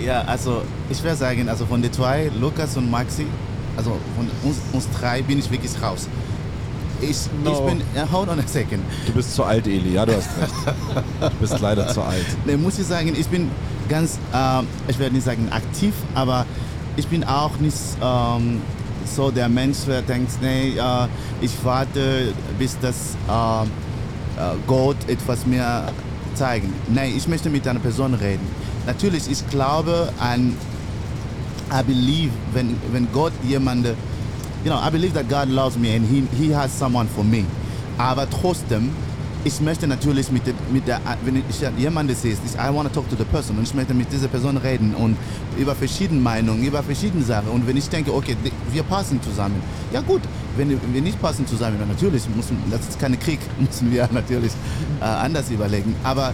Ja, 0.07 0.21
also 0.29 0.62
ich 0.88 1.03
würde 1.03 1.17
sagen, 1.17 1.49
also 1.49 1.67
von 1.67 1.83
den 1.83 1.93
zwei, 1.93 2.31
Lukas 2.41 2.77
und 2.77 2.88
Maxi, 2.88 3.27
also 3.77 3.97
von 4.17 4.31
uns, 4.49 4.59
uns 4.73 4.88
drei 4.97 5.23
bin 5.23 5.41
ich 5.41 5.51
wirklich 5.51 5.73
raus. 5.83 6.07
Ich, 7.01 7.17
No. 7.43 7.51
ich 7.53 7.59
bin, 7.75 7.83
ja, 7.97 8.07
hold 8.12 8.29
on 8.29 8.38
a 8.38 8.47
second. 8.47 8.81
Du 9.09 9.12
bist 9.14 9.35
zu 9.35 9.43
alt, 9.43 9.67
Eli. 9.67 9.95
Ja, 9.95 10.07
du 10.07 10.14
hast 10.17 10.29
recht. 10.41 10.53
Du 11.21 11.31
bist 11.41 11.59
leider 11.61 11.88
zu 11.88 12.01
alt. 12.01 12.25
Ne, 12.47 12.57
muss 12.57 12.79
ich 12.79 12.87
sagen, 12.87 13.12
ich 13.19 13.27
bin 13.27 13.51
ganz, 13.88 14.21
ähm, 14.33 14.69
ich 14.87 14.97
werde 15.01 15.17
nicht 15.17 15.25
sagen 15.25 15.49
aktiv, 15.51 15.93
aber 16.14 16.47
ich 16.99 17.07
bin 17.07 17.23
auch 17.25 17.57
nicht 17.59 17.77
ähm, 18.03 18.61
so 19.07 19.31
der 19.31 19.49
Mensch 19.49 19.79
der 19.87 20.03
denkt, 20.03 20.33
nee, 20.43 20.71
äh, 20.77 21.07
ich 21.41 21.53
warte, 21.63 22.35
bis 22.59 22.77
das 22.81 23.17
äh, 23.29 23.63
äh, 23.63 23.67
Gott 24.67 24.97
etwas 25.07 25.47
mir 25.47 25.93
zeigen. 26.35 26.73
Nein, 26.89 27.13
ich 27.17 27.29
möchte 27.29 27.51
mit 27.51 27.67
einer 27.67 27.79
Person 27.79 28.15
reden. 28.15 28.47
Natürlich, 28.87 29.31
ich 29.31 29.49
glaube 29.49 30.13
an, 30.19 30.55
I 31.71 31.83
believe, 31.85 32.33
wenn, 32.53 32.77
wenn 32.93 33.07
Gott 33.13 33.33
jemanden, 33.47 33.95
you 34.65 34.71
know, 34.71 34.79
I 34.85 34.91
believe 34.91 35.15
that 35.15 35.29
God 35.29 35.49
loves 35.49 35.79
me 35.79 35.95
and 35.95 36.05
he, 36.05 36.27
he 36.37 36.53
has 36.55 36.77
someone 36.77 37.09
for 37.09 37.23
me. 37.23 37.45
Aber 37.97 38.29
trotzdem, 38.29 38.91
ich 39.44 39.61
möchte 39.61 39.87
natürlich 39.87 40.31
mit 40.31 40.46
der, 40.46 40.55
mit 40.72 40.87
der 40.87 41.01
wenn 41.24 41.37
ich 41.37 41.61
jemanden 41.79 42.14
sehe, 42.14 42.33
ich, 42.33 42.55
I 42.55 42.74
want 42.74 42.92
to 42.92 43.01
talk 43.01 43.09
to 43.11 43.16
the 43.16 43.24
person 43.24 43.57
und 43.59 43.64
ich 43.64 43.74
möchte 43.74 43.94
mit 43.94 44.12
dieser 44.12 44.29
Person 44.29 44.57
reden 44.57 44.94
und 44.94 45.16
über 45.57 45.74
verschiedene 45.74 46.20
Meinungen, 46.20 46.62
über 46.64 46.83
verschiedene 46.83 47.24
Sachen 47.24 47.48
und 47.48 47.66
wenn 47.66 47.77
ich 47.77 47.88
denke, 47.88 48.12
okay, 48.12 48.37
wir 48.72 48.83
passen 48.83 49.22
zusammen, 49.22 49.62
ja 49.92 50.01
gut, 50.01 50.22
wenn 50.57 50.70
wir 50.70 51.03
nicht 51.03 51.20
passen 51.20 51.46
zusammen, 51.46 51.79
dann 51.79 51.88
natürlich 51.88 52.22
müssen, 52.35 52.57
das 52.70 52.81
ist 52.81 52.98
kein 52.98 53.18
Krieg, 53.18 53.38
müssen 53.59 53.92
wir 53.92 54.09
natürlich 54.12 54.53
äh, 55.01 55.05
anders 55.05 55.51
überlegen, 55.51 55.94
aber 56.03 56.33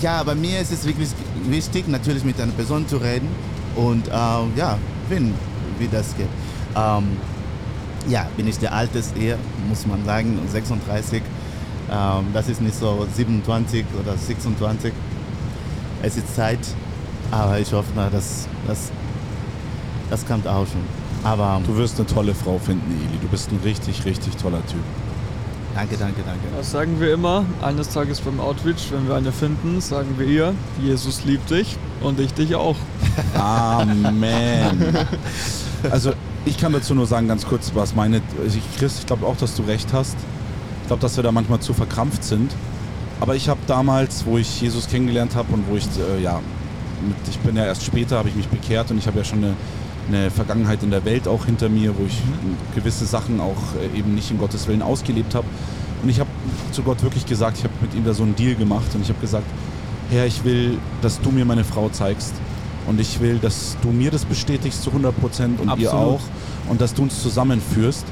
ja, 0.00 0.22
bei 0.22 0.34
mir 0.34 0.60
ist 0.60 0.72
es 0.72 0.86
wirklich 0.86 1.10
wichtig, 1.48 1.88
natürlich 1.88 2.24
mit 2.24 2.40
einer 2.40 2.52
Person 2.52 2.88
zu 2.88 2.96
reden 2.96 3.28
und 3.76 4.08
äh, 4.08 4.10
ja, 4.10 4.78
wenn, 5.08 5.34
wie 5.78 5.88
das 5.88 6.16
geht. 6.16 6.28
Ähm, 6.76 7.04
ja, 8.08 8.26
bin 8.36 8.48
ich 8.48 8.58
der 8.58 8.72
Alteste 8.72 9.36
muss 9.68 9.86
man 9.86 10.04
sagen, 10.04 10.38
36. 10.50 11.22
Ähm, 11.90 12.26
das 12.32 12.48
ist 12.48 12.60
nicht 12.60 12.76
so 12.78 13.06
27 13.14 13.84
oder 14.00 14.16
26. 14.16 14.92
Es 16.02 16.16
ist 16.16 16.34
Zeit, 16.34 16.60
aber 17.30 17.58
ich 17.58 17.72
hoffe, 17.72 17.88
na, 17.94 18.08
das, 18.10 18.46
das, 18.66 18.90
das 20.08 20.26
kommt 20.26 20.46
auch 20.46 20.66
schon. 20.66 20.82
Aber 21.22 21.60
Du 21.66 21.76
wirst 21.76 21.98
eine 21.98 22.06
tolle 22.06 22.34
Frau 22.34 22.58
finden, 22.58 22.90
Eli. 22.90 23.18
Du 23.20 23.28
bist 23.28 23.50
ein 23.52 23.60
richtig, 23.62 24.04
richtig 24.06 24.36
toller 24.36 24.64
Typ. 24.66 24.80
danke, 25.74 25.96
danke, 25.98 26.22
danke. 26.24 26.40
Das 26.56 26.70
sagen 26.70 26.98
wir 26.98 27.12
immer. 27.12 27.44
Eines 27.60 27.90
Tages 27.90 28.20
beim 28.20 28.40
Outreach, 28.40 28.90
wenn 28.92 29.06
wir 29.06 29.16
eine 29.16 29.32
finden, 29.32 29.80
sagen 29.80 30.14
wir 30.16 30.26
ihr, 30.26 30.54
Jesus 30.82 31.24
liebt 31.24 31.50
dich 31.50 31.76
und 32.00 32.18
ich 32.20 32.32
dich 32.32 32.54
auch. 32.54 32.76
Amen. 33.38 34.96
Also 35.90 36.12
ich 36.46 36.56
kann 36.56 36.72
dazu 36.72 36.94
nur 36.94 37.06
sagen, 37.06 37.28
ganz 37.28 37.46
kurz, 37.46 37.72
was 37.74 37.94
meine. 37.94 38.22
Also 38.42 38.56
ich, 38.56 38.78
Chris, 38.78 39.00
ich 39.00 39.06
glaube 39.06 39.26
auch, 39.26 39.36
dass 39.36 39.54
du 39.56 39.62
recht 39.64 39.92
hast. 39.92 40.16
Ich 40.90 40.92
glaube, 40.92 41.02
dass 41.02 41.14
wir 41.14 41.22
da 41.22 41.30
manchmal 41.30 41.60
zu 41.60 41.72
verkrampft 41.72 42.24
sind. 42.24 42.50
Aber 43.20 43.36
ich 43.36 43.48
habe 43.48 43.60
damals, 43.68 44.26
wo 44.26 44.38
ich 44.38 44.60
Jesus 44.60 44.88
kennengelernt 44.88 45.36
habe 45.36 45.54
und 45.54 45.70
wo 45.70 45.76
ich, 45.76 45.84
äh, 45.84 46.20
ja, 46.20 46.40
mit, 47.06 47.16
ich 47.30 47.38
bin 47.38 47.54
ja 47.54 47.64
erst 47.64 47.84
später, 47.84 48.18
habe 48.18 48.28
ich 48.28 48.34
mich 48.34 48.48
bekehrt 48.48 48.90
und 48.90 48.98
ich 48.98 49.06
habe 49.06 49.18
ja 49.18 49.24
schon 49.24 49.38
eine, 49.38 49.54
eine 50.08 50.32
Vergangenheit 50.32 50.82
in 50.82 50.90
der 50.90 51.04
Welt 51.04 51.28
auch 51.28 51.44
hinter 51.44 51.68
mir, 51.68 51.96
wo 51.96 52.06
ich 52.06 52.20
gewisse 52.74 53.04
Sachen 53.04 53.38
auch 53.38 53.54
äh, 53.80 53.96
eben 53.96 54.16
nicht 54.16 54.32
in 54.32 54.38
Gottes 54.38 54.66
Willen 54.66 54.82
ausgelebt 54.82 55.32
habe. 55.36 55.46
Und 56.02 56.08
ich 56.08 56.18
habe 56.18 56.28
zu 56.72 56.82
Gott 56.82 57.00
wirklich 57.04 57.24
gesagt, 57.24 57.58
ich 57.58 57.62
habe 57.62 57.74
mit 57.82 57.94
ihm 57.94 58.04
da 58.04 58.12
so 58.12 58.24
einen 58.24 58.34
Deal 58.34 58.56
gemacht 58.56 58.92
und 58.92 59.02
ich 59.02 59.10
habe 59.10 59.20
gesagt, 59.20 59.46
Herr, 60.10 60.26
ich 60.26 60.42
will, 60.42 60.76
dass 61.02 61.20
du 61.20 61.30
mir 61.30 61.44
meine 61.44 61.62
Frau 61.62 61.88
zeigst. 61.90 62.34
Und 62.88 62.98
ich 62.98 63.20
will, 63.20 63.38
dass 63.38 63.76
du 63.80 63.92
mir 63.92 64.10
das 64.10 64.24
bestätigst 64.24 64.82
zu 64.82 64.90
100 64.90 65.20
Prozent 65.20 65.60
und 65.60 65.68
ihr 65.78 65.92
Absolut. 65.92 66.16
auch. 66.16 66.20
Und 66.68 66.80
dass 66.80 66.94
du 66.94 67.04
uns 67.04 67.22
zusammenführst. 67.22 68.06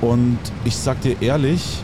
Und 0.00 0.38
ich 0.64 0.76
sag 0.76 1.00
dir 1.00 1.20
ehrlich, 1.20 1.82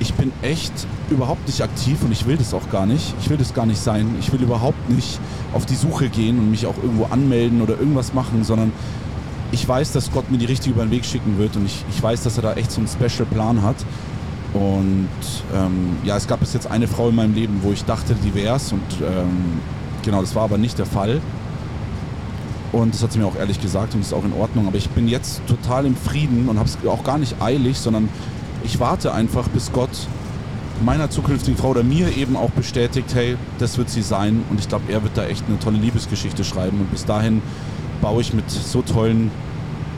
ich 0.00 0.14
bin 0.14 0.32
echt 0.42 0.72
überhaupt 1.10 1.46
nicht 1.46 1.62
aktiv 1.62 2.02
und 2.02 2.12
ich 2.12 2.26
will 2.26 2.36
das 2.36 2.54
auch 2.54 2.70
gar 2.70 2.86
nicht. 2.86 3.14
Ich 3.20 3.30
will 3.30 3.36
das 3.36 3.54
gar 3.54 3.66
nicht 3.66 3.80
sein. 3.80 4.14
Ich 4.20 4.32
will 4.32 4.42
überhaupt 4.42 4.88
nicht 4.90 5.18
auf 5.52 5.66
die 5.66 5.74
Suche 5.74 6.08
gehen 6.08 6.38
und 6.38 6.50
mich 6.50 6.66
auch 6.66 6.76
irgendwo 6.82 7.06
anmelden 7.06 7.62
oder 7.62 7.78
irgendwas 7.78 8.14
machen, 8.14 8.44
sondern 8.44 8.72
ich 9.50 9.66
weiß, 9.66 9.92
dass 9.92 10.12
Gott 10.12 10.30
mir 10.30 10.38
die 10.38 10.46
Richtige 10.46 10.74
über 10.74 10.84
den 10.84 10.90
Weg 10.90 11.04
schicken 11.04 11.38
wird 11.38 11.56
und 11.56 11.66
ich, 11.66 11.84
ich 11.90 12.02
weiß, 12.02 12.22
dass 12.22 12.36
er 12.36 12.42
da 12.42 12.52
echt 12.54 12.70
so 12.70 12.80
einen 12.80 12.88
Special 12.88 13.26
Plan 13.26 13.62
hat. 13.62 13.76
Und 14.54 15.08
ähm, 15.54 15.96
ja, 16.04 16.16
es 16.16 16.26
gab 16.26 16.40
bis 16.40 16.54
jetzt 16.54 16.70
eine 16.70 16.86
Frau 16.86 17.10
in 17.10 17.14
meinem 17.14 17.34
Leben, 17.34 17.58
wo 17.62 17.72
ich 17.72 17.84
dachte, 17.84 18.14
die 18.14 18.34
wär's 18.34 18.72
und 18.72 18.82
ähm, 19.02 19.60
genau, 20.02 20.20
das 20.20 20.34
war 20.34 20.44
aber 20.44 20.58
nicht 20.58 20.78
der 20.78 20.86
Fall. 20.86 21.20
Und 22.72 22.94
das 22.94 23.02
hat 23.02 23.12
sie 23.12 23.18
mir 23.18 23.26
auch 23.26 23.36
ehrlich 23.36 23.60
gesagt 23.60 23.94
und 23.94 24.00
ist 24.00 24.12
auch 24.12 24.24
in 24.24 24.32
Ordnung. 24.34 24.66
Aber 24.66 24.76
ich 24.76 24.90
bin 24.90 25.08
jetzt 25.08 25.40
total 25.46 25.86
im 25.86 25.96
Frieden 25.96 26.48
und 26.48 26.58
habe 26.58 26.68
es 26.68 26.76
auch 26.86 27.02
gar 27.02 27.18
nicht 27.18 27.40
eilig, 27.40 27.78
sondern 27.78 28.08
ich 28.68 28.78
warte 28.80 29.14
einfach, 29.14 29.48
bis 29.48 29.72
Gott 29.72 29.88
meiner 30.84 31.08
zukünftigen 31.08 31.58
Frau 31.58 31.70
oder 31.70 31.82
mir 31.82 32.14
eben 32.16 32.36
auch 32.36 32.50
bestätigt, 32.50 33.14
hey, 33.14 33.36
das 33.58 33.78
wird 33.78 33.88
sie 33.88 34.02
sein. 34.02 34.44
Und 34.50 34.60
ich 34.60 34.68
glaube, 34.68 34.92
er 34.92 35.02
wird 35.02 35.16
da 35.16 35.24
echt 35.24 35.44
eine 35.48 35.58
tolle 35.58 35.78
Liebesgeschichte 35.78 36.44
schreiben. 36.44 36.78
Und 36.80 36.90
bis 36.90 37.06
dahin 37.06 37.40
baue 38.02 38.20
ich 38.20 38.34
mit 38.34 38.50
so 38.50 38.82
tollen 38.82 39.30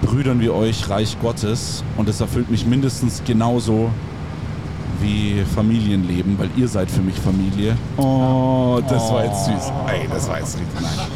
Brüdern 0.02 0.40
wie 0.40 0.50
euch 0.50 0.88
Reich 0.88 1.16
Gottes. 1.20 1.82
Und 1.96 2.08
es 2.08 2.20
erfüllt 2.20 2.48
mich 2.48 2.64
mindestens 2.64 3.22
genauso 3.26 3.90
wie 5.00 5.42
Familienleben, 5.54 6.38
weil 6.38 6.50
ihr 6.56 6.68
seid 6.68 6.90
für 6.90 7.02
mich 7.02 7.16
Familie. 7.16 7.76
Oh, 7.96 8.80
das 8.88 9.10
war 9.10 9.24
jetzt 9.24 9.46
süß. 9.46 9.72
Ey, 9.88 10.06
das 10.12 10.28
war 10.28 10.38
jetzt 10.38 10.56
richtig 10.56 10.80
nein. 10.80 11.08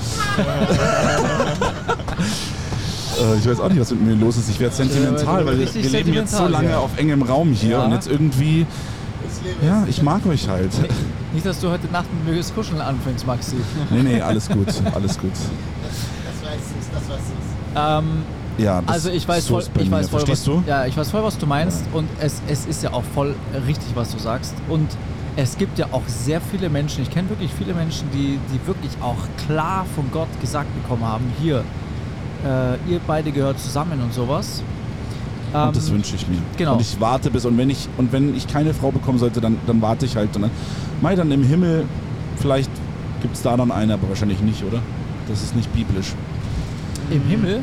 Äh, 3.19 3.39
Ich 3.39 3.47
weiß 3.49 3.61
auch 3.61 3.69
nicht, 3.69 3.81
was 3.81 3.91
mit 3.91 4.03
mir 4.03 4.15
los 4.15 4.37
ist. 4.37 4.49
Ich 4.51 4.61
werde 4.61 4.75
sentimental, 4.75 5.45
weil 5.47 5.59
wir 5.59 5.67
Richtig 5.67 5.91
leben 5.93 6.13
jetzt 6.13 6.33
so 6.37 6.47
lange 6.47 6.71
ja. 6.71 6.79
auf 6.79 6.97
engem 6.99 7.23
Raum 7.23 7.53
hier 7.53 7.71
Ja. 7.79 7.85
und 7.85 7.93
jetzt 7.93 8.09
irgendwie, 8.09 8.67
ja, 9.63 9.85
ich 9.89 10.03
mag 10.03 10.25
euch 10.27 10.49
halt. 10.49 10.71
Nicht, 11.33 11.45
dass 11.47 11.61
du 11.61 11.71
heute 11.71 11.87
Nacht 11.89 12.07
mit 12.15 12.33
mir 12.33 12.39
das 12.39 12.55
Kuscheln 12.55 12.81
anfängst, 12.81 13.27
Maxi. 13.27 13.57
Nee, 13.91 14.03
nee, 14.03 14.21
alles 14.21 14.49
gut, 14.49 14.69
alles 14.95 15.19
gut. 15.19 15.33
Das 15.33 16.43
war 16.43 16.53
süß, 16.53 16.89
das 16.93 17.09
war 17.09 17.17
süß. 17.17 18.05
Ähm, 18.07 18.23
Ja, 18.59 18.81
das, 18.83 18.95
also 18.95 19.11
ich 19.11 19.27
weiß 19.27 19.49
voll, 19.49 19.65
ich 19.81 19.91
weiß 19.91 20.09
voll, 20.09 20.21
Verstehst 20.21 20.47
was, 20.47 20.55
du? 20.55 20.63
Ja, 20.67 20.87
ich 20.87 20.97
weiß 20.97 21.11
voll, 21.11 21.25
was 21.25 21.37
du 21.39 21.47
meinst 21.47 21.83
und 21.93 22.09
es, 22.21 22.41
es 22.49 22.67
ist 22.67 22.83
ja 22.85 22.93
auch 22.93 23.03
voll 23.15 23.35
richtig, 23.67 23.89
was 23.97 24.11
du 24.13 24.19
sagst. 24.19 24.55
Und 24.69 24.89
es 25.37 25.59
gibt 25.59 25.77
ja 25.81 25.87
auch 25.91 26.03
sehr 26.07 26.41
viele 26.41 26.69
Menschen, 26.69 27.03
ich 27.03 27.11
kenne 27.11 27.29
wirklich 27.31 27.51
viele 27.59 27.75
Menschen, 27.75 28.09
die, 28.13 28.39
die 28.53 28.67
wirklich 28.69 28.93
auch 29.01 29.17
klar 29.49 29.85
von 29.97 30.09
Gott 30.13 30.29
gesagt 30.41 30.69
bekommen 30.81 31.05
haben, 31.05 31.25
hier, 31.43 31.65
äh, 32.45 32.75
ihr 32.93 33.01
beide 33.07 33.31
gehört 33.33 33.59
zusammen 33.59 34.01
und 34.03 34.13
sowas. 34.13 34.63
Und 35.53 35.77
das 35.77 35.89
Ähm, 35.89 35.95
wünsche 35.95 36.17
ich 36.17 36.27
mir. 36.27 36.39
genau. 36.57 36.73
Und 36.75 36.81
ich 36.81 37.01
warte 37.01 37.31
bis, 37.31 37.45
und 37.45 37.57
wenn 37.57 37.71
ich, 37.71 37.89
und 37.97 38.13
wenn 38.13 38.35
ich 38.37 38.47
keine 38.49 38.75
Frau 38.75 38.91
bekommen 38.91 39.19
sollte, 39.19 39.41
dann, 39.41 39.57
dann 39.67 39.81
warte 39.81 40.05
ich 40.07 40.17
halt. 40.17 40.35
Und 40.37 40.43
dann, 40.43 40.51
mei, 41.01 41.15
dann 41.15 41.31
im 41.31 41.45
Himmel, 41.45 41.85
vielleicht 42.39 42.71
gibt 43.23 43.37
es 43.37 43.43
da 43.43 43.57
dann 43.57 43.71
eine, 43.71 43.95
aber 43.95 44.09
wahrscheinlich 44.09 44.41
nicht, 44.41 44.65
oder? 44.65 44.81
Das 45.29 45.43
ist 45.43 45.55
nicht 45.55 45.73
biblisch. 45.73 46.13
Im 47.11 47.23
Himmel, 47.29 47.63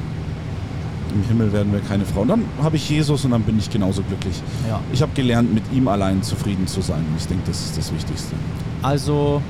Im 1.13 1.23
Himmel 1.27 1.51
werden 1.51 1.73
wir 1.73 1.81
keine 1.81 2.05
Frauen. 2.05 2.29
Dann 2.29 2.45
habe 2.63 2.77
ich 2.77 2.89
Jesus 2.89 3.25
und 3.25 3.31
dann 3.31 3.41
bin 3.41 3.59
ich 3.59 3.69
genauso 3.69 4.01
glücklich. 4.03 4.41
ja. 4.69 4.79
Ich 4.93 5.01
habe 5.01 5.11
gelernt, 5.13 5.53
mit 5.53 5.63
ihm 5.73 5.87
allein 5.89 6.23
zufrieden 6.23 6.67
zu 6.67 6.79
sein. 6.81 6.99
Und 7.11 7.17
ich 7.17 7.27
denke, 7.27 7.43
das 7.47 7.59
ist 7.65 7.77
das 7.77 7.93
Wichtigste. 7.93 8.33
Also, 8.81 9.41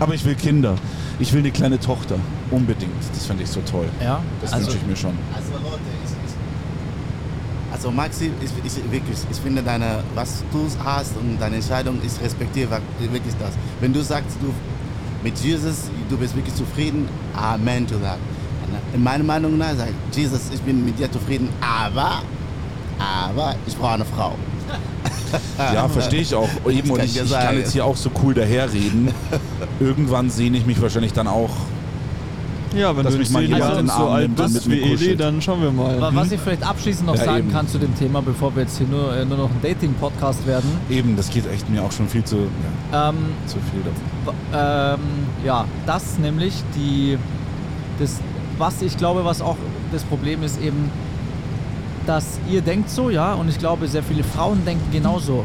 Aber 0.00 0.14
ich 0.14 0.24
will 0.24 0.34
Kinder. 0.34 0.76
Ich 1.18 1.32
will 1.32 1.40
eine 1.40 1.50
kleine 1.50 1.78
Tochter. 1.78 2.16
Unbedingt. 2.50 2.92
Das 3.14 3.26
fände 3.26 3.42
ich 3.44 3.50
so 3.50 3.60
toll. 3.60 3.88
ja. 4.02 4.20
Das 4.40 4.52
also, 4.52 4.66
wünsche 4.66 4.78
ich 4.78 4.86
mir 4.86 4.96
schon. 4.96 5.16
Also 5.34 5.52
Leute, 5.52 5.80
ich, 6.04 6.10
ich, 6.10 7.72
also 7.72 7.90
Maxi, 7.90 8.30
ich, 8.40 8.50
ich, 8.64 8.92
wirklich, 8.92 9.18
ich 9.30 9.36
finde 9.38 9.62
deine, 9.62 10.02
was 10.14 10.42
du 10.52 10.66
hast 10.84 11.16
und 11.16 11.40
deine 11.40 11.56
Entscheidung, 11.56 11.98
ich 12.04 12.20
respektiere 12.22 12.80
wirklich 12.98 13.34
das. 13.38 13.52
Wenn 13.80 13.92
du 13.92 14.02
sagst, 14.02 14.36
du 14.40 14.52
mit 15.22 15.38
Jesus, 15.38 15.90
du 16.08 16.16
bist 16.16 16.34
wirklich 16.34 16.54
zufrieden, 16.54 17.08
Amen 17.34 17.86
to 17.86 17.96
that. 17.98 18.18
In 18.94 19.02
meiner 19.02 19.24
Meinung 19.24 19.56
nach 19.58 19.72
ich, 19.72 20.16
Jesus, 20.16 20.40
ich 20.52 20.60
bin 20.62 20.84
mit 20.84 20.98
dir 20.98 21.10
zufrieden, 21.10 21.48
aber, 21.60 22.22
aber 22.98 23.54
ich 23.66 23.76
brauche 23.76 23.94
eine 23.94 24.04
Frau. 24.04 24.34
Ja, 25.58 25.88
verstehe 25.88 26.20
ich 26.20 26.34
auch. 26.34 26.48
Eben, 26.68 26.90
und 26.90 27.02
ich, 27.02 27.20
ich 27.20 27.30
kann 27.32 27.56
jetzt 27.56 27.72
hier 27.72 27.84
auch 27.84 27.96
so 27.96 28.10
cool 28.22 28.34
daherreden. 28.34 29.10
Irgendwann 29.80 30.30
sehne 30.30 30.58
ich 30.58 30.66
mich 30.66 30.80
wahrscheinlich 30.80 31.12
dann 31.12 31.26
auch. 31.28 31.50
Ja, 32.74 32.96
wenn 32.96 33.04
Dass 33.04 33.12
du 33.12 33.18
mich 33.18 33.28
mal 33.28 33.42
jemand 33.42 33.60
Jahren 33.60 33.78
in 33.80 33.86
den 33.86 33.88
so 33.88 33.92
Arm 34.04 34.12
alt 34.12 34.28
nimmt 34.28 34.40
und 34.40 34.52
bist 34.54 34.66
mit 34.66 34.80
mir 34.80 34.92
Eli, 34.92 35.14
dann 35.16 35.42
schauen 35.42 35.60
wir 35.60 35.70
mal. 35.70 36.00
wa- 36.00 36.10
was 36.14 36.32
ich 36.32 36.40
vielleicht 36.40 36.66
abschließend 36.66 37.06
noch 37.06 37.16
Ja, 37.16 37.24
sagen 37.26 37.38
eben. 37.40 37.52
kann 37.52 37.68
zu 37.68 37.76
dem 37.78 37.94
Thema, 37.98 38.22
bevor 38.22 38.54
wir 38.56 38.62
jetzt 38.62 38.78
hier 38.78 38.86
nur, 38.86 39.14
äh, 39.14 39.26
nur 39.26 39.36
noch 39.36 39.50
ein 39.50 39.60
Dating-Podcast 39.62 40.46
werden. 40.46 40.70
Eben, 40.88 41.14
das 41.14 41.28
geht 41.28 41.46
echt 41.52 41.68
mir 41.68 41.82
auch 41.82 41.92
schon 41.92 42.08
viel 42.08 42.24
zu, 42.24 42.36
ja, 42.90 43.10
Ähm, 43.10 43.16
zu 43.46 43.58
viel 43.70 43.82
davon. 43.84 44.98
ähm, 45.04 45.06
ja, 45.44 45.66
das 45.84 46.18
nämlich 46.18 46.54
die, 46.74 47.18
das, 47.98 48.20
was 48.56 48.80
ich 48.80 48.96
glaube, 48.96 49.22
was 49.26 49.42
auch 49.42 49.56
das 49.92 50.02
Problem 50.04 50.42
ist 50.42 50.58
eben, 50.62 50.90
dass 52.06 52.38
ihr 52.50 52.60
denkt 52.62 52.90
so, 52.90 53.10
ja, 53.10 53.34
und 53.34 53.48
ich 53.48 53.58
glaube, 53.58 53.86
sehr 53.88 54.02
viele 54.02 54.24
Frauen 54.24 54.64
denken 54.64 54.90
genauso. 54.92 55.44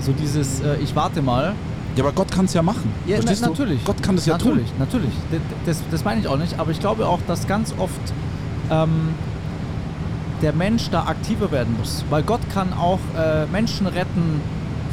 So 0.00 0.12
dieses, 0.12 0.60
äh, 0.60 0.76
ich 0.82 0.94
warte 0.96 1.22
mal. 1.22 1.54
Ja, 1.96 2.04
aber 2.04 2.12
Gott 2.12 2.30
kann 2.30 2.44
es 2.44 2.54
ja 2.54 2.62
machen. 2.62 2.92
Ja, 3.06 3.16
Verstehst 3.16 3.42
na, 3.42 3.48
du? 3.48 3.52
natürlich. 3.54 3.84
Gott 3.84 4.02
kann 4.02 4.14
das 4.16 4.26
ja 4.26 4.34
natürlich, 4.34 4.68
tun. 4.68 4.76
Natürlich, 4.78 5.10
D- 5.32 5.40
Das, 5.66 5.82
das 5.90 6.04
meine 6.04 6.20
ich 6.20 6.28
auch 6.28 6.36
nicht, 6.36 6.58
aber 6.58 6.70
ich 6.70 6.78
glaube 6.80 7.06
auch, 7.06 7.18
dass 7.26 7.46
ganz 7.48 7.74
oft 7.78 8.00
ähm, 8.70 9.08
der 10.42 10.52
Mensch 10.52 10.90
da 10.90 11.04
aktiver 11.06 11.50
werden 11.50 11.74
muss. 11.78 12.04
Weil 12.10 12.22
Gott 12.22 12.40
kann 12.52 12.72
auch 12.72 13.00
äh, 13.16 13.46
Menschen 13.46 13.86
retten 13.88 14.40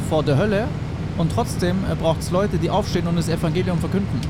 vor 0.08 0.22
der 0.24 0.36
Hölle 0.36 0.64
und 1.18 1.30
trotzdem 1.32 1.76
äh, 1.90 1.94
braucht 1.94 2.20
es 2.20 2.30
Leute, 2.32 2.58
die 2.58 2.70
aufstehen 2.70 3.06
und 3.06 3.16
das 3.16 3.28
Evangelium 3.28 3.78
verkünden. 3.78 4.20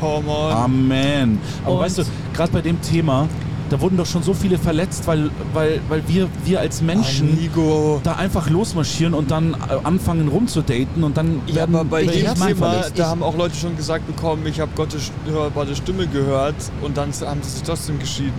Come 0.00 0.28
on. 0.28 0.52
Amen. 0.52 1.38
Aber 1.64 1.74
Und- 1.76 1.80
weißt 1.82 1.98
du, 1.98 2.02
gerade 2.34 2.50
bei 2.52 2.60
dem 2.62 2.80
Thema, 2.82 3.28
da 3.70 3.80
wurden 3.80 3.96
doch 3.96 4.06
schon 4.06 4.22
so 4.22 4.34
viele 4.34 4.58
verletzt, 4.58 5.06
weil, 5.06 5.30
weil, 5.52 5.80
weil 5.88 6.02
wir, 6.06 6.28
wir 6.44 6.60
als 6.60 6.82
Menschen 6.82 7.34
Nico. 7.36 8.00
da 8.04 8.12
einfach 8.16 8.50
losmarschieren 8.50 9.14
und 9.14 9.30
dann 9.30 9.54
äh, 9.54 9.56
anfangen 9.84 10.28
rumzudaten 10.28 11.02
und 11.02 11.16
dann 11.16 11.40
Ja, 11.46 11.54
werden 11.56 11.74
aber 11.76 11.84
bei 11.84 12.02
jedem 12.02 12.34
Thema, 12.34 12.54
verletzt. 12.70 12.92
da 12.98 13.06
haben 13.08 13.22
auch 13.22 13.36
Leute 13.36 13.56
schon 13.56 13.76
gesagt 13.76 14.06
bekommen, 14.06 14.46
ich 14.46 14.60
habe 14.60 14.70
Gottes 14.76 15.10
hörbare 15.26 15.74
Stimme 15.74 16.06
gehört 16.06 16.54
und 16.82 16.96
dann 16.96 17.10
haben 17.24 17.42
sie 17.42 17.50
sich 17.50 17.62
trotzdem 17.62 17.98
geschieden. 17.98 18.32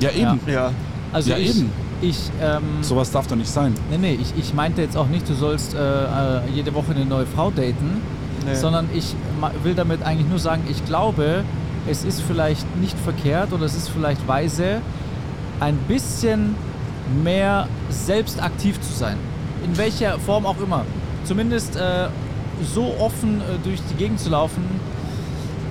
Ja, 0.00 0.10
eben. 0.10 0.40
Ja. 0.46 0.70
Also 1.12 1.30
Ja, 1.30 1.38
ich, 1.38 1.50
eben. 1.56 1.70
ich, 2.00 2.18
ähm, 2.40 2.62
Sowas 2.82 3.10
darf 3.10 3.26
doch 3.26 3.36
nicht 3.36 3.50
sein. 3.50 3.74
nee, 3.90 3.98
nee, 3.98 4.18
ich, 4.20 4.32
ich 4.38 4.54
meinte 4.54 4.80
jetzt 4.82 4.96
auch 4.96 5.08
nicht, 5.08 5.28
du 5.28 5.34
sollst 5.34 5.74
äh, 5.74 5.78
äh, 5.78 6.40
jede 6.54 6.72
Woche 6.74 6.92
eine 6.94 7.04
neue 7.04 7.26
Frau 7.26 7.50
daten, 7.50 8.00
Nee. 8.46 8.54
sondern 8.54 8.88
ich 8.94 9.14
will 9.64 9.74
damit 9.74 10.02
eigentlich 10.04 10.28
nur 10.28 10.38
sagen, 10.38 10.62
ich 10.70 10.82
glaube, 10.86 11.42
es 11.90 12.04
ist 12.04 12.22
vielleicht 12.22 12.76
nicht 12.76 12.98
verkehrt 12.98 13.52
oder 13.52 13.64
es 13.64 13.74
ist 13.74 13.88
vielleicht 13.88 14.26
weise, 14.28 14.80
ein 15.60 15.76
bisschen 15.88 16.54
mehr 17.24 17.66
selbst 17.90 18.42
aktiv 18.42 18.80
zu 18.80 18.92
sein. 18.92 19.16
In 19.64 19.76
welcher 19.76 20.18
Form 20.18 20.46
auch 20.46 20.60
immer. 20.60 20.84
Zumindest 21.24 21.76
äh, 21.76 22.08
so 22.74 22.94
offen 22.98 23.40
äh, 23.40 23.58
durch 23.64 23.80
die 23.90 23.94
Gegend 23.94 24.20
zu 24.20 24.30
laufen 24.30 24.64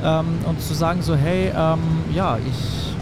ähm, 0.04 0.40
und 0.46 0.62
zu 0.62 0.74
sagen 0.74 1.02
so, 1.02 1.16
hey, 1.16 1.52
ähm, 1.56 1.80
ja, 2.14 2.38
ich, 2.38 2.94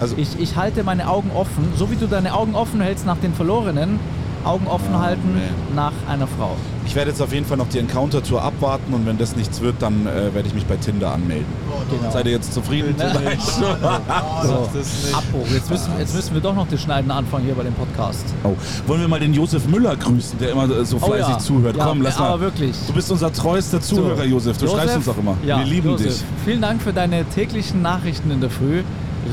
Also, 0.00 0.16
ich, 0.16 0.40
ich 0.40 0.56
halte 0.56 0.82
meine 0.82 1.06
Augen 1.06 1.30
offen, 1.32 1.72
so 1.76 1.88
wie 1.90 1.96
du 1.96 2.08
deine 2.08 2.34
Augen 2.34 2.56
offen 2.56 2.80
hältst 2.80 3.06
nach 3.06 3.18
den 3.18 3.34
Verlorenen, 3.34 4.00
Augen 4.44 4.66
offen 4.66 4.88
Oh, 4.94 4.98
halten 5.00 5.40
nach 5.74 5.92
einer 6.08 6.26
Frau. 6.26 6.56
ich 6.84 6.94
werde 6.94 7.10
jetzt 7.10 7.22
auf 7.22 7.32
jeden 7.32 7.46
Fall 7.46 7.56
noch 7.56 7.68
die 7.68 7.78
Encounter-Tour 7.78 8.42
abwarten 8.42 8.92
und 8.94 9.06
wenn 9.06 9.16
das 9.18 9.36
nichts 9.36 9.60
wird, 9.60 9.76
dann 9.80 10.06
äh, 10.06 10.34
werde 10.34 10.48
ich 10.48 10.54
mich 10.54 10.66
bei 10.66 10.76
Tinder 10.76 11.12
anmelden. 11.12 11.46
Genau. 11.90 12.10
Seid 12.10 12.26
ihr 12.26 12.32
jetzt 12.32 12.52
zufrieden? 12.52 12.94
Ja. 12.98 13.12
Das 13.12 13.20
nicht. 14.74 15.14
Abbruch. 15.14 15.46
Jetzt 15.52 15.70
müssen, 15.70 15.90
jetzt 15.98 16.14
müssen 16.14 16.34
wir 16.34 16.40
doch 16.40 16.54
noch 16.54 16.66
das 16.68 16.80
Schneiden 16.82 17.10
anfangen 17.10 17.44
hier 17.44 17.54
bei 17.54 17.62
dem 17.62 17.74
Podcast. 17.74 18.24
Oh. 18.44 18.54
Wollen 18.86 19.00
wir 19.00 19.08
mal 19.08 19.20
den 19.20 19.34
Josef 19.34 19.66
Müller 19.66 19.96
grüßen, 19.96 20.38
der 20.38 20.52
immer 20.52 20.84
so 20.84 20.98
fleißig 20.98 21.38
zuhört? 21.38 21.76
Oh 21.76 21.78
Ja, 21.80 21.84
Komm, 21.86 22.02
lass 22.02 22.18
mal. 22.18 22.40
wirklich. 22.40 22.74
Du 22.86 22.92
bist 22.92 23.10
unser 23.10 23.32
treuester 23.32 23.80
Zuhörer, 23.80 24.24
Josef. 24.24 24.58
Du 24.58 24.66
schreibst 24.68 24.96
uns 24.96 25.08
auch 25.08 25.18
immer. 25.18 25.36
Ja, 25.44 25.58
wir 25.58 25.66
lieben 25.66 25.90
Josef, 25.90 26.06
dich. 26.06 26.22
Vielen 26.44 26.60
Dank 26.62 26.82
für 26.82 26.92
deine 26.92 27.24
täglichen 27.26 27.82
Nachrichten 27.82 28.30
in 28.30 28.40
der 28.40 28.50
Früh. 28.50 28.82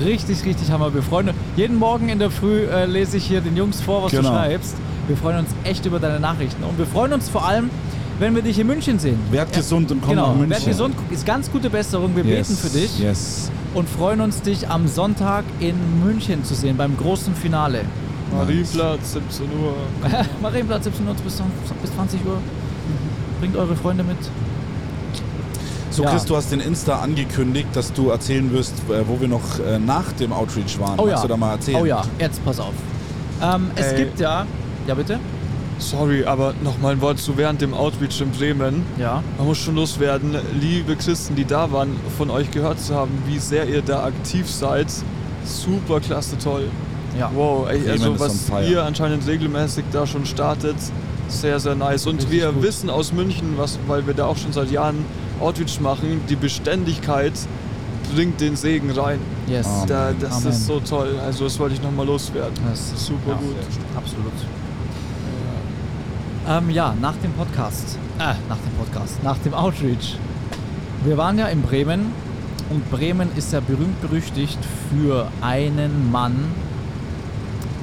Richtig, 0.06 0.46
richtig 0.46 0.70
hammer. 0.72 0.94
Wir 0.94 1.02
freuen 1.02 1.30
uns. 1.30 1.38
Jeden 1.56 1.78
Morgen 1.78 2.10
in 2.10 2.20
der 2.20 2.30
Früh 2.32 2.64
äh, 2.66 2.86
lese 2.86 3.18
ich 3.18 3.26
hier 3.26 3.42
den 3.42 3.56
Jungs 3.58 3.82
vor, 3.82 4.04
was 4.04 4.12
Genau. 4.12 4.30
du 4.30 4.36
schreibst. 4.36 4.76
Wir 5.08 5.18
freuen 5.18 5.40
uns 5.40 5.50
echt 5.64 5.86
über 5.86 6.00
deine 6.00 6.20
Nachrichten. 6.20 6.64
Und 6.64 6.78
wir 6.78 6.86
freuen 6.86 7.14
uns 7.14 7.28
vor 7.30 7.48
allem, 7.48 7.70
wenn 8.20 8.36
wir 8.36 8.42
dich 8.44 8.60
in 8.60 8.68
München 8.68 9.00
sehen. 9.00 9.18
Werd 9.32 9.52
gesund 9.54 9.92
und 9.92 10.02
komm 10.02 10.12
genau, 10.12 10.28
nach 10.28 10.36
München. 10.36 10.52
werd 10.52 10.66
gesund, 10.66 10.96
ist 11.10 11.26
ganz 11.26 11.52
gute 11.52 11.70
Besserung. 11.70 12.16
Wir 12.16 12.24
yes. 12.24 12.48
beten 12.50 12.60
für 12.60 12.70
dich 12.78 13.00
Yes. 13.00 13.52
und 13.74 13.90
freuen 13.90 14.22
uns, 14.22 14.42
dich 14.42 14.70
am 14.70 14.88
Sonntag 14.88 15.44
in 15.60 15.76
München 16.06 16.44
zu 16.44 16.54
sehen, 16.54 16.78
beim 16.78 16.96
großen 16.96 17.34
Finale. 17.34 17.82
Marienplatz, 18.32 19.14
17 19.14 19.46
Uhr. 19.60 19.74
Marienplatz 20.42 20.84
17 20.84 21.08
Uhr 21.08 21.16
bis, 21.16 21.42
bis 21.82 21.96
20 21.96 22.24
Uhr. 22.26 22.38
Bringt 23.40 23.56
eure 23.56 23.76
Freunde 23.76 24.04
mit. 24.04 24.18
So, 25.92 26.04
Ja. 26.04 26.12
Chris, 26.12 26.26
du 26.26 26.36
hast 26.36 26.52
den 26.52 26.60
Insta 26.60 27.00
angekündigt, 27.00 27.70
dass 27.74 27.92
du 27.94 28.10
erzählen 28.10 28.52
wirst, 28.54 28.74
äh, 28.90 29.08
wo 29.08 29.20
wir 29.20 29.28
noch 29.28 29.60
äh, 29.60 29.80
nach 29.80 30.12
dem 30.14 30.32
Outreach 30.32 30.80
waren. 30.80 31.00
Oh 31.00 31.06
Magst 31.06 31.18
ja. 31.18 31.22
du 31.24 31.28
da 31.28 31.38
mal 31.38 31.52
erzählen? 31.54 31.82
Oh 31.82 31.86
ja, 31.86 32.04
jetzt 32.20 32.44
pass 32.46 32.60
auf. 32.60 32.74
Ähm, 33.42 33.72
es 33.76 33.88
Ey. 33.88 33.98
gibt 34.04 34.20
ja. 34.20 34.46
Ja, 34.88 34.94
bitte? 34.94 35.20
Sorry, 35.80 36.26
aber 36.26 36.54
noch 36.64 36.78
mal 36.80 36.92
ein 36.92 37.02
Wort 37.02 37.20
zu 37.20 37.38
während 37.38 37.62
dem 37.62 37.74
Outreach 37.74 38.20
in 38.22 38.32
Bremen. 38.32 38.86
Ja. 38.98 39.24
Man 39.38 39.48
muss 39.48 39.58
schon 39.60 39.76
loswerden, 39.76 40.36
liebe 40.60 40.96
Christen, 40.96 41.36
die 41.36 41.46
da 41.46 41.72
waren, 41.72 41.96
von 42.18 42.30
euch 42.30 42.52
gehört 42.52 42.82
zu 42.82 42.94
haben, 42.96 43.12
wie 43.26 43.40
sehr 43.40 43.66
ihr 43.68 43.82
da 43.82 44.04
aktiv 44.04 44.50
seid. 44.50 44.88
Super 45.46 46.02
klasse, 46.02 46.38
toll. 46.38 46.66
Ja. 47.18 47.32
Wow, 47.34 47.70
ey, 47.70 47.90
also 47.90 48.20
was 48.20 48.52
ihr 48.70 48.84
anscheinend 48.84 49.26
regelmäßig 49.26 49.86
da 49.92 50.06
schon 50.06 50.26
startet, 50.26 50.76
sehr, 51.30 51.60
sehr 51.60 51.76
nice. 51.76 52.06
Und 52.08 52.18
Richtig 52.18 52.32
wir 52.32 52.52
gut. 52.52 52.64
wissen 52.64 52.90
aus 52.90 53.14
München, 53.14 53.54
was, 53.56 53.80
weil 53.88 54.06
wir 54.06 54.14
da 54.14 54.26
auch 54.26 54.38
schon 54.38 54.52
seit 54.52 54.70
Jahren 54.72 55.06
Outreach 55.40 55.80
machen, 55.80 56.22
die 56.30 56.36
Beständigkeit 56.36 57.34
bringt 58.14 58.42
den 58.42 58.56
Segen 58.56 58.92
rein. 58.92 59.20
Yes. 59.48 59.68
Da, 59.88 60.12
das 60.20 60.38
Amen. 60.38 60.50
ist 60.50 60.66
so 60.66 60.80
toll. 60.80 61.20
Also 61.24 61.44
das 61.44 61.60
wollte 61.60 61.76
ich 61.76 61.82
nochmal 61.82 62.06
loswerden. 62.06 62.54
Das 62.70 62.80
ist 62.80 63.06
super 63.06 63.32
ja, 63.32 63.36
gut. 63.38 63.56
Absolut. 63.96 64.34
Ähm, 66.48 66.70
ja, 66.72 66.96
nach 67.00 67.16
dem 67.18 67.32
Podcast. 67.34 67.98
Äh, 68.18 68.34
nach 68.48 68.58
dem 68.58 68.74
Podcast. 68.78 69.24
Nach 69.24 69.38
dem 69.38 69.54
Outreach. 69.54 70.18
Wir 71.04 71.18
waren 71.18 71.38
ja 71.38 71.48
in 71.48 71.62
Bremen 71.62 72.12
und 72.70 72.90
Bremen 72.90 73.30
ist 73.36 73.54
ja 73.54 73.60
berühmt 73.60 74.02
berüchtigt 74.02 74.60
für 74.90 75.28
einen 75.42 76.12
Mann 76.12 76.36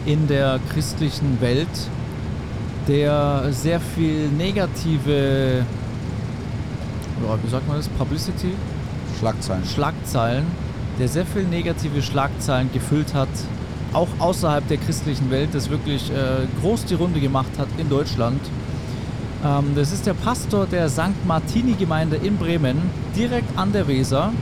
in 0.04 0.28
der 0.28 0.60
christlichen 0.72 1.40
Welt, 1.40 1.68
der 2.86 3.52
sehr 3.52 3.80
viel 3.80 4.28
negative, 4.28 5.64
ja, 7.22 7.38
wie 7.42 7.48
sagt 7.48 7.66
man 7.66 7.76
das, 7.76 7.88
Publicity, 7.88 8.52
Schlagzeilen. 9.18 9.64
Schlagzeilen, 9.64 10.46
der 10.98 11.08
sehr 11.08 11.26
viel 11.26 11.44
negative 11.44 12.02
Schlagzeilen 12.02 12.70
gefüllt 12.72 13.14
hat, 13.14 13.28
auch 13.92 14.08
außerhalb 14.18 14.66
der 14.68 14.76
christlichen 14.76 15.30
Welt, 15.30 15.50
das 15.52 15.70
wirklich 15.70 16.10
äh, 16.10 16.46
groß 16.60 16.84
die 16.86 16.94
Runde 16.94 17.20
gemacht 17.20 17.50
hat 17.58 17.68
in 17.78 17.88
Deutschland. 17.88 18.40
Ähm, 19.44 19.72
das 19.74 19.92
ist 19.92 20.06
der 20.06 20.14
Pastor 20.14 20.66
der 20.66 20.88
St. 20.88 21.24
Martini-Gemeinde 21.26 22.16
in 22.16 22.36
Bremen, 22.36 22.78
direkt 23.16 23.56
an 23.58 23.72
der 23.72 23.88
Weser, 23.88 24.32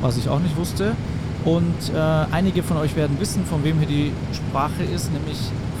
was 0.00 0.16
ich 0.16 0.28
auch 0.28 0.40
nicht 0.40 0.56
wusste. 0.56 0.92
Und 1.44 1.94
äh, 1.94 1.98
einige 2.32 2.62
von 2.62 2.76
euch 2.78 2.96
werden 2.96 3.20
wissen, 3.20 3.44
von 3.44 3.62
wem 3.62 3.78
hier 3.78 3.86
die 3.86 4.12
Sprache 4.32 4.82
ist, 4.82 5.12
nämlich 5.12 5.38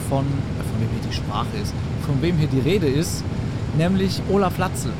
von, 0.08 0.24
äh, 0.24 0.62
von 0.62 0.80
wem 0.80 0.88
hier 0.90 1.10
die 1.10 1.14
Sprache 1.14 1.56
ist, 1.60 1.74
von 2.06 2.22
wem 2.22 2.36
hier 2.36 2.48
die 2.48 2.60
Rede 2.60 2.86
ist, 2.86 3.24
nämlich 3.76 4.20
Olaf 4.30 4.58
Latzel. 4.58 4.92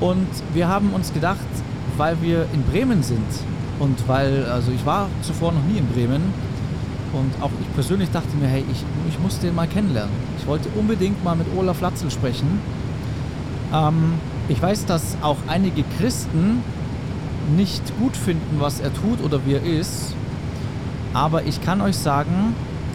Und 0.00 0.28
wir 0.52 0.68
haben 0.68 0.90
uns 0.90 1.12
gedacht, 1.12 1.38
weil 1.96 2.20
wir 2.20 2.46
in 2.52 2.62
Bremen 2.64 3.02
sind 3.02 3.26
und 3.78 4.08
weil, 4.08 4.44
also 4.46 4.70
ich 4.70 4.84
war 4.84 5.08
zuvor 5.22 5.52
noch 5.52 5.62
nie 5.64 5.78
in 5.78 5.86
Bremen 5.88 6.22
und 7.12 7.42
auch 7.42 7.50
ich 7.60 7.74
persönlich 7.74 8.10
dachte 8.10 8.36
mir, 8.36 8.48
hey, 8.48 8.64
ich, 8.70 8.84
ich 9.08 9.18
muss 9.18 9.38
den 9.38 9.54
mal 9.54 9.66
kennenlernen. 9.66 10.14
Ich 10.38 10.46
wollte 10.46 10.68
unbedingt 10.76 11.22
mal 11.24 11.36
mit 11.36 11.46
Olaf 11.56 11.80
Latzel 11.80 12.10
sprechen. 12.10 12.60
Ähm, 13.72 14.14
ich 14.48 14.60
weiß, 14.60 14.86
dass 14.86 15.16
auch 15.22 15.38
einige 15.46 15.82
Christen 15.98 16.62
nicht 17.56 17.98
gut 17.98 18.16
finden, 18.16 18.56
was 18.58 18.80
er 18.80 18.92
tut 18.92 19.22
oder 19.22 19.40
wie 19.46 19.54
er 19.54 19.62
ist. 19.62 20.14
Aber 21.14 21.44
ich 21.44 21.62
kann 21.62 21.80
euch 21.80 21.96
sagen, 21.96 22.54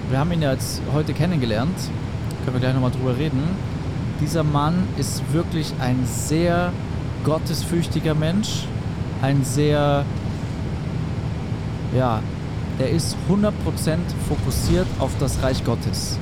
wir 0.09 0.19
haben 0.19 0.31
ihn 0.31 0.41
ja 0.41 0.51
jetzt 0.51 0.81
heute 0.93 1.13
kennengelernt, 1.13 1.75
können 2.43 2.55
wir 2.55 2.59
gleich 2.59 2.73
nochmal 2.73 2.91
drüber 2.91 3.17
reden. 3.17 3.41
Dieser 4.19 4.43
Mann 4.43 4.75
ist 4.97 5.23
wirklich 5.33 5.73
ein 5.79 6.05
sehr 6.05 6.71
gottesfürchtiger 7.23 8.15
Mensch, 8.15 8.65
ein 9.21 9.43
sehr, 9.43 10.03
ja, 11.95 12.19
der 12.79 12.89
ist 12.89 13.15
100% 13.29 13.51
fokussiert 14.27 14.87
auf 14.99 15.11
das 15.19 15.41
Reich 15.43 15.63
Gottes. 15.63 16.17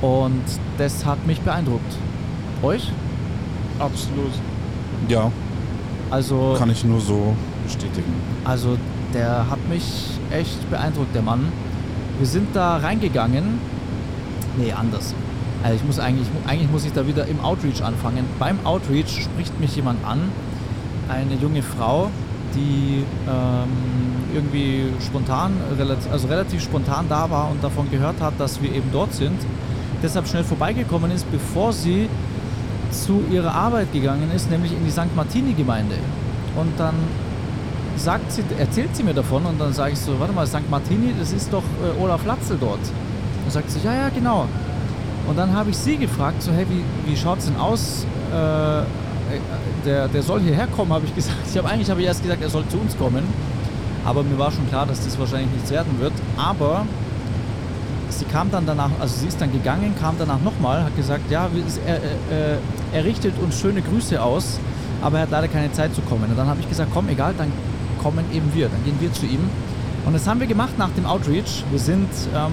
Und 0.00 0.42
das 0.78 1.04
hat 1.04 1.26
mich 1.26 1.40
beeindruckt. 1.40 1.96
Euch? 2.62 2.90
Absolut. 3.78 4.32
Ja, 5.08 5.30
Also, 6.10 6.54
kann 6.58 6.70
ich 6.70 6.84
nur 6.84 7.00
so 7.00 7.34
bestätigen. 7.64 8.12
also 8.44 8.76
der 9.14 9.48
hat 9.50 9.68
mich 9.68 9.84
echt 10.30 10.70
beeindruckt, 10.70 11.14
der 11.14 11.22
Mann. 11.22 11.48
Wir 12.18 12.26
sind 12.26 12.54
da 12.54 12.76
reingegangen. 12.78 13.58
Nee, 14.56 14.72
anders. 14.72 15.14
Also 15.62 15.76
ich 15.76 15.84
muss 15.84 15.98
eigentlich, 15.98 16.26
eigentlich 16.46 16.70
muss 16.70 16.84
ich 16.84 16.92
da 16.92 17.06
wieder 17.06 17.26
im 17.26 17.40
Outreach 17.40 17.82
anfangen. 17.82 18.24
Beim 18.38 18.58
Outreach 18.64 19.22
spricht 19.22 19.58
mich 19.60 19.76
jemand 19.76 20.04
an, 20.04 20.20
eine 21.08 21.34
junge 21.40 21.62
Frau, 21.62 22.10
die 22.54 23.04
ähm, 23.28 23.68
irgendwie 24.34 24.86
spontan, 25.00 25.52
also 26.10 26.28
relativ 26.28 26.62
spontan 26.62 27.06
da 27.08 27.30
war 27.30 27.50
und 27.50 27.62
davon 27.62 27.90
gehört 27.90 28.20
hat, 28.20 28.34
dass 28.38 28.60
wir 28.60 28.72
eben 28.72 28.90
dort 28.92 29.14
sind. 29.14 29.38
Deshalb 30.02 30.26
schnell 30.26 30.44
vorbeigekommen 30.44 31.10
ist, 31.10 31.30
bevor 31.30 31.72
sie 31.72 32.08
zu 32.90 33.22
ihrer 33.30 33.54
Arbeit 33.54 33.92
gegangen 33.92 34.30
ist, 34.34 34.50
nämlich 34.50 34.72
in 34.72 34.84
die 34.84 34.90
St. 34.90 35.14
Martini-Gemeinde. 35.14 35.94
Und 36.56 36.72
dann 36.78 36.94
sagt 37.96 38.32
sie, 38.32 38.42
erzählt 38.58 38.94
sie 38.96 39.02
mir 39.02 39.14
davon 39.14 39.46
und 39.46 39.60
dann 39.60 39.72
sage 39.72 39.92
ich 39.92 39.98
so, 39.98 40.18
warte 40.18 40.32
mal, 40.32 40.46
St. 40.46 40.68
Martini, 40.70 41.14
das 41.18 41.32
ist 41.32 41.52
doch 41.52 41.62
äh, 41.62 42.02
Olaf 42.02 42.24
Latzel 42.26 42.56
dort. 42.60 42.80
Dann 43.44 43.50
sagt 43.50 43.70
sie, 43.70 43.78
ja, 43.84 43.94
ja, 43.94 44.08
genau. 44.08 44.46
Und 45.28 45.38
dann 45.38 45.54
habe 45.54 45.70
ich 45.70 45.76
sie 45.76 45.96
gefragt, 45.96 46.42
so, 46.42 46.52
hey, 46.52 46.66
wie, 46.68 47.10
wie 47.10 47.16
schaut 47.16 47.38
es 47.38 47.46
denn 47.46 47.56
aus? 47.56 48.06
Äh, 48.30 48.82
der, 49.84 50.08
der 50.08 50.22
soll 50.22 50.40
hierher 50.40 50.66
kommen, 50.66 50.92
habe 50.92 51.04
ich 51.06 51.14
gesagt. 51.14 51.38
Ich 51.50 51.56
habe 51.56 51.68
eigentlich 51.68 51.90
habe 51.90 52.00
ich 52.00 52.06
erst 52.06 52.22
gesagt, 52.22 52.42
er 52.42 52.50
soll 52.50 52.64
zu 52.68 52.78
uns 52.78 52.96
kommen. 52.96 53.24
Aber 54.04 54.22
mir 54.22 54.38
war 54.38 54.50
schon 54.50 54.68
klar, 54.68 54.86
dass 54.86 55.04
das 55.04 55.18
wahrscheinlich 55.18 55.50
nichts 55.52 55.70
werden 55.70 56.00
wird. 56.00 56.12
Aber 56.36 56.86
sie 58.08 58.24
kam 58.24 58.50
dann 58.50 58.66
danach, 58.66 58.90
also 59.00 59.16
sie 59.16 59.28
ist 59.28 59.40
dann 59.40 59.52
gegangen, 59.52 59.94
kam 60.00 60.16
danach 60.18 60.40
nochmal, 60.40 60.84
hat 60.84 60.96
gesagt, 60.96 61.30
ja, 61.30 61.48
er, 61.86 61.96
er, 61.96 62.58
er 62.92 63.04
richtet 63.04 63.34
uns 63.40 63.58
schöne 63.58 63.80
Grüße 63.80 64.20
aus, 64.20 64.58
aber 65.00 65.18
er 65.18 65.22
hat 65.22 65.30
leider 65.30 65.48
keine 65.48 65.72
Zeit 65.72 65.94
zu 65.94 66.02
kommen. 66.02 66.24
Und 66.24 66.36
dann 66.36 66.48
habe 66.48 66.60
ich 66.60 66.68
gesagt, 66.68 66.90
komm, 66.92 67.08
egal, 67.08 67.34
dann 67.38 67.52
kommen 68.02 68.24
eben 68.32 68.52
wir, 68.54 68.68
dann 68.68 68.84
gehen 68.84 68.96
wir 69.00 69.12
zu 69.12 69.26
ihm. 69.26 69.48
Und 70.04 70.14
das 70.14 70.26
haben 70.26 70.40
wir 70.40 70.48
gemacht 70.48 70.78
nach 70.78 70.90
dem 70.90 71.06
Outreach. 71.06 71.64
Wir 71.70 71.78
sind 71.78 72.08
ähm, 72.34 72.52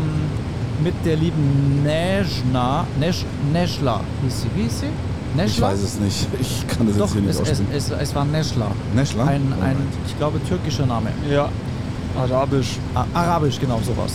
mit 0.84 0.94
der 1.06 1.16
lieben 1.18 1.84
Nejna, 1.84 2.86
Nesh, 3.00 3.26
Neschla, 3.54 4.02
hieß 4.24 4.42
sie, 4.42 4.48
wie 4.56 4.64
hieß 4.64 4.80
sie? 4.82 4.86
Ich 5.32 5.36
Neschla? 5.36 5.68
weiß 5.68 5.80
es 5.84 6.00
nicht. 6.00 6.28
Ich 6.40 6.68
kann 6.68 6.88
das 6.88 6.98
Doch, 6.98 7.06
jetzt 7.06 7.14
hier 7.14 7.22
nicht 7.22 7.30
es, 7.32 7.36
es, 7.36 7.42
aussprechen. 7.52 7.68
es, 7.76 7.90
es 7.92 8.16
war 8.16 8.26
Neschla. 8.26 8.68
Neschla? 8.96 9.24
Ein, 9.24 9.30
ein, 9.30 9.54
Alright. 9.62 9.78
ich 10.08 10.18
glaube, 10.18 10.40
türkischer 10.48 10.86
Name. 10.86 11.10
Ja, 11.30 11.50
arabisch. 12.18 12.78
A- 12.96 13.06
Arabisch, 13.14 13.60
genau 13.60 13.80
sowas. 13.86 14.14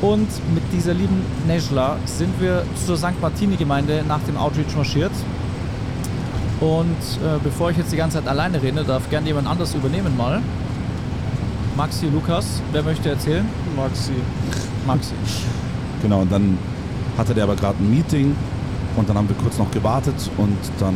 Und 0.00 0.28
mit 0.54 0.62
dieser 0.72 0.94
lieben 0.94 1.22
Nejla 1.46 1.96
sind 2.04 2.38
wir 2.40 2.64
zur 2.86 2.96
St. 2.96 3.20
Martini-Gemeinde 3.20 4.04
nach 4.08 4.20
dem 4.26 4.36
Outreach 4.36 4.74
marschiert. 4.76 5.12
Und 6.60 6.86
äh, 7.22 7.38
bevor 7.42 7.70
ich 7.70 7.76
jetzt 7.76 7.92
die 7.92 7.96
ganze 7.96 8.18
Zeit 8.18 8.28
alleine 8.28 8.60
rede, 8.62 8.84
darf 8.84 9.08
gerne 9.10 9.26
jemand 9.26 9.48
anders 9.48 9.74
übernehmen 9.74 10.16
mal. 10.16 10.40
Maxi, 11.76 12.06
Lukas, 12.06 12.62
wer 12.72 12.82
möchte 12.82 13.10
erzählen? 13.10 13.44
Maxi. 13.76 14.12
Maxi. 14.86 15.12
Genau, 16.04 16.20
und 16.20 16.30
dann 16.30 16.58
hatte 17.16 17.32
der 17.32 17.44
aber 17.44 17.56
gerade 17.56 17.82
ein 17.82 17.90
Meeting 17.90 18.36
und 18.96 19.08
dann 19.08 19.16
haben 19.16 19.26
wir 19.28 19.36
kurz 19.36 19.56
noch 19.58 19.70
gewartet 19.70 20.14
und 20.36 20.58
dann 20.78 20.94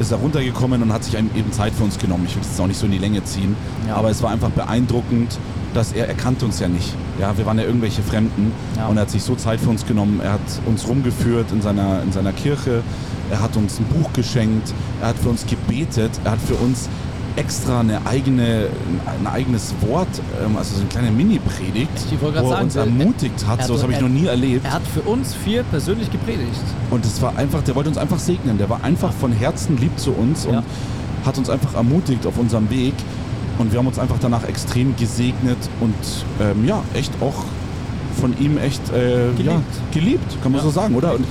ist 0.00 0.10
er 0.10 0.18
runtergekommen 0.18 0.82
und 0.82 0.92
hat 0.92 1.04
sich 1.04 1.14
eben 1.16 1.52
Zeit 1.52 1.72
für 1.72 1.84
uns 1.84 1.96
genommen. 1.96 2.24
Ich 2.26 2.34
will 2.34 2.42
es 2.42 2.48
jetzt 2.48 2.60
auch 2.60 2.66
nicht 2.66 2.78
so 2.80 2.86
in 2.86 2.92
die 2.92 2.98
Länge 2.98 3.22
ziehen, 3.22 3.54
Ja. 3.86 3.94
aber 3.94 4.10
es 4.10 4.22
war 4.24 4.30
einfach 4.30 4.50
beeindruckend, 4.50 5.38
dass 5.72 5.92
er, 5.92 6.08
er 6.08 6.14
kannte 6.14 6.44
uns 6.46 6.58
ja 6.58 6.66
nicht. 6.68 6.94
Ja, 7.20 7.38
wir 7.38 7.46
waren 7.46 7.58
ja 7.58 7.64
irgendwelche 7.64 8.02
Fremden 8.02 8.50
Ja. 8.76 8.88
und 8.88 8.96
er 8.96 9.02
hat 9.02 9.10
sich 9.10 9.22
so 9.22 9.36
Zeit 9.36 9.60
für 9.60 9.70
uns 9.70 9.86
genommen. 9.86 10.20
Er 10.20 10.32
hat 10.32 10.40
uns 10.66 10.86
rumgeführt 10.88 11.52
in 11.52 11.62
seiner, 11.62 12.02
in 12.02 12.10
seiner 12.10 12.32
Kirche, 12.32 12.82
er 13.30 13.40
hat 13.40 13.56
uns 13.56 13.78
ein 13.78 13.84
Buch 13.86 14.12
geschenkt, 14.12 14.74
er 15.00 15.08
hat 15.10 15.18
für 15.18 15.28
uns 15.28 15.46
gebetet, 15.46 16.10
er 16.24 16.32
hat 16.32 16.40
für 16.40 16.54
uns 16.56 16.88
extra 17.36 17.80
eine 17.80 18.04
eigene, 18.06 18.68
ein 19.20 19.26
eigenes 19.26 19.74
Wort, 19.82 20.08
ähm, 20.44 20.56
also 20.56 20.74
so 20.74 20.80
eine 20.80 20.88
kleine 20.88 21.10
Mini-Predigt, 21.10 21.90
wo 22.20 22.28
er 22.28 22.44
sagen, 22.48 22.64
uns 22.64 22.76
er- 22.76 22.84
ermutigt 22.84 23.46
hat. 23.46 23.60
er- 23.60 23.66
So 23.66 23.80
habe 23.82 23.92
ich 23.92 24.00
noch 24.00 24.08
nie 24.08 24.26
erlebt. 24.26 24.64
Er 24.64 24.72
hat 24.72 24.82
für 24.86 25.02
uns 25.02 25.34
vier 25.34 25.62
persönlich 25.64 26.10
gepredigt. 26.10 26.60
Und 26.90 27.04
es 27.04 27.20
war 27.20 27.36
einfach, 27.36 27.62
der 27.62 27.74
wollte 27.74 27.88
uns 27.90 27.98
einfach 27.98 28.18
segnen. 28.18 28.58
Der 28.58 28.68
war 28.70 28.82
einfach 28.82 29.12
von 29.12 29.32
Herzen 29.32 29.76
lieb 29.78 29.98
zu 29.98 30.12
uns 30.12 30.46
und 30.46 30.54
Ja. 30.54 30.62
hat 31.24 31.36
uns 31.38 31.50
einfach 31.50 31.74
ermutigt 31.74 32.26
auf 32.26 32.38
unserem 32.38 32.70
Weg. 32.70 32.94
Und 33.58 33.72
wir 33.72 33.78
haben 33.78 33.86
uns 33.86 33.98
einfach 33.98 34.16
danach 34.20 34.44
extrem 34.44 34.96
gesegnet 34.96 35.56
und 35.80 35.94
ähm, 36.40 36.66
ja, 36.66 36.82
echt 36.94 37.12
auch 37.22 37.44
von 38.20 38.34
ihm 38.40 38.56
echt 38.58 38.80
äh, 38.90 39.28
Geliebt. 39.36 39.44
Ja, 39.46 39.60
geliebt, 39.92 40.36
kann 40.42 40.52
man 40.52 40.60
Ja, 40.60 40.64
so 40.64 40.70
sagen, 40.70 40.94
oder? 40.94 41.14
Und, 41.14 41.26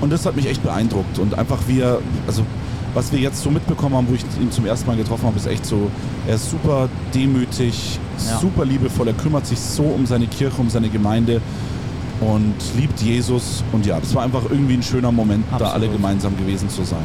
und 0.00 0.10
das 0.12 0.24
hat 0.24 0.36
mich 0.36 0.46
echt 0.48 0.62
beeindruckt. 0.62 1.18
Und 1.18 1.38
einfach 1.38 1.58
wie 1.68 1.80
er, 1.80 1.98
also 2.26 2.42
was 2.94 3.12
wir 3.12 3.18
jetzt 3.20 3.42
so 3.42 3.50
mitbekommen 3.50 3.94
haben, 3.94 4.08
wo 4.08 4.14
ich 4.14 4.22
ihn 4.40 4.50
zum 4.50 4.66
ersten 4.66 4.86
Mal 4.86 4.96
getroffen 4.96 5.26
habe, 5.26 5.36
ist 5.36 5.46
echt 5.46 5.64
so, 5.64 5.90
er 6.26 6.34
ist 6.34 6.50
super 6.50 6.88
demütig, 7.14 7.98
Ja. 8.28 8.38
super 8.38 8.64
liebevoll, 8.64 9.08
er 9.08 9.14
kümmert 9.14 9.46
sich 9.46 9.58
so 9.60 9.82
um 9.82 10.06
seine 10.06 10.26
Kirche, 10.26 10.60
um 10.60 10.68
seine 10.68 10.88
Gemeinde 10.88 11.40
und 12.20 12.54
liebt 12.76 13.00
Jesus. 13.00 13.62
Und 13.72 13.86
ja, 13.86 13.98
das 14.00 14.14
war 14.14 14.22
einfach 14.24 14.42
irgendwie 14.50 14.74
ein 14.74 14.82
schöner 14.82 15.12
Moment, 15.12 15.44
da 15.50 15.56
Absolut. 15.56 15.74
alle 15.74 15.88
gemeinsam 15.88 16.36
gewesen 16.36 16.68
zu 16.68 16.82
sein. 16.84 17.02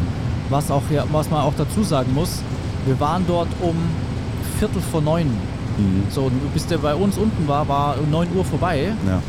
Was, 0.50 0.70
auch, 0.70 0.82
ja, 0.92 1.06
was 1.12 1.30
man 1.30 1.42
auch 1.42 1.54
dazu 1.58 1.84
sagen 1.84 2.14
muss, 2.14 2.42
wir 2.86 3.00
waren 3.00 3.24
dort 3.28 3.48
um 3.62 3.76
Viertel 4.60 4.82
vor 4.92 5.02
neun. 5.02 5.28
Mhm. 5.78 6.04
So, 6.10 6.32
bis 6.54 6.66
der 6.68 6.78
bei 6.78 6.96
uns 6.96 7.18
unten 7.18 7.48
war, 7.48 7.68
war 7.68 7.96
um 8.02 8.10
9 8.12 8.28
Uhr 8.36 8.46
vorbei. 8.46 8.94
Ja. 9.08 9.22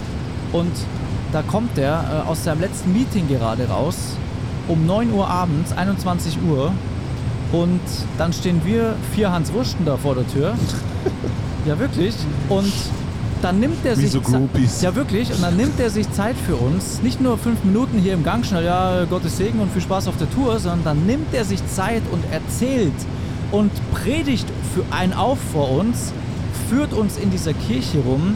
Und 0.52 0.72
da 1.32 1.42
kommt 1.42 1.76
der 1.76 2.22
äh, 2.26 2.28
aus 2.28 2.44
seinem 2.44 2.60
letzten 2.60 2.92
Meeting 2.92 3.26
gerade 3.28 3.68
raus, 3.68 3.96
um 4.68 4.86
9 4.86 5.12
Uhr 5.12 5.28
abends, 5.28 5.72
21 5.72 6.38
Uhr. 6.48 6.72
Und 7.52 7.80
dann 8.18 8.32
stehen 8.32 8.60
wir 8.64 8.96
vier 9.14 9.30
Hans 9.32 9.52
Wursten 9.52 9.84
da 9.84 9.96
vor 9.96 10.14
der 10.14 10.26
Tür. 10.28 10.54
ja, 11.66 11.78
wirklich. 11.78 12.14
Und 12.48 12.72
dann 13.42 13.60
nimmt 13.60 13.84
er 13.84 13.96
sich. 13.96 14.10
so 14.10 14.20
Groupies. 14.20 14.82
Ja, 14.82 14.94
wirklich. 14.94 15.30
Und 15.32 15.42
dann 15.42 15.56
nimmt 15.56 15.78
er 15.78 15.90
sich 15.90 16.10
Zeit 16.12 16.36
für 16.36 16.56
uns. 16.56 17.02
Nicht 17.02 17.20
nur 17.20 17.38
fünf 17.38 17.62
Minuten 17.64 17.98
hier 17.98 18.14
im 18.14 18.24
Gang 18.24 18.44
schnell, 18.44 18.64
ja, 18.64 19.04
Gottes 19.04 19.36
Segen 19.36 19.60
und 19.60 19.70
viel 19.72 19.82
Spaß 19.82 20.08
auf 20.08 20.16
der 20.16 20.30
Tour, 20.30 20.58
sondern 20.58 20.84
dann 20.84 21.06
nimmt 21.06 21.32
er 21.32 21.44
sich 21.44 21.64
Zeit 21.68 22.02
und 22.10 22.24
erzählt 22.32 22.94
und 23.52 23.70
predigt 23.92 24.46
für 24.74 24.84
einen 24.94 25.12
auf 25.12 25.38
vor 25.52 25.70
uns, 25.70 26.12
führt 26.68 26.92
uns 26.92 27.16
in 27.16 27.30
dieser 27.30 27.52
Kirche 27.52 27.98
rum, 27.98 28.34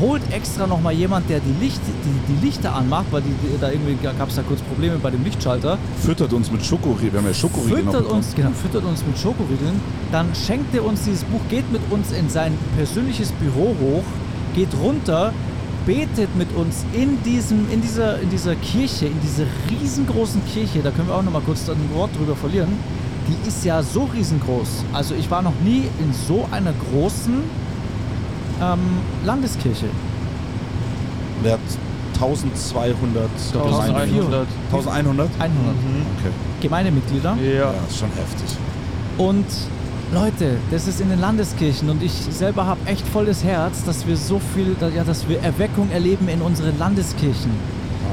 holt 0.00 0.22
extra 0.32 0.66
nochmal 0.66 0.92
jemand, 0.92 1.28
der 1.28 1.40
die, 1.40 1.64
Licht, 1.64 1.80
die, 1.86 2.32
die 2.32 2.46
Lichter 2.46 2.74
anmacht, 2.74 3.06
weil 3.10 3.22
die, 3.22 3.34
die, 3.42 3.60
da 3.60 3.70
irgendwie 3.70 3.96
gab 4.02 4.28
es 4.28 4.36
da 4.36 4.42
kurz 4.42 4.60
Probleme 4.60 4.96
bei 4.96 5.10
dem 5.10 5.24
Lichtschalter. 5.24 5.78
Füttert 6.04 6.32
uns 6.32 6.50
mit 6.50 6.64
Schokoriegel. 6.64 7.12
Wir 7.12 7.18
haben 7.20 7.26
ja 7.26 7.34
Schokoriegel 7.34 7.82
noch 7.84 7.92
Füttert 7.92 8.10
uns, 8.10 8.34
genau, 8.34 8.50
füttert 8.50 8.84
uns 8.84 9.04
mit 9.06 9.18
Schokoriegeln. 9.18 9.80
Dann 10.10 10.28
schenkt 10.34 10.74
er 10.74 10.84
uns 10.84 11.04
dieses 11.04 11.24
Buch, 11.24 11.40
geht 11.48 11.70
mit 11.72 11.82
uns 11.90 12.12
in 12.12 12.28
sein 12.28 12.56
persönliches 12.76 13.32
Büro 13.32 13.74
hoch, 13.80 14.04
geht 14.54 14.68
runter, 14.82 15.32
betet 15.86 16.34
mit 16.36 16.54
uns 16.54 16.84
in, 16.92 17.22
diesem, 17.24 17.70
in, 17.70 17.80
dieser, 17.80 18.20
in 18.20 18.30
dieser 18.30 18.54
Kirche, 18.56 19.06
in 19.06 19.20
dieser 19.20 19.46
riesengroßen 19.70 20.42
Kirche. 20.46 20.80
Da 20.82 20.90
können 20.90 21.08
wir 21.08 21.14
auch 21.14 21.22
noch 21.22 21.32
mal 21.32 21.42
kurz 21.42 21.68
ein 21.68 21.94
Wort 21.94 22.10
drüber 22.16 22.36
verlieren. 22.36 22.68
Die 23.28 23.48
ist 23.48 23.64
ja 23.64 23.82
so 23.82 24.04
riesengroß. 24.04 24.84
Also 24.92 25.14
ich 25.14 25.30
war 25.30 25.42
noch 25.42 25.58
nie 25.64 25.84
in 26.00 26.12
so 26.12 26.48
einer 26.50 26.72
großen 26.90 27.42
ähm, 28.62 28.78
Landeskirche. 29.24 29.86
Der 31.44 31.52
hat 31.52 31.60
1200 32.14 33.28
1100. 33.54 34.46
1100? 34.72 35.28
100 35.38 35.74
Okay. 36.18 36.32
Gemeindemitglieder. 36.60 37.36
Ja. 37.42 37.50
Ja, 37.50 37.74
ist 37.88 37.98
schon 37.98 38.10
heftig. 38.10 38.56
Und 39.18 39.46
Leute, 40.12 40.56
das 40.70 40.86
ist 40.86 41.00
in 41.00 41.08
den 41.08 41.20
Landeskirchen 41.20 41.88
und 41.90 42.02
ich 42.02 42.12
selber 42.12 42.66
habe 42.66 42.80
echt 42.86 43.06
volles 43.08 43.42
Herz, 43.42 43.82
dass 43.84 44.06
wir 44.06 44.16
so 44.16 44.40
viel, 44.54 44.76
ja, 44.94 45.04
dass 45.04 45.28
wir 45.28 45.40
Erweckung 45.40 45.90
erleben 45.90 46.28
in 46.28 46.42
unseren 46.42 46.78
Landeskirchen. 46.78 47.50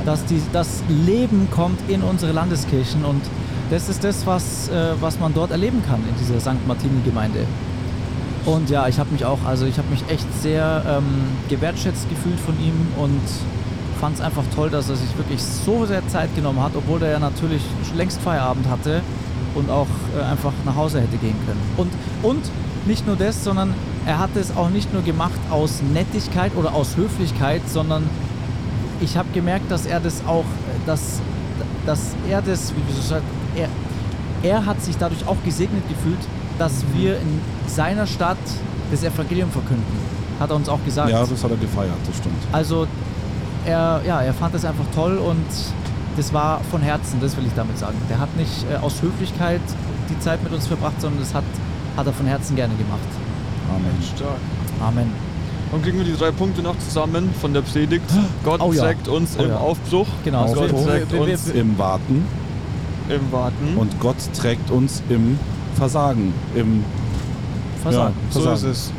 Dass 0.05 0.23
die, 0.25 0.41
das 0.53 0.81
Leben 0.87 1.49
kommt 1.51 1.77
in 1.89 2.01
unsere 2.01 2.31
Landeskirchen 2.31 3.03
und 3.03 3.21
das 3.69 3.89
ist 3.89 4.03
das, 4.03 4.25
was, 4.25 4.69
äh, 4.69 4.93
was 4.99 5.19
man 5.19 5.33
dort 5.33 5.51
erleben 5.51 5.83
kann 5.87 5.99
in 6.07 6.15
dieser 6.17 6.39
St. 6.39 6.65
Martini-Gemeinde. 6.67 7.39
Und 8.49 8.71
ja, 8.71 8.87
ich 8.87 8.97
habe 8.97 9.11
mich 9.11 9.25
auch, 9.25 9.37
also 9.45 9.67
ich 9.67 9.77
habe 9.77 9.87
mich 9.89 10.03
echt 10.09 10.25
sehr 10.41 10.83
ähm, 10.87 11.03
gewertschätzt 11.49 12.09
gefühlt 12.09 12.39
von 12.39 12.59
ihm 12.59 12.73
und 12.97 13.21
fand 14.01 14.15
es 14.15 14.21
einfach 14.21 14.41
toll, 14.55 14.71
dass 14.71 14.89
er 14.89 14.95
sich 14.95 15.15
wirklich 15.17 15.39
so 15.43 15.85
sehr 15.85 16.07
Zeit 16.07 16.35
genommen 16.35 16.59
hat, 16.59 16.71
obwohl 16.75 17.03
er 17.03 17.11
ja 17.11 17.19
natürlich 17.19 17.61
längst 17.95 18.19
Feierabend 18.21 18.67
hatte 18.67 19.01
und 19.53 19.69
auch 19.69 19.85
äh, 20.17 20.23
einfach 20.23 20.53
nach 20.65 20.75
Hause 20.75 20.99
hätte 20.99 21.17
gehen 21.17 21.35
können. 21.45 21.59
Und, 21.77 21.91
und 22.23 22.41
nicht 22.87 23.05
nur 23.05 23.17
das, 23.17 23.43
sondern 23.43 23.75
er 24.07 24.17
hat 24.17 24.35
es 24.35 24.55
auch 24.57 24.71
nicht 24.71 24.91
nur 24.93 25.03
gemacht 25.03 25.39
aus 25.51 25.83
Nettigkeit 25.93 26.51
oder 26.55 26.73
aus 26.73 26.97
Höflichkeit, 26.97 27.61
sondern 27.67 28.09
ich 28.99 29.15
habe 29.15 29.29
gemerkt, 29.31 29.69
dass 29.69 29.85
er 29.85 29.99
das 29.99 30.23
auch, 30.25 30.45
dass, 30.87 31.21
dass 31.85 32.15
er 32.27 32.41
das, 32.41 32.73
wie 32.73 33.01
sagen, 33.01 33.25
er, 33.55 33.69
er 34.41 34.65
hat 34.65 34.81
sich 34.81 34.97
dadurch 34.97 35.27
auch 35.27 35.37
gesegnet 35.45 35.83
gefühlt, 35.87 36.19
dass 36.59 36.83
wir 36.93 37.15
in 37.15 37.41
seiner 37.67 38.05
Stadt 38.05 38.37
das 38.91 39.03
Evangelium 39.03 39.49
verkünden. 39.49 39.83
Hat 40.39 40.49
er 40.51 40.55
uns 40.55 40.69
auch 40.69 40.83
gesagt. 40.85 41.09
Ja, 41.09 41.25
das 41.25 41.43
hat 41.43 41.51
er 41.51 41.57
gefeiert, 41.57 41.93
das 42.05 42.17
stimmt. 42.17 42.35
Also 42.51 42.87
er, 43.65 44.01
ja, 44.05 44.21
er 44.21 44.33
fand 44.33 44.53
das 44.53 44.63
einfach 44.65 44.85
toll 44.93 45.17
und 45.17 45.45
das 46.17 46.33
war 46.33 46.61
von 46.71 46.81
Herzen, 46.81 47.19
das 47.21 47.35
will 47.37 47.45
ich 47.45 47.53
damit 47.55 47.77
sagen. 47.77 47.97
Der 48.09 48.19
hat 48.19 48.35
nicht 48.37 48.65
äh, 48.71 48.75
aus 48.77 49.01
Höflichkeit 49.01 49.61
die 50.09 50.19
Zeit 50.19 50.43
mit 50.43 50.53
uns 50.53 50.67
verbracht, 50.67 50.99
sondern 51.01 51.19
das 51.21 51.33
hat, 51.33 51.43
hat 51.97 52.05
er 52.07 52.13
von 52.13 52.25
Herzen 52.25 52.55
gerne 52.55 52.73
gemacht. 52.75 52.99
Amen. 53.69 53.91
Stark. 54.15 54.37
Amen. 54.81 55.11
Und 55.71 55.83
kriegen 55.83 55.99
wir 55.99 56.05
die 56.05 56.15
drei 56.17 56.31
Punkte 56.31 56.61
noch 56.63 56.77
zusammen 56.79 57.29
von 57.39 57.53
der 57.53 57.61
Predigt. 57.61 58.09
Gott 58.43 58.59
Oh 58.59 58.71
ja. 58.73 58.83
trägt 58.85 59.07
uns 59.07 59.35
Oh 59.37 59.43
im 59.43 59.49
ja. 59.49 59.57
Aufbruch. 59.57 60.07
Genau, 60.23 60.45
Gott 60.53 60.71
wir- 61.11 61.21
uns 61.21 61.47
Im 61.49 61.77
Warten 61.77 62.25
im 63.09 63.31
Warten. 63.31 63.75
und 63.77 63.99
Gott 63.99 64.15
trägt 64.37 64.71
uns 64.71 65.01
im 65.09 65.37
Versagen. 65.75 66.33
Im 66.55 66.83
Versagen. 67.81 68.13
Ja, 68.15 68.31
so 68.31 68.39
ist 68.39 68.45
Versagen. 68.45 68.71
es. 68.71 68.91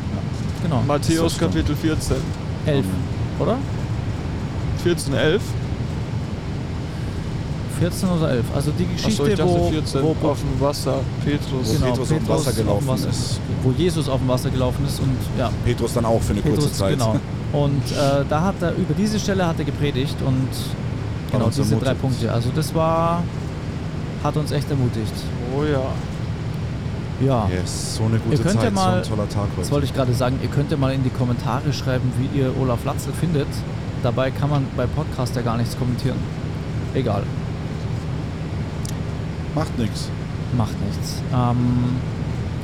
Genau. 0.63 0.81
Matthäus 0.87 1.17
So 1.17 1.29
stimmt. 1.29 1.53
Kapitel 1.53 1.75
14. 1.75 2.17
11, 2.65 2.85
oder? 3.39 3.57
14, 4.83 5.13
11. 5.13 5.41
14 7.79 8.09
oder 8.09 8.29
11. 8.31 8.45
Also 8.55 8.71
die 8.77 8.85
Geschichte, 8.85 9.23
Achso, 9.23 9.25
ich 9.25 9.35
dachte 9.37 9.51
wo, 9.51 9.69
14. 9.71 10.03
wo, 10.03 10.15
wo, 10.21 10.27
auf 10.29 10.39
dem 10.39 10.61
Wasser. 10.61 10.99
Petrus. 11.25 11.71
Genau. 11.73 11.85
Petrus 11.87 12.11
auf 12.11 12.17
dem 12.17 12.27
Wasser 12.29 12.53
gelaufen 12.53 12.89
auf 12.89 13.01
dem 13.01 13.09
ist. 13.09 13.39
Wo 13.63 13.71
Jesus 13.71 14.09
auf 14.09 14.19
dem 14.19 14.27
Wasser 14.27 14.49
gelaufen 14.51 14.85
ist 14.85 14.99
und 14.99 15.17
ja, 15.37 15.49
Petrus 15.65 15.93
dann 15.93 16.05
auch 16.05 16.21
für 16.21 16.33
eine 16.33 16.41
kurze 16.41 16.57
Petrus, 16.57 16.77
Zeit. 16.77 16.91
genau. 16.93 17.15
Und 17.53 17.83
äh, 17.91 18.23
da 18.29 18.41
hat 18.41 18.55
er, 18.61 18.75
über 18.75 18.93
diese 18.95 19.19
Stelle 19.19 19.47
hat 19.47 19.57
er 19.57 19.65
gepredigt 19.65 20.15
und 20.25 20.47
genau 21.31 21.49
diese 21.49 21.63
drei 21.75 21.87
ermutigt. 21.87 22.01
Punkte. 22.01 22.31
Also 22.31 22.49
das 22.55 22.73
war, 22.75 23.23
hat 24.23 24.37
uns 24.37 24.51
echt 24.51 24.69
ermutigt. 24.69 25.11
Oh 25.57 25.63
ja. 25.63 25.81
Ja. 27.23 27.47
Yes, 27.49 27.95
so 27.97 28.03
eine 28.03 28.17
gute 28.19 28.35
Ihr 28.37 28.41
könnt 28.41 28.55
Zeit, 28.55 28.63
ja 28.65 28.71
mal- 28.71 29.03
so 29.03 29.11
ein 29.13 29.17
toller 29.17 29.29
Tag 29.29 29.47
Das 29.55 29.57
heute. 29.65 29.71
wollte 29.71 29.85
ich 29.85 29.93
gerade 29.93 30.13
sagen, 30.13 30.39
ihr 30.41 30.49
könnt 30.49 30.71
ja 30.71 30.77
mal 30.77 30.93
in 30.93 31.03
die 31.03 31.09
Kommentare 31.09 31.71
schreiben, 31.73 32.11
wie 32.17 32.39
ihr 32.39 32.51
Olaf 32.59 32.83
Latzel 32.85 33.13
findet. 33.13 33.47
Dabei 34.03 34.31
kann 34.31 34.49
man 34.49 34.65
bei 34.75 34.87
Podcast 34.87 35.35
ja 35.35 35.41
gar 35.41 35.57
nichts 35.57 35.77
kommentieren. 35.77 36.17
Egal, 36.93 37.23
Macht 39.55 39.77
nichts. 39.77 40.09
macht 40.57 40.73
nichts. 40.85 41.21
Ähm, 41.33 41.95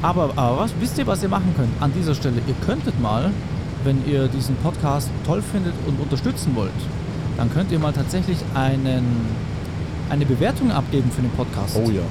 aber, 0.02 0.32
aber 0.36 0.60
was, 0.60 0.72
wisst 0.80 0.98
ihr, 0.98 1.08
was 1.08 1.22
ihr 1.24 1.30
machen 1.30 1.54
könnt 1.56 1.72
an 1.82 1.92
dieser 1.94 2.16
Stelle? 2.16 2.42
Ihr 2.48 2.56
könntet 2.66 3.00
mal 3.02 3.32
wenn 3.84 4.06
ihr 4.08 4.28
diesen 4.28 4.56
Podcast 4.58 5.10
toll 5.26 5.42
findet 5.42 5.74
und 5.86 6.00
unterstützen 6.02 6.56
wollt, 6.56 6.72
dann 7.38 7.50
könnt 7.54 7.72
ihr 7.72 7.80
mal 7.80 7.94
tatsächlich 7.94 8.38
einen, 8.54 9.06
eine 10.10 10.26
Bewertung 10.26 10.72
abgeben 10.72 11.10
für 11.12 11.22
den 11.22 11.32
Podcast. 11.32 11.78
Oh 11.82 11.90
ja. 11.90 12.02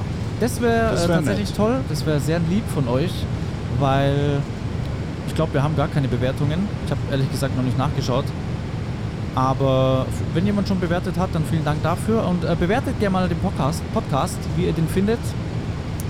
Das 0.40 0.60
wäre 0.60 0.94
äh, 0.94 1.08
wär 1.08 1.16
tatsächlich 1.16 1.48
nett. 1.48 1.56
toll, 1.56 1.76
das 1.88 2.04
wäre 2.04 2.20
sehr 2.20 2.38
lieb 2.38 2.64
von 2.74 2.88
euch, 2.88 3.12
weil 3.78 4.40
ich 5.26 5.34
glaube, 5.34 5.54
wir 5.54 5.62
haben 5.62 5.76
gar 5.76 5.88
keine 5.88 6.08
Bewertungen. 6.08 6.68
Ich 6.84 6.90
habe 6.90 7.00
ehrlich 7.10 7.30
gesagt 7.30 7.56
noch 7.56 7.64
nicht 7.64 7.78
nachgeschaut. 7.78 8.24
Aber 9.34 10.06
wenn 10.32 10.46
jemand 10.46 10.66
schon 10.66 10.80
bewertet 10.80 11.18
hat, 11.18 11.30
dann 11.34 11.44
vielen 11.44 11.64
Dank 11.64 11.82
dafür 11.82 12.26
und 12.26 12.44
äh, 12.44 12.56
bewertet 12.58 12.98
gerne 12.98 13.12
mal 13.12 13.28
den 13.28 13.38
Podcast, 13.38 13.82
Podcast, 13.92 14.38
wie 14.56 14.64
ihr 14.64 14.72
den 14.72 14.88
findet. 14.88 15.18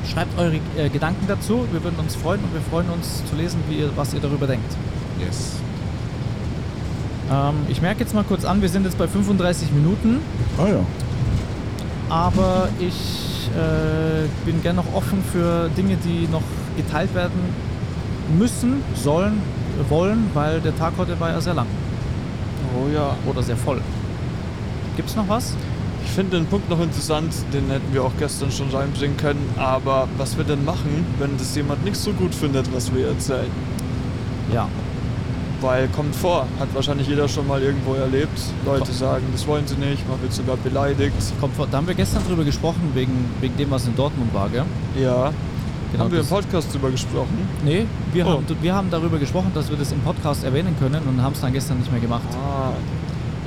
Schreibt 0.08 0.38
eure 0.38 0.60
äh, 0.76 0.88
Gedanken 0.88 1.26
dazu. 1.26 1.66
Wir 1.72 1.82
würden 1.82 1.98
uns 1.98 2.14
freuen 2.14 2.40
und 2.40 2.54
wir 2.54 2.60
freuen 2.60 2.88
uns 2.90 3.24
zu 3.28 3.34
lesen, 3.34 3.58
ihr, 3.68 3.90
was 3.96 4.14
ihr 4.14 4.20
darüber 4.20 4.46
denkt. 4.46 4.72
Yes. 5.18 5.54
Ähm, 7.28 7.54
ich 7.68 7.82
merke 7.82 8.00
jetzt 8.00 8.14
mal 8.14 8.22
kurz 8.22 8.44
an, 8.44 8.62
wir 8.62 8.68
sind 8.68 8.84
jetzt 8.84 8.98
bei 8.98 9.08
35 9.08 9.72
Minuten. 9.72 10.20
Ah 10.58 10.68
ja. 10.68 10.80
aber 12.08 12.68
ich 12.78 13.25
äh, 13.56 14.28
bin 14.44 14.62
gerne 14.62 14.82
noch 14.82 14.94
offen 14.94 15.22
für 15.32 15.68
Dinge, 15.76 15.96
die 15.96 16.28
noch 16.30 16.42
geteilt 16.76 17.14
werden 17.14 17.40
müssen, 18.38 18.82
sollen, 18.94 19.40
wollen, 19.88 20.30
weil 20.34 20.60
der 20.60 20.76
Tag 20.76 20.94
heute 20.98 21.18
war 21.20 21.30
ja 21.30 21.40
sehr 21.40 21.54
lang 21.54 21.66
Oh 22.76 22.88
ja. 22.92 23.16
oder 23.26 23.42
sehr 23.42 23.56
voll. 23.56 23.80
Gibt 24.96 25.08
es 25.08 25.16
noch 25.16 25.28
was? 25.28 25.54
Ich 26.04 26.10
finde 26.10 26.36
den 26.36 26.46
Punkt 26.46 26.70
noch 26.70 26.80
interessant, 26.80 27.34
den 27.52 27.68
hätten 27.68 27.92
wir 27.92 28.02
auch 28.04 28.12
gestern 28.18 28.50
schon 28.50 28.70
reinbringen 28.70 29.16
können. 29.16 29.44
Aber 29.56 30.08
was 30.16 30.36
wir 30.36 30.44
denn 30.44 30.64
machen, 30.64 31.04
wenn 31.18 31.36
das 31.36 31.54
jemand 31.56 31.84
nicht 31.84 31.96
so 31.96 32.12
gut 32.12 32.34
findet, 32.34 32.72
was 32.72 32.94
wir 32.94 33.08
erzählen? 33.08 33.50
Ja. 34.52 34.68
Weil 35.62 35.88
kommt 35.88 36.14
vor, 36.14 36.46
hat 36.60 36.68
wahrscheinlich 36.74 37.08
jeder 37.08 37.26
schon 37.28 37.46
mal 37.46 37.62
irgendwo 37.62 37.94
erlebt. 37.94 38.38
Leute 38.66 38.92
sagen, 38.92 39.24
das 39.32 39.46
wollen 39.46 39.66
sie 39.66 39.76
nicht, 39.76 40.06
man 40.08 40.20
wird 40.20 40.32
sogar 40.32 40.56
beleidigt. 40.58 41.14
Kommt 41.40 41.56
vor, 41.56 41.66
da 41.70 41.78
haben 41.78 41.86
wir 41.86 41.94
gestern 41.94 42.22
drüber 42.26 42.44
gesprochen, 42.44 42.90
wegen, 42.94 43.12
wegen 43.40 43.56
dem, 43.56 43.70
was 43.70 43.86
in 43.86 43.96
Dortmund 43.96 44.32
war, 44.34 44.48
gell? 44.50 44.64
Ja. 45.00 45.32
Genau, 45.92 46.04
Haben 46.04 46.12
wir 46.12 46.20
im 46.20 46.26
Podcast 46.26 46.74
drüber 46.74 46.90
gesprochen? 46.90 47.48
Nee, 47.64 47.86
wir, 48.12 48.26
Oh. 48.26 48.30
haben, 48.32 48.44
wir 48.60 48.74
haben 48.74 48.90
darüber 48.90 49.18
gesprochen, 49.18 49.50
dass 49.54 49.70
wir 49.70 49.78
das 49.78 49.92
im 49.92 50.00
Podcast 50.00 50.44
erwähnen 50.44 50.74
können 50.78 51.00
und 51.08 51.22
haben 51.22 51.32
es 51.32 51.40
dann 51.40 51.52
gestern 51.54 51.78
nicht 51.78 51.90
mehr 51.90 52.00
gemacht. 52.00 52.26
Ah. 52.34 52.72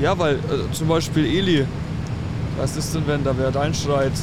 Ja, 0.01 0.18
weil 0.18 0.36
äh, 0.36 0.39
zum 0.72 0.88
Beispiel 0.88 1.26
Eli, 1.26 1.66
was 2.57 2.76
ist 2.76 2.95
denn, 2.95 3.03
wenn 3.05 3.24
da 3.24 3.34
wer 3.38 3.53
reinschreit? 3.53 4.14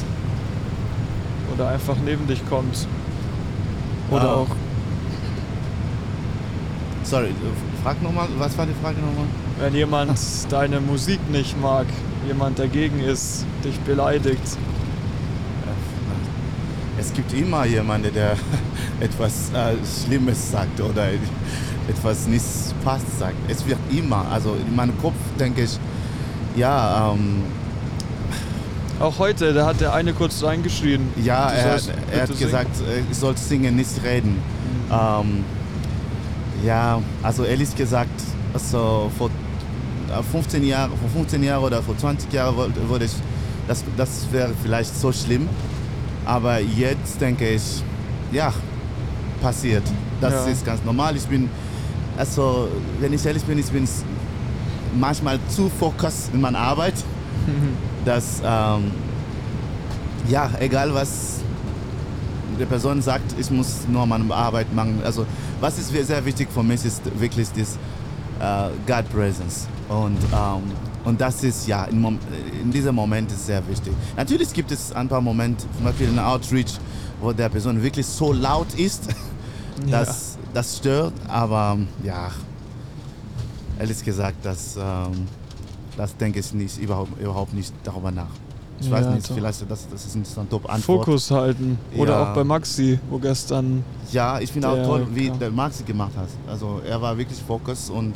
Oder 1.55 1.69
einfach 1.69 1.95
neben 2.03 2.27
dich 2.27 2.41
kommt? 2.49 2.85
Oder 4.11 4.29
Ah. 4.29 4.33
auch, 4.33 4.47
Sorry, 7.03 7.27
äh, 7.27 7.31
frag 7.87 8.03
nochmal, 8.03 8.27
was 8.37 8.57
war 8.57 8.65
die 8.65 8.73
Frage 8.83 8.97
nochmal? 8.99 9.27
wenn 9.59 9.73
jemand 9.73 10.19
deine 10.49 10.81
Musik 10.81 11.21
nicht 11.31 11.57
mag, 11.61 11.85
jemand 12.27 12.59
dagegen 12.59 12.99
ist, 12.99 13.45
dich 13.63 13.79
beleidigt. 13.79 14.41
Es 16.99 17.13
gibt 17.13 17.31
immer 17.31 17.65
jemanden, 17.65 18.13
der 18.13 18.35
etwas 18.99 19.51
äh, 19.53 19.75
Schlimmes 19.85 20.51
sagt 20.51 20.81
oder 20.81 21.07
etwas 21.87 22.27
nicht 22.27 22.43
passt 22.83 23.19
sagt. 23.19 23.37
Es 23.47 23.65
wird 23.65 23.79
immer, 23.89 24.25
also 24.29 24.57
in 24.67 24.75
meinem 24.75 24.97
Kopf 24.99 25.15
denke 25.39 25.63
ich, 25.63 25.79
ja, 26.57 27.13
ähm, 27.13 27.43
Auch 28.99 29.17
heute, 29.17 29.53
da 29.53 29.65
hat 29.65 29.79
der 29.79 29.93
eine 29.93 30.11
kurz 30.11 30.43
reingeschrien. 30.43 31.07
ja, 31.23 31.51
er, 31.51 31.65
er 32.11 32.21
hat 32.23 32.27
singen. 32.27 32.39
gesagt, 32.39 32.81
äh, 32.81 33.09
ich 33.09 33.17
soll 33.17 33.37
singen, 33.37 33.77
nicht 33.77 34.03
reden. 34.03 34.41
Ähm, 34.91 35.45
ja, 36.63 37.01
also 37.23 37.43
ehrlich 37.43 37.75
gesagt, 37.75 38.21
also 38.53 39.11
vor 39.17 39.29
äh, 40.09 40.23
15 40.31 40.63
Jahren, 40.63 40.91
vor 40.91 41.09
15 41.09 41.43
Jahren 41.43 41.63
oder 41.63 41.81
vor 41.83 41.97
20 41.97 42.31
Jahren 42.33 42.55
wollte, 42.55 42.89
würde 42.89 43.05
ich, 43.05 43.13
das, 43.67 43.83
das 43.95 44.27
wäre 44.31 44.51
vielleicht 44.63 44.95
so 44.99 45.11
schlimm. 45.11 45.47
Aber 46.25 46.59
jetzt 46.59 47.21
denke 47.21 47.47
ich, 47.49 47.83
ja, 48.31 48.53
passiert. 49.41 49.83
Das 50.19 50.33
Ja. 50.33 50.45
ist 50.51 50.65
ganz 50.65 50.83
normal. 50.83 51.15
Ich 51.15 51.25
bin, 51.25 51.49
also 52.17 52.67
wenn 52.99 53.13
ich 53.13 53.25
ehrlich 53.25 53.43
bin, 53.43 53.57
ich 53.59 53.67
bin 53.67 53.87
manchmal 54.99 55.39
zu 55.49 55.69
fokussiert 55.69 56.33
in 56.33 56.41
meiner 56.41 56.59
Arbeit, 56.59 56.95
dass, 58.03 58.41
ähm, 58.43 58.91
ja, 60.27 60.49
egal 60.59 60.93
was 60.93 61.36
die 62.57 62.65
Person 62.65 63.01
sagt, 63.01 63.35
ich 63.39 63.49
muss 63.51 63.87
nur 63.87 64.05
meine 64.05 64.33
Arbeit 64.33 64.73
machen. 64.73 65.01
Also 65.03 65.25
was 65.59 65.77
ist 65.77 65.89
sehr 65.89 66.25
wichtig 66.25 66.47
für 66.53 66.63
mich 66.63 66.83
ist 66.85 67.01
wirklich 67.19 67.47
das 67.55 67.77
äh, 68.39 68.69
God 68.85 69.09
Presence. 69.09 69.67
Und, 69.89 70.17
ähm, 70.33 70.63
und 71.05 71.19
das 71.19 71.43
ist 71.43 71.67
ja, 71.67 71.85
in, 71.85 72.19
in 72.61 72.71
diesem 72.71 72.95
Moment 72.95 73.31
ist 73.31 73.45
sehr 73.45 73.65
wichtig. 73.67 73.93
Natürlich 74.15 74.53
gibt 74.53 74.71
es 74.71 74.91
ein 74.91 75.07
paar 75.07 75.21
Momente, 75.21 75.65
zum 75.75 75.85
Beispiel 75.85 76.09
in 76.09 76.19
Outreach, 76.19 76.77
wo 77.21 77.31
der 77.31 77.49
Person 77.49 77.81
wirklich 77.81 78.05
so 78.05 78.33
laut 78.33 78.73
ist, 78.75 79.07
dass 79.89 80.37
das 80.53 80.77
stört. 80.77 81.13
Aber 81.27 81.77
ja, 82.03 82.31
ehrlich 83.79 84.03
gesagt, 84.03 84.37
das, 84.43 84.75
ähm, 84.77 85.27
das 85.95 86.15
denke 86.17 86.39
ich 86.39 86.53
nicht, 86.53 86.77
überhaupt, 86.79 87.19
überhaupt 87.19 87.53
nicht 87.53 87.73
darüber 87.83 88.11
nach. 88.11 88.29
Ich 88.79 88.91
weiß 88.91 89.05
Ja, 89.05 89.11
nicht, 89.11 89.27
doch. 89.29 89.33
vielleicht 89.35 89.69
das, 89.69 89.87
das 89.89 90.05
ist 90.05 90.15
eine 90.37 90.49
Top-Antwort. 90.49 91.05
Fokus 91.05 91.31
halten. 91.31 91.79
Oder 91.97 92.11
Ja. 92.13 92.23
auch 92.31 92.35
bei 92.35 92.43
Maxi, 92.43 92.99
wo 93.09 93.17
gestern. 93.17 93.83
Ja, 94.11 94.39
ich 94.39 94.51
finde 94.51 94.69
auch 94.69 94.83
toll, 94.83 95.07
wie 95.13 95.29
der 95.31 95.49
Maxi 95.51 95.83
gemacht 95.83 96.11
hat. 96.15 96.29
Also 96.47 96.81
er 96.87 97.01
war 97.01 97.17
wirklich 97.17 97.39
Fokus 97.41 97.89
und 97.89 98.13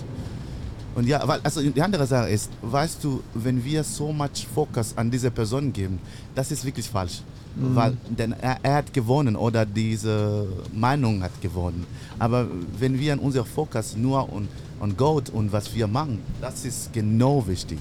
und 0.93 1.07
ja, 1.07 1.25
weil 1.25 1.39
also 1.41 1.61
die 1.61 1.81
andere 1.81 2.05
Sache 2.05 2.29
ist, 2.29 2.49
weißt 2.61 3.01
du, 3.03 3.21
wenn 3.33 3.63
wir 3.63 3.81
so 3.83 4.11
much 4.11 4.45
Fokus 4.53 4.93
an 4.97 5.09
diese 5.09 5.31
Person 5.31 5.71
geben, 5.71 5.99
das 6.35 6.51
ist 6.51 6.65
wirklich 6.65 6.87
falsch, 6.89 7.21
Mhm. 7.55 7.75
weil 7.75 7.97
denn 8.09 8.33
er, 8.33 8.57
er 8.63 8.75
hat 8.75 8.93
gewonnen 8.93 9.35
oder 9.35 9.65
diese 9.65 10.47
Meinung 10.73 11.21
hat 11.23 11.41
gewonnen. 11.41 11.85
Aber 12.19 12.47
wenn 12.79 12.99
wir 12.99 13.13
an 13.13 13.19
unser 13.19 13.43
Fokus 13.45 13.95
nur 13.97 14.31
und 14.31 14.47
on 14.79 14.97
Gott 14.97 15.29
und 15.29 15.51
was 15.51 15.75
wir 15.75 15.87
machen, 15.87 16.19
das 16.41 16.65
ist 16.65 16.91
genau 16.93 17.45
wichtig. 17.47 17.77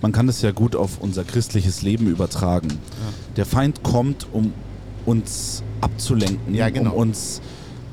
Man 0.00 0.12
kann 0.12 0.26
das 0.26 0.40
ja 0.42 0.52
gut 0.52 0.76
auf 0.76 0.98
unser 1.00 1.24
christliches 1.24 1.82
Leben 1.82 2.06
übertragen. 2.06 2.68
Der 3.36 3.44
Feind 3.46 3.82
kommt, 3.82 4.26
um 4.32 4.52
uns 5.04 5.62
abzulenken, 5.80 6.54
Ja, 6.54 6.68
genau. 6.70 6.92
um 6.92 6.96
uns 6.98 7.40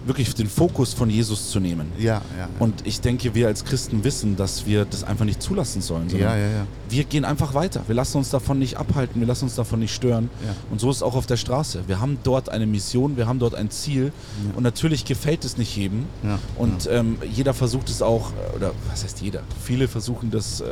wirklich 0.05 0.33
den 0.33 0.47
Fokus 0.47 0.93
von 0.93 1.09
Jesus 1.09 1.51
zu 1.51 1.59
nehmen. 1.59 1.91
Ja, 1.97 2.21
ja. 2.37 2.49
Und 2.59 2.85
ich 2.87 3.01
denke, 3.01 3.35
wir 3.35 3.47
als 3.47 3.63
Christen 3.65 4.03
wissen, 4.03 4.35
dass 4.35 4.65
wir 4.65 4.85
das 4.85 5.03
einfach 5.03 5.25
nicht 5.25 5.41
zulassen 5.41 5.81
sollen. 5.81 6.09
ja, 6.09 6.35
ja, 6.35 6.47
ja. 6.47 6.67
Wir 6.89 7.03
gehen 7.05 7.23
einfach 7.23 7.53
weiter. 7.53 7.81
Wir 7.87 7.95
lassen 7.95 8.17
uns 8.17 8.29
davon 8.29 8.59
nicht 8.59 8.77
abhalten, 8.77 9.21
wir 9.21 9.27
lassen 9.27 9.45
uns 9.45 9.55
davon 9.55 9.79
nicht 9.79 9.93
stören. 9.93 10.29
Ja. 10.45 10.55
Und 10.69 10.81
so 10.81 10.89
ist 10.89 10.97
es 10.97 11.03
auch 11.03 11.15
auf 11.15 11.25
der 11.25 11.37
Straße. 11.37 11.83
Wir 11.87 12.01
haben 12.01 12.17
dort 12.23 12.49
eine 12.49 12.65
Mission, 12.65 13.15
wir 13.17 13.27
haben 13.27 13.39
dort 13.39 13.55
ein 13.55 13.69
Ziel. 13.69 14.11
Und 14.55 14.63
natürlich 14.63 15.05
gefällt 15.05 15.45
es 15.45 15.57
nicht 15.57 15.75
jedem. 15.77 16.05
Ja, 16.23 16.39
Und 16.57 16.89
ähm, 16.91 17.17
jeder 17.31 17.53
versucht 17.53 17.89
es 17.89 18.01
auch, 18.01 18.31
äh, 18.31 18.55
oder 18.55 18.71
was 18.89 19.03
heißt 19.03 19.21
jeder? 19.21 19.41
Viele 19.63 19.87
versuchen 19.87 20.31
das, 20.31 20.61
äh, 20.61 20.65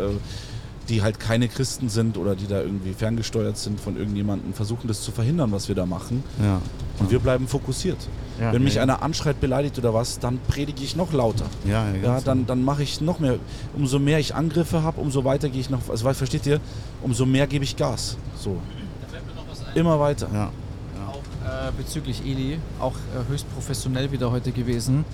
die 0.90 1.02
halt 1.02 1.20
keine 1.20 1.48
Christen 1.48 1.88
sind 1.88 2.18
oder 2.18 2.36
die 2.36 2.48
da 2.48 2.62
irgendwie 2.62 2.94
ferngesteuert 2.94 3.58
sind 3.58 3.80
von 3.80 3.96
irgendjemandem, 3.96 4.54
versuchen 4.54 4.88
das 4.88 5.02
zu 5.04 5.12
verhindern, 5.12 5.52
was 5.52 5.68
wir 5.68 5.76
da 5.76 5.86
machen. 5.86 6.24
ja. 6.42 6.60
Und 7.00 7.12
wir 7.12 7.20
bleiben 7.20 7.48
fokussiert. 7.48 7.96
Ja, 8.42 8.52
Wenn 8.52 8.62
mich 8.62 8.76
ja. 8.76 8.84
einer 8.84 9.02
anschreit, 9.02 9.40
beleidigt 9.40 9.78
oder 9.78 9.94
was, 9.94 10.20
dann 10.20 10.38
predige 10.50 10.84
ich 10.84 10.98
noch 10.98 11.14
lauter. 11.14 11.46
Ja, 11.64 11.88
ja, 11.88 11.96
Ja, 11.96 12.02
ganz 12.02 12.24
dann, 12.26 12.46
dann 12.46 12.62
mache 12.62 12.84
ich 12.84 13.00
noch 13.00 13.20
mehr. 13.20 13.36
Umso 13.74 14.00
mehr 14.00 14.20
ich 14.20 14.36
Angriffe 14.36 14.84
habe, 14.84 15.00
umso 15.00 15.24
weiter 15.24 15.48
gehe 15.48 15.62
ich 15.62 15.70
noch. 15.70 15.80
Also, 15.90 16.12
versteht 16.12 16.46
ihr? 16.46 16.60
Umso 17.02 17.26
mehr 17.26 17.48
gebe 17.48 17.64
ich 17.64 17.78
Gas. 17.78 18.18
So. 18.38 18.58
Immer 19.76 19.98
weiter. 19.98 20.28
Ja. 20.34 20.52
Auch 21.08 21.16
äh, 21.48 21.72
bezüglich 21.78 22.22
Eli, 22.26 22.60
auch 22.82 22.96
äh, 22.96 23.32
höchst 23.32 23.50
professionell 23.54 24.12
wieder 24.12 24.30
heute 24.32 24.52
gewesen, 24.52 25.06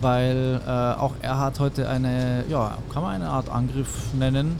weil 0.00 0.60
äh, 0.66 0.70
auch 0.70 1.12
er 1.20 1.38
hat 1.38 1.60
heute 1.60 1.86
eine, 1.86 2.44
ja, 2.48 2.78
kann 2.94 3.02
man 3.02 3.14
eine 3.14 3.28
Art 3.28 3.50
Angriff 3.50 4.14
nennen 4.18 4.58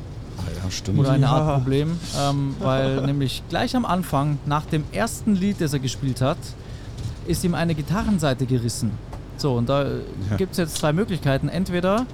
Ja, 0.63 0.71
stimmt. 0.71 0.99
oder 0.99 1.13
eine 1.13 1.25
Ja. 1.27 1.33
Art 1.33 1.55
Problem, 1.63 1.99
ähm, 2.19 2.55
weil 2.61 3.01
nämlich 3.07 3.43
gleich 3.49 3.75
am 3.77 3.85
Anfang, 3.85 4.39
nach 4.47 4.65
dem 4.67 4.85
ersten 4.93 5.35
Lied, 5.35 5.61
das 5.61 5.73
er 5.73 5.79
gespielt 5.79 6.21
hat, 6.21 6.39
ist 7.27 7.45
ihm 7.45 7.55
eine 7.55 7.75
Gitarrenseite 7.75 8.47
gerissen. 8.47 8.93
So, 9.37 9.55
und 9.55 9.69
da 9.69 9.85
Ja. 9.85 10.37
gibt 10.37 10.53
es 10.53 10.59
jetzt 10.59 10.77
zwei 10.77 10.93
Möglichkeiten. 10.93 11.49
Entweder 11.49 12.07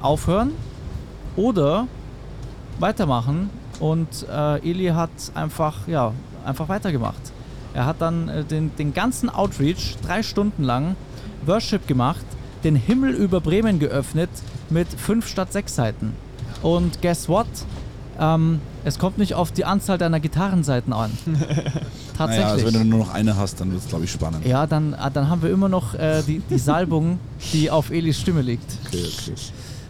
aufhören 0.00 0.52
oder 1.36 1.86
weitermachen. 2.78 3.50
Und 3.80 4.26
äh, 4.30 4.58
Eli 4.70 4.88
hat 4.88 5.10
einfach, 5.34 5.88
ja, 5.88 6.12
einfach 6.44 6.68
weitergemacht. 6.68 7.20
Er 7.74 7.86
hat 7.86 7.96
dann 8.00 8.28
äh, 8.28 8.44
den, 8.44 8.74
den 8.76 8.92
ganzen 8.94 9.28
Outreach 9.30 9.96
drei 10.06 10.22
Stunden 10.22 10.62
lang 10.62 10.94
Worship 11.46 11.88
gemacht, 11.88 12.24
den 12.64 12.76
Himmel 12.76 13.12
über 13.14 13.40
Bremen 13.40 13.78
geöffnet 13.80 14.30
mit 14.70 14.86
fünf 14.88 15.26
statt 15.26 15.52
sechs 15.52 15.74
Seiten. 15.74 16.12
Und 16.62 17.02
guess 17.02 17.28
what? 17.28 17.46
Ähm, 18.18 18.60
es 18.84 18.98
kommt 18.98 19.18
nicht 19.18 19.34
auf 19.34 19.52
die 19.52 19.64
Anzahl 19.64 19.98
deiner 19.98 20.20
Gitarrenseiten 20.20 20.92
an. 20.92 21.10
Tatsächlich. 22.16 22.18
Naja, 22.18 22.46
also 22.46 22.66
wenn 22.66 22.72
du 22.74 22.84
nur 22.84 22.98
noch 23.00 23.14
eine 23.14 23.36
hast, 23.36 23.60
dann 23.60 23.72
wird 23.72 23.82
es, 23.82 23.88
glaube 23.88 24.04
ich, 24.04 24.12
spannend. 24.12 24.46
Ja, 24.46 24.66
dann, 24.66 24.94
ah, 24.94 25.10
dann 25.10 25.28
haben 25.28 25.42
wir 25.42 25.50
immer 25.50 25.68
noch 25.68 25.94
äh, 25.94 26.22
die, 26.26 26.40
die 26.40 26.58
Salbung, 26.58 27.18
die 27.52 27.70
auf 27.70 27.90
Elis 27.90 28.20
Stimme 28.20 28.42
liegt. 28.42 28.70
Okay, 28.86 29.04
okay. 29.04 29.34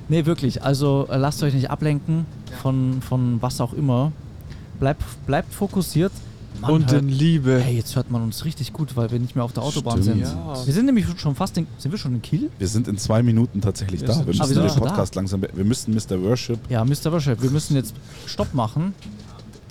Nee, 0.08 0.26
wirklich. 0.26 0.62
Also 0.62 1.08
äh, 1.10 1.16
lasst 1.16 1.42
euch 1.42 1.54
nicht 1.54 1.70
ablenken 1.70 2.26
von, 2.62 3.02
von 3.02 3.40
was 3.40 3.60
auch 3.60 3.72
immer. 3.72 4.12
Bleibt, 4.78 5.02
bleibt 5.26 5.52
fokussiert. 5.52 6.12
Man 6.60 6.70
Und 6.70 6.90
hört, 6.92 7.02
in 7.02 7.08
Liebe. 7.08 7.60
hey, 7.60 7.76
jetzt 7.76 7.96
hört 7.96 8.10
man 8.10 8.22
uns 8.22 8.44
richtig 8.44 8.72
gut, 8.72 8.94
weil 8.96 9.10
wir 9.10 9.18
nicht 9.18 9.34
mehr 9.34 9.44
auf 9.44 9.52
der 9.52 9.62
Autobahn 9.64 10.00
Stimmt. 10.02 10.24
sind. 10.26 10.36
Ja. 10.36 10.64
Wir 10.66 10.72
sind 10.72 10.86
nämlich 10.86 11.06
schon 11.16 11.34
fast 11.34 11.56
in, 11.58 11.66
sind 11.78 11.90
wir 11.90 11.98
schon 11.98 12.14
in 12.14 12.22
Kiel? 12.22 12.50
Wir 12.58 12.68
sind 12.68 12.86
in 12.88 12.96
zwei 12.98 13.22
Minuten 13.22 13.60
tatsächlich 13.60 14.00
Wir 14.02 14.08
da. 14.08 14.14
Wir 14.14 14.20
Ah, 14.22 14.26
müssen 14.26 14.44
sind 14.46 14.62
den 14.62 14.68
schon 14.70 14.78
Podcast 14.82 15.14
langsam. 15.16 15.40
be- 15.40 15.50
Wir 15.54 15.64
müssen 15.64 15.92
Mr. 15.94 16.22
Worship. 16.22 16.58
Ja, 16.70 16.84
Mr. 16.84 17.10
Worship, 17.10 17.42
wir 17.42 17.50
müssen 17.50 17.74
jetzt 17.74 17.94
Stopp 18.26 18.54
machen. 18.54 18.94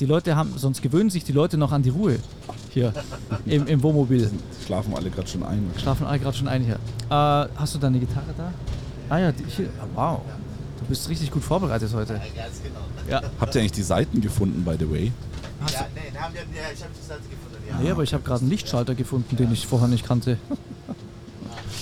Die 0.01 0.05
Leute 0.07 0.35
haben, 0.35 0.51
sonst 0.57 0.81
gewöhnen 0.81 1.09
sich 1.11 1.23
die 1.23 1.31
Leute 1.31 1.57
noch 1.57 1.71
an 1.71 1.83
die 1.83 1.89
Ruhe 1.89 2.17
hier 2.71 2.91
im, 3.45 3.67
im 3.67 3.83
Wohnmobil. 3.83 4.29
Schlafen 4.65 4.95
alle 4.95 5.11
gerade 5.11 5.27
schon 5.27 5.43
ein. 5.43 5.63
Schlafen 5.77 6.07
alle 6.07 6.19
gerade 6.19 6.35
schon 6.35 6.47
ein 6.47 6.63
hier. 6.63 6.75
Äh, 7.09 7.47
hast 7.55 7.75
du 7.75 7.79
deine 7.79 7.99
Gitarre 7.99 8.33
da? 8.35 8.51
Ah 9.09 9.19
ja, 9.19 9.31
die, 9.31 9.43
hier. 9.47 9.69
Ah, 9.79 9.85
wow. 10.15 10.21
Du 10.79 10.85
bist 10.87 11.07
richtig 11.07 11.29
gut 11.29 11.43
vorbereitet 11.43 11.91
heute. 11.93 12.13
Ganz 12.13 12.23
genau. 12.63 12.79
Ja. 13.09 13.21
Habt 13.39 13.53
ihr 13.53 13.61
eigentlich 13.61 13.73
die 13.73 13.83
Seiten 13.83 14.19
gefunden, 14.21 14.63
by 14.65 14.75
the 14.79 14.89
way? 14.89 15.11
Ja, 15.71 15.85
nee, 15.93 16.00
haben 16.21 16.33
wir, 16.33 16.41
ja, 16.41 16.69
ich 16.73 16.81
habe 16.81 16.93
die 16.93 17.05
Seite 17.05 17.21
gefunden. 17.23 17.57
Ja. 17.67 17.77
Nee, 17.79 17.91
aber 17.91 18.03
ich 18.03 18.13
habe 18.13 18.23
gerade 18.23 18.41
einen 18.41 18.49
Lichtschalter 18.49 18.95
gefunden, 18.95 19.35
den 19.35 19.51
ich 19.51 19.67
vorher 19.67 19.87
nicht 19.87 20.05
kannte. 20.05 20.37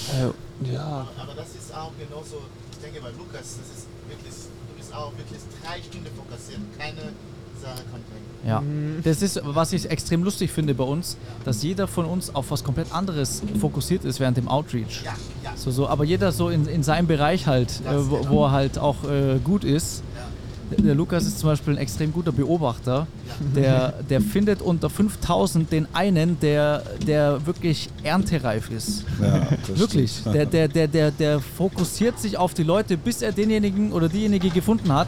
Äh, 0.09 0.73
ja. 0.73 1.07
Aber 1.17 1.33
das 1.35 1.49
ist 1.49 1.73
auch 1.73 1.91
genauso, 1.99 2.41
ich 2.71 2.77
denke 2.79 2.99
bei 2.99 3.11
Lukas, 3.11 3.57
das 3.57 3.77
ist 3.77 3.87
wirklich, 4.07 4.33
du 4.33 4.75
bist 4.75 4.93
auch 4.93 5.11
wirklich 5.17 5.39
drei 5.63 5.81
Stunden 5.81 6.09
fokussiert, 6.15 6.59
keine 6.79 7.13
Sache 7.61 7.83
kommt 7.91 8.05
weg. 8.09 8.21
Ja. 8.45 8.63
Das 9.03 9.21
ist, 9.21 9.39
was 9.43 9.73
ich 9.73 9.89
extrem 9.89 10.23
lustig 10.23 10.51
finde 10.51 10.73
bei 10.73 10.83
uns, 10.83 11.17
dass 11.45 11.61
jeder 11.61 11.87
von 11.87 12.05
uns 12.05 12.33
auf 12.33 12.51
was 12.51 12.63
komplett 12.63 12.93
anderes 12.93 13.43
fokussiert 13.59 14.05
ist 14.05 14.19
während 14.19 14.37
dem 14.37 14.47
Outreach. 14.47 15.03
Ja, 15.03 15.13
ja. 15.43 15.51
So, 15.55 15.71
so, 15.71 15.87
aber 15.87 16.05
jeder 16.05 16.31
so 16.31 16.49
in, 16.49 16.65
in 16.67 16.83
seinem 16.83 17.07
Bereich 17.07 17.47
halt, 17.47 17.81
äh, 17.85 18.09
wo, 18.09 18.29
wo 18.29 18.45
er 18.45 18.51
halt 18.51 18.79
auch 18.79 19.03
äh, 19.03 19.39
gut 19.43 19.63
ist. 19.63 20.03
Der, 20.15 20.28
der 20.78 20.95
Lukas 20.95 21.26
ist 21.26 21.39
zum 21.39 21.49
Beispiel 21.49 21.74
ein 21.74 21.80
extrem 21.80 22.11
guter 22.11 22.32
Beobachter. 22.32 23.07
Der, 23.55 23.93
der 24.09 24.22
findet 24.22 24.61
unter 24.61 24.89
5000 24.89 25.72
den 25.72 25.88
einen, 25.93 26.39
der, 26.39 26.84
der 27.05 27.45
wirklich 27.45 27.89
erntereif 28.03 28.70
ist. 28.70 29.05
Ja, 29.22 29.47
Wirklich. 29.76 30.24
Der, 30.24 30.45
der, 30.45 30.67
der, 30.67 30.88
der, 30.88 31.11
der 31.11 31.39
fokussiert 31.39 32.20
sich 32.20 32.38
auf 32.38 32.53
die 32.53 32.63
Leute, 32.63 32.97
bis 32.97 33.22
er 33.22 33.32
denjenigen 33.32 33.91
oder 33.91 34.09
diejenige 34.09 34.49
gefunden 34.49 34.93
hat, 34.93 35.07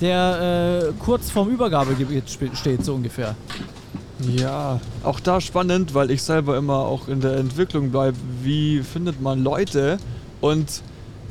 der 0.00 0.88
äh, 0.88 0.92
kurz 0.98 1.30
vorm 1.30 1.48
Übergabegebiet 1.48 2.24
steht, 2.54 2.84
so 2.84 2.94
ungefähr. 2.94 3.34
Ja, 4.20 4.80
auch 5.04 5.20
da 5.20 5.40
spannend, 5.40 5.94
weil 5.94 6.10
ich 6.10 6.22
selber 6.22 6.56
immer 6.56 6.78
auch 6.78 7.08
in 7.08 7.20
der 7.20 7.36
Entwicklung 7.36 7.90
bleibe. 7.90 8.16
Wie 8.42 8.82
findet 8.82 9.20
man 9.20 9.42
Leute? 9.42 9.98
Und 10.40 10.82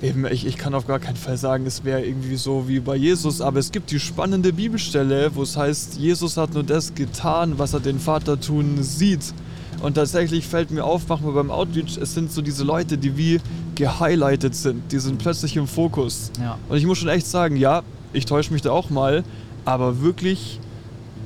eben, 0.02 0.26
ich, 0.26 0.46
ich 0.46 0.58
kann 0.58 0.74
auf 0.74 0.88
gar 0.88 1.00
keinen 1.00 1.16
Fall 1.16 1.38
sagen, 1.38 1.66
es 1.66 1.84
wäre 1.84 2.04
irgendwie 2.04 2.36
so 2.36 2.68
wie 2.68 2.80
bei 2.80 2.96
Jesus, 2.96 3.42
aber 3.42 3.60
es 3.60 3.72
gibt 3.72 3.92
die 3.92 4.00
spannende 4.00 4.54
Bibelstelle, 4.54 5.32
wo 5.34 5.44
es 5.44 5.58
heißt, 5.58 5.98
Jesus 5.98 6.38
hat 6.38 6.54
nur 6.54 6.64
das 6.64 6.94
getan, 6.94 7.58
was 7.58 7.74
er 7.74 7.80
den 7.80 8.00
Vater 8.00 8.40
tun 8.40 8.84
sieht. 8.84 9.34
Und 9.82 9.94
tatsächlich 9.94 10.48
fällt 10.48 10.72
mir 10.72 10.84
auf, 10.84 11.08
machen 11.08 11.26
wir 11.26 11.34
beim 11.34 11.52
Outreach, 11.52 11.98
es 11.98 12.14
sind 12.14 12.32
so 12.32 12.42
diese 12.42 12.64
Leute, 12.64 12.98
die 12.98 13.16
wie 13.16 13.40
gehighlightet 13.76 14.56
sind, 14.56 14.92
die 14.92 15.00
sind 15.00 15.20
plötzlich 15.20 15.56
im 15.56 15.68
Fokus. 15.68 16.32
Ja. 16.42 16.58
Und 16.68 16.78
ich 16.78 16.86
muss 16.86 16.98
schon 16.98 17.10
echt 17.10 17.28
sagen, 17.28 17.58
ja, 17.58 17.84
ich 18.14 18.26
täusche 18.26 18.52
mich 18.54 18.64
da 18.64 18.72
auch 18.72 18.90
mal, 18.90 19.24
aber 19.66 20.02
wirklich, 20.02 20.60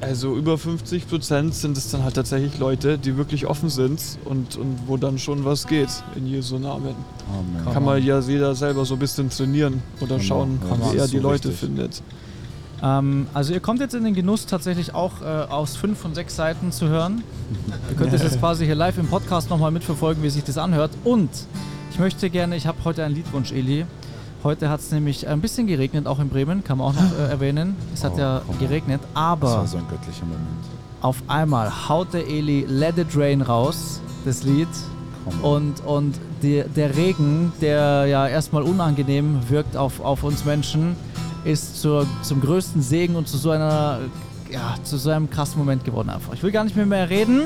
also 0.01 0.35
über 0.35 0.57
50 0.57 1.07
Prozent 1.07 1.53
sind 1.53 1.77
es 1.77 1.89
dann 1.91 2.03
halt 2.03 2.15
tatsächlich 2.15 2.57
Leute, 2.59 2.97
die 2.97 3.17
wirklich 3.17 3.45
offen 3.45 3.69
sind 3.69 4.01
und, 4.25 4.57
und 4.57 4.79
wo 4.87 4.97
dann 4.97 5.19
schon 5.19 5.45
was 5.45 5.67
geht 5.67 5.89
in 6.15 6.27
Jesu 6.27 6.57
Namen. 6.57 6.95
Amen. 7.29 7.73
Kann 7.73 7.85
man 7.85 8.03
ja 8.03 8.19
jeder 8.19 8.55
selber 8.55 8.83
so 8.85 8.95
ein 8.95 8.99
bisschen 8.99 9.29
trainieren 9.29 9.81
oder 9.99 10.17
Kann 10.17 10.25
schauen, 10.25 10.59
man, 10.59 10.79
ja, 10.79 10.85
das 10.85 10.93
wie 10.93 10.97
er 10.97 11.07
die 11.07 11.17
so 11.17 11.23
Leute 11.23 11.49
wichtig. 11.49 11.59
findet. 11.59 12.03
Ähm, 12.83 13.27
also 13.33 13.53
ihr 13.53 13.59
kommt 13.59 13.79
jetzt 13.79 13.93
in 13.93 14.03
den 14.03 14.13
Genuss 14.13 14.45
tatsächlich 14.45 14.95
auch 14.95 15.21
äh, 15.21 15.25
aus 15.25 15.75
fünf 15.75 15.99
von 15.99 16.15
sechs 16.15 16.35
Seiten 16.35 16.71
zu 16.71 16.87
hören. 16.87 17.23
Ihr 17.89 17.95
könnt 17.95 18.13
es 18.13 18.23
jetzt 18.23 18.39
quasi 18.39 18.65
hier 18.65 18.75
live 18.75 18.97
im 18.97 19.07
Podcast 19.07 19.49
nochmal 19.49 19.71
mitverfolgen, 19.71 20.23
wie 20.23 20.29
sich 20.29 20.43
das 20.43 20.57
anhört. 20.57 20.91
Und 21.03 21.29
ich 21.91 21.99
möchte 21.99 22.29
gerne, 22.29 22.55
ich 22.55 22.65
habe 22.65 22.79
heute 22.83 23.03
einen 23.03 23.15
Liedwunsch, 23.15 23.51
Eli. 23.51 23.85
Heute 24.43 24.69
hat 24.69 24.79
es 24.79 24.91
nämlich 24.91 25.27
ein 25.27 25.39
bisschen 25.39 25.67
geregnet, 25.67 26.07
auch 26.07 26.19
in 26.19 26.29
Bremen, 26.29 26.63
kann 26.63 26.79
man 26.79 26.87
auch 26.87 26.93
noch 26.99 27.19
äh, 27.19 27.29
erwähnen. 27.29 27.75
Es 27.93 28.03
hat 28.03 28.13
Oh, 28.15 28.19
ja 28.19 28.41
komm. 28.47 28.57
geregnet, 28.59 29.01
Das 29.03 29.09
aber 29.21 29.47
war 29.57 29.67
so 29.67 29.77
ein 29.77 29.87
göttlicher 29.87 30.25
Moment. 30.25 30.41
auf 31.01 31.21
einmal 31.27 31.71
haut 31.89 32.13
der 32.13 32.27
Eli 32.27 32.65
Let 32.67 32.97
It 32.97 33.15
Rain 33.15 33.41
raus, 33.41 34.01
das 34.25 34.43
Lied. 34.43 34.67
Komm. 35.25 35.41
Und, 35.43 35.85
und 35.85 36.15
die, 36.41 36.63
der 36.75 36.95
Regen, 36.95 37.53
der 37.61 38.05
ja 38.07 38.27
erstmal 38.27 38.63
unangenehm 38.63 39.37
wirkt 39.49 39.77
auf, 39.77 39.99
auf 40.03 40.23
uns 40.23 40.43
Menschen, 40.43 40.95
ist 41.43 41.79
zur, 41.79 42.07
zum 42.23 42.41
größten 42.41 42.81
Segen 42.81 43.15
und 43.15 43.27
zu 43.27 43.37
so 43.37 43.51
einer, 43.51 43.99
ja, 44.51 44.75
zu 44.83 44.97
so 44.97 45.11
einem 45.11 45.29
krassen 45.29 45.59
Moment 45.59 45.83
geworden 45.85 46.09
einfach. 46.09 46.33
Ich 46.33 46.41
will 46.41 46.51
gar 46.51 46.63
nicht 46.63 46.75
mehr, 46.75 46.87
mehr 46.87 47.09
reden. 47.11 47.43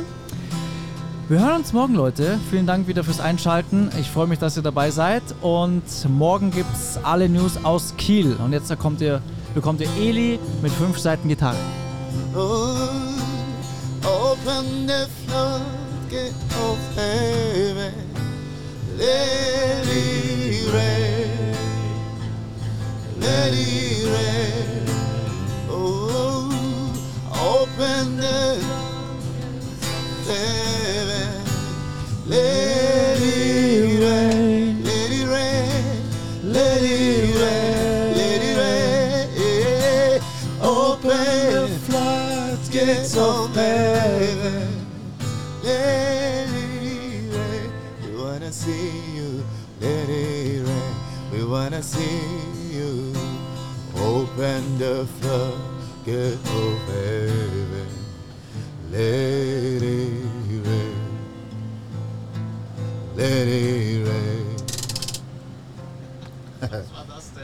Wir 1.28 1.40
hören 1.40 1.56
uns 1.56 1.74
morgen, 1.74 1.96
Leute. 1.96 2.40
Vielen 2.52 2.68
Dank 2.68 2.88
wieder 2.88 3.04
fürs 3.04 3.20
Einschalten. 3.20 3.90
Ich 4.00 4.12
freue 4.12 4.28
mich, 4.28 4.38
dass 4.38 4.58
ihr 4.58 4.62
dabei 4.62 4.92
seid. 4.92 5.24
Und 5.42 5.82
morgen 6.08 6.52
gibt 6.52 6.72
es 6.72 7.00
alle 7.04 7.28
News 7.28 7.58
aus 7.64 7.96
Kiel. 7.98 8.36
Und 8.36 8.54
jetzt 8.54 8.70
da 8.70 8.76
kommt 8.76 9.02
ihr, 9.02 9.24
bekommt 9.56 9.82
ihr 9.82 9.90
Eli 9.98 10.40
mit 10.62 10.72
fünf 10.72 11.00
Seiten 11.00 11.28
Gitarre. 11.28 11.58
Oh, 12.36 12.76
open 14.04 14.88
the 14.88 15.08
floodgate 15.26 16.36
of 16.62 16.78
heaven, 16.96 17.92
let 18.96 19.88
it 19.88 20.72
rain, 20.72 21.56
let 23.20 23.52
it 23.52 24.06
rain. 24.06 24.86
Oh, 25.72 26.52
open 27.34 28.18
the 28.18 28.85
heaven, 30.28 31.44
let 32.28 33.20
it 33.20 34.00
rain, 34.04 34.84
let 34.84 35.12
it 35.12 35.28
rain, 35.28 36.02
let 36.44 36.82
it 36.82 37.36
rain, 37.42 38.14
let 38.20 38.42
it 38.42 38.58
rain. 38.58 40.22
Open 40.62 41.18
the 41.72 41.80
floodgates 41.88 43.16
of 43.18 43.56
heaven, 43.56 44.86
let 45.64 46.50
it 46.50 47.34
rain. 47.34 47.72
We 48.04 48.10
wanna 48.22 48.52
see 48.52 48.92
you, 49.16 49.44
let 49.82 50.10
it 50.10 50.64
rain. 50.68 50.96
We 51.32 51.44
wanna 51.46 51.82
see 51.84 52.22
you. 52.72 53.14
Open 53.98 54.78
the 54.78 55.08
floodgate 55.20 56.46
of 56.62 56.78
heaven, 56.90 57.90
let 58.92 59.65
let 63.26 63.48
it 63.48 64.06
rain. 64.08 64.56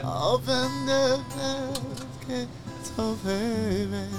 Open 0.04 0.70
the 0.86 1.20
floodgates 1.30 2.90
of 2.98 3.22
heaven, 3.24 4.10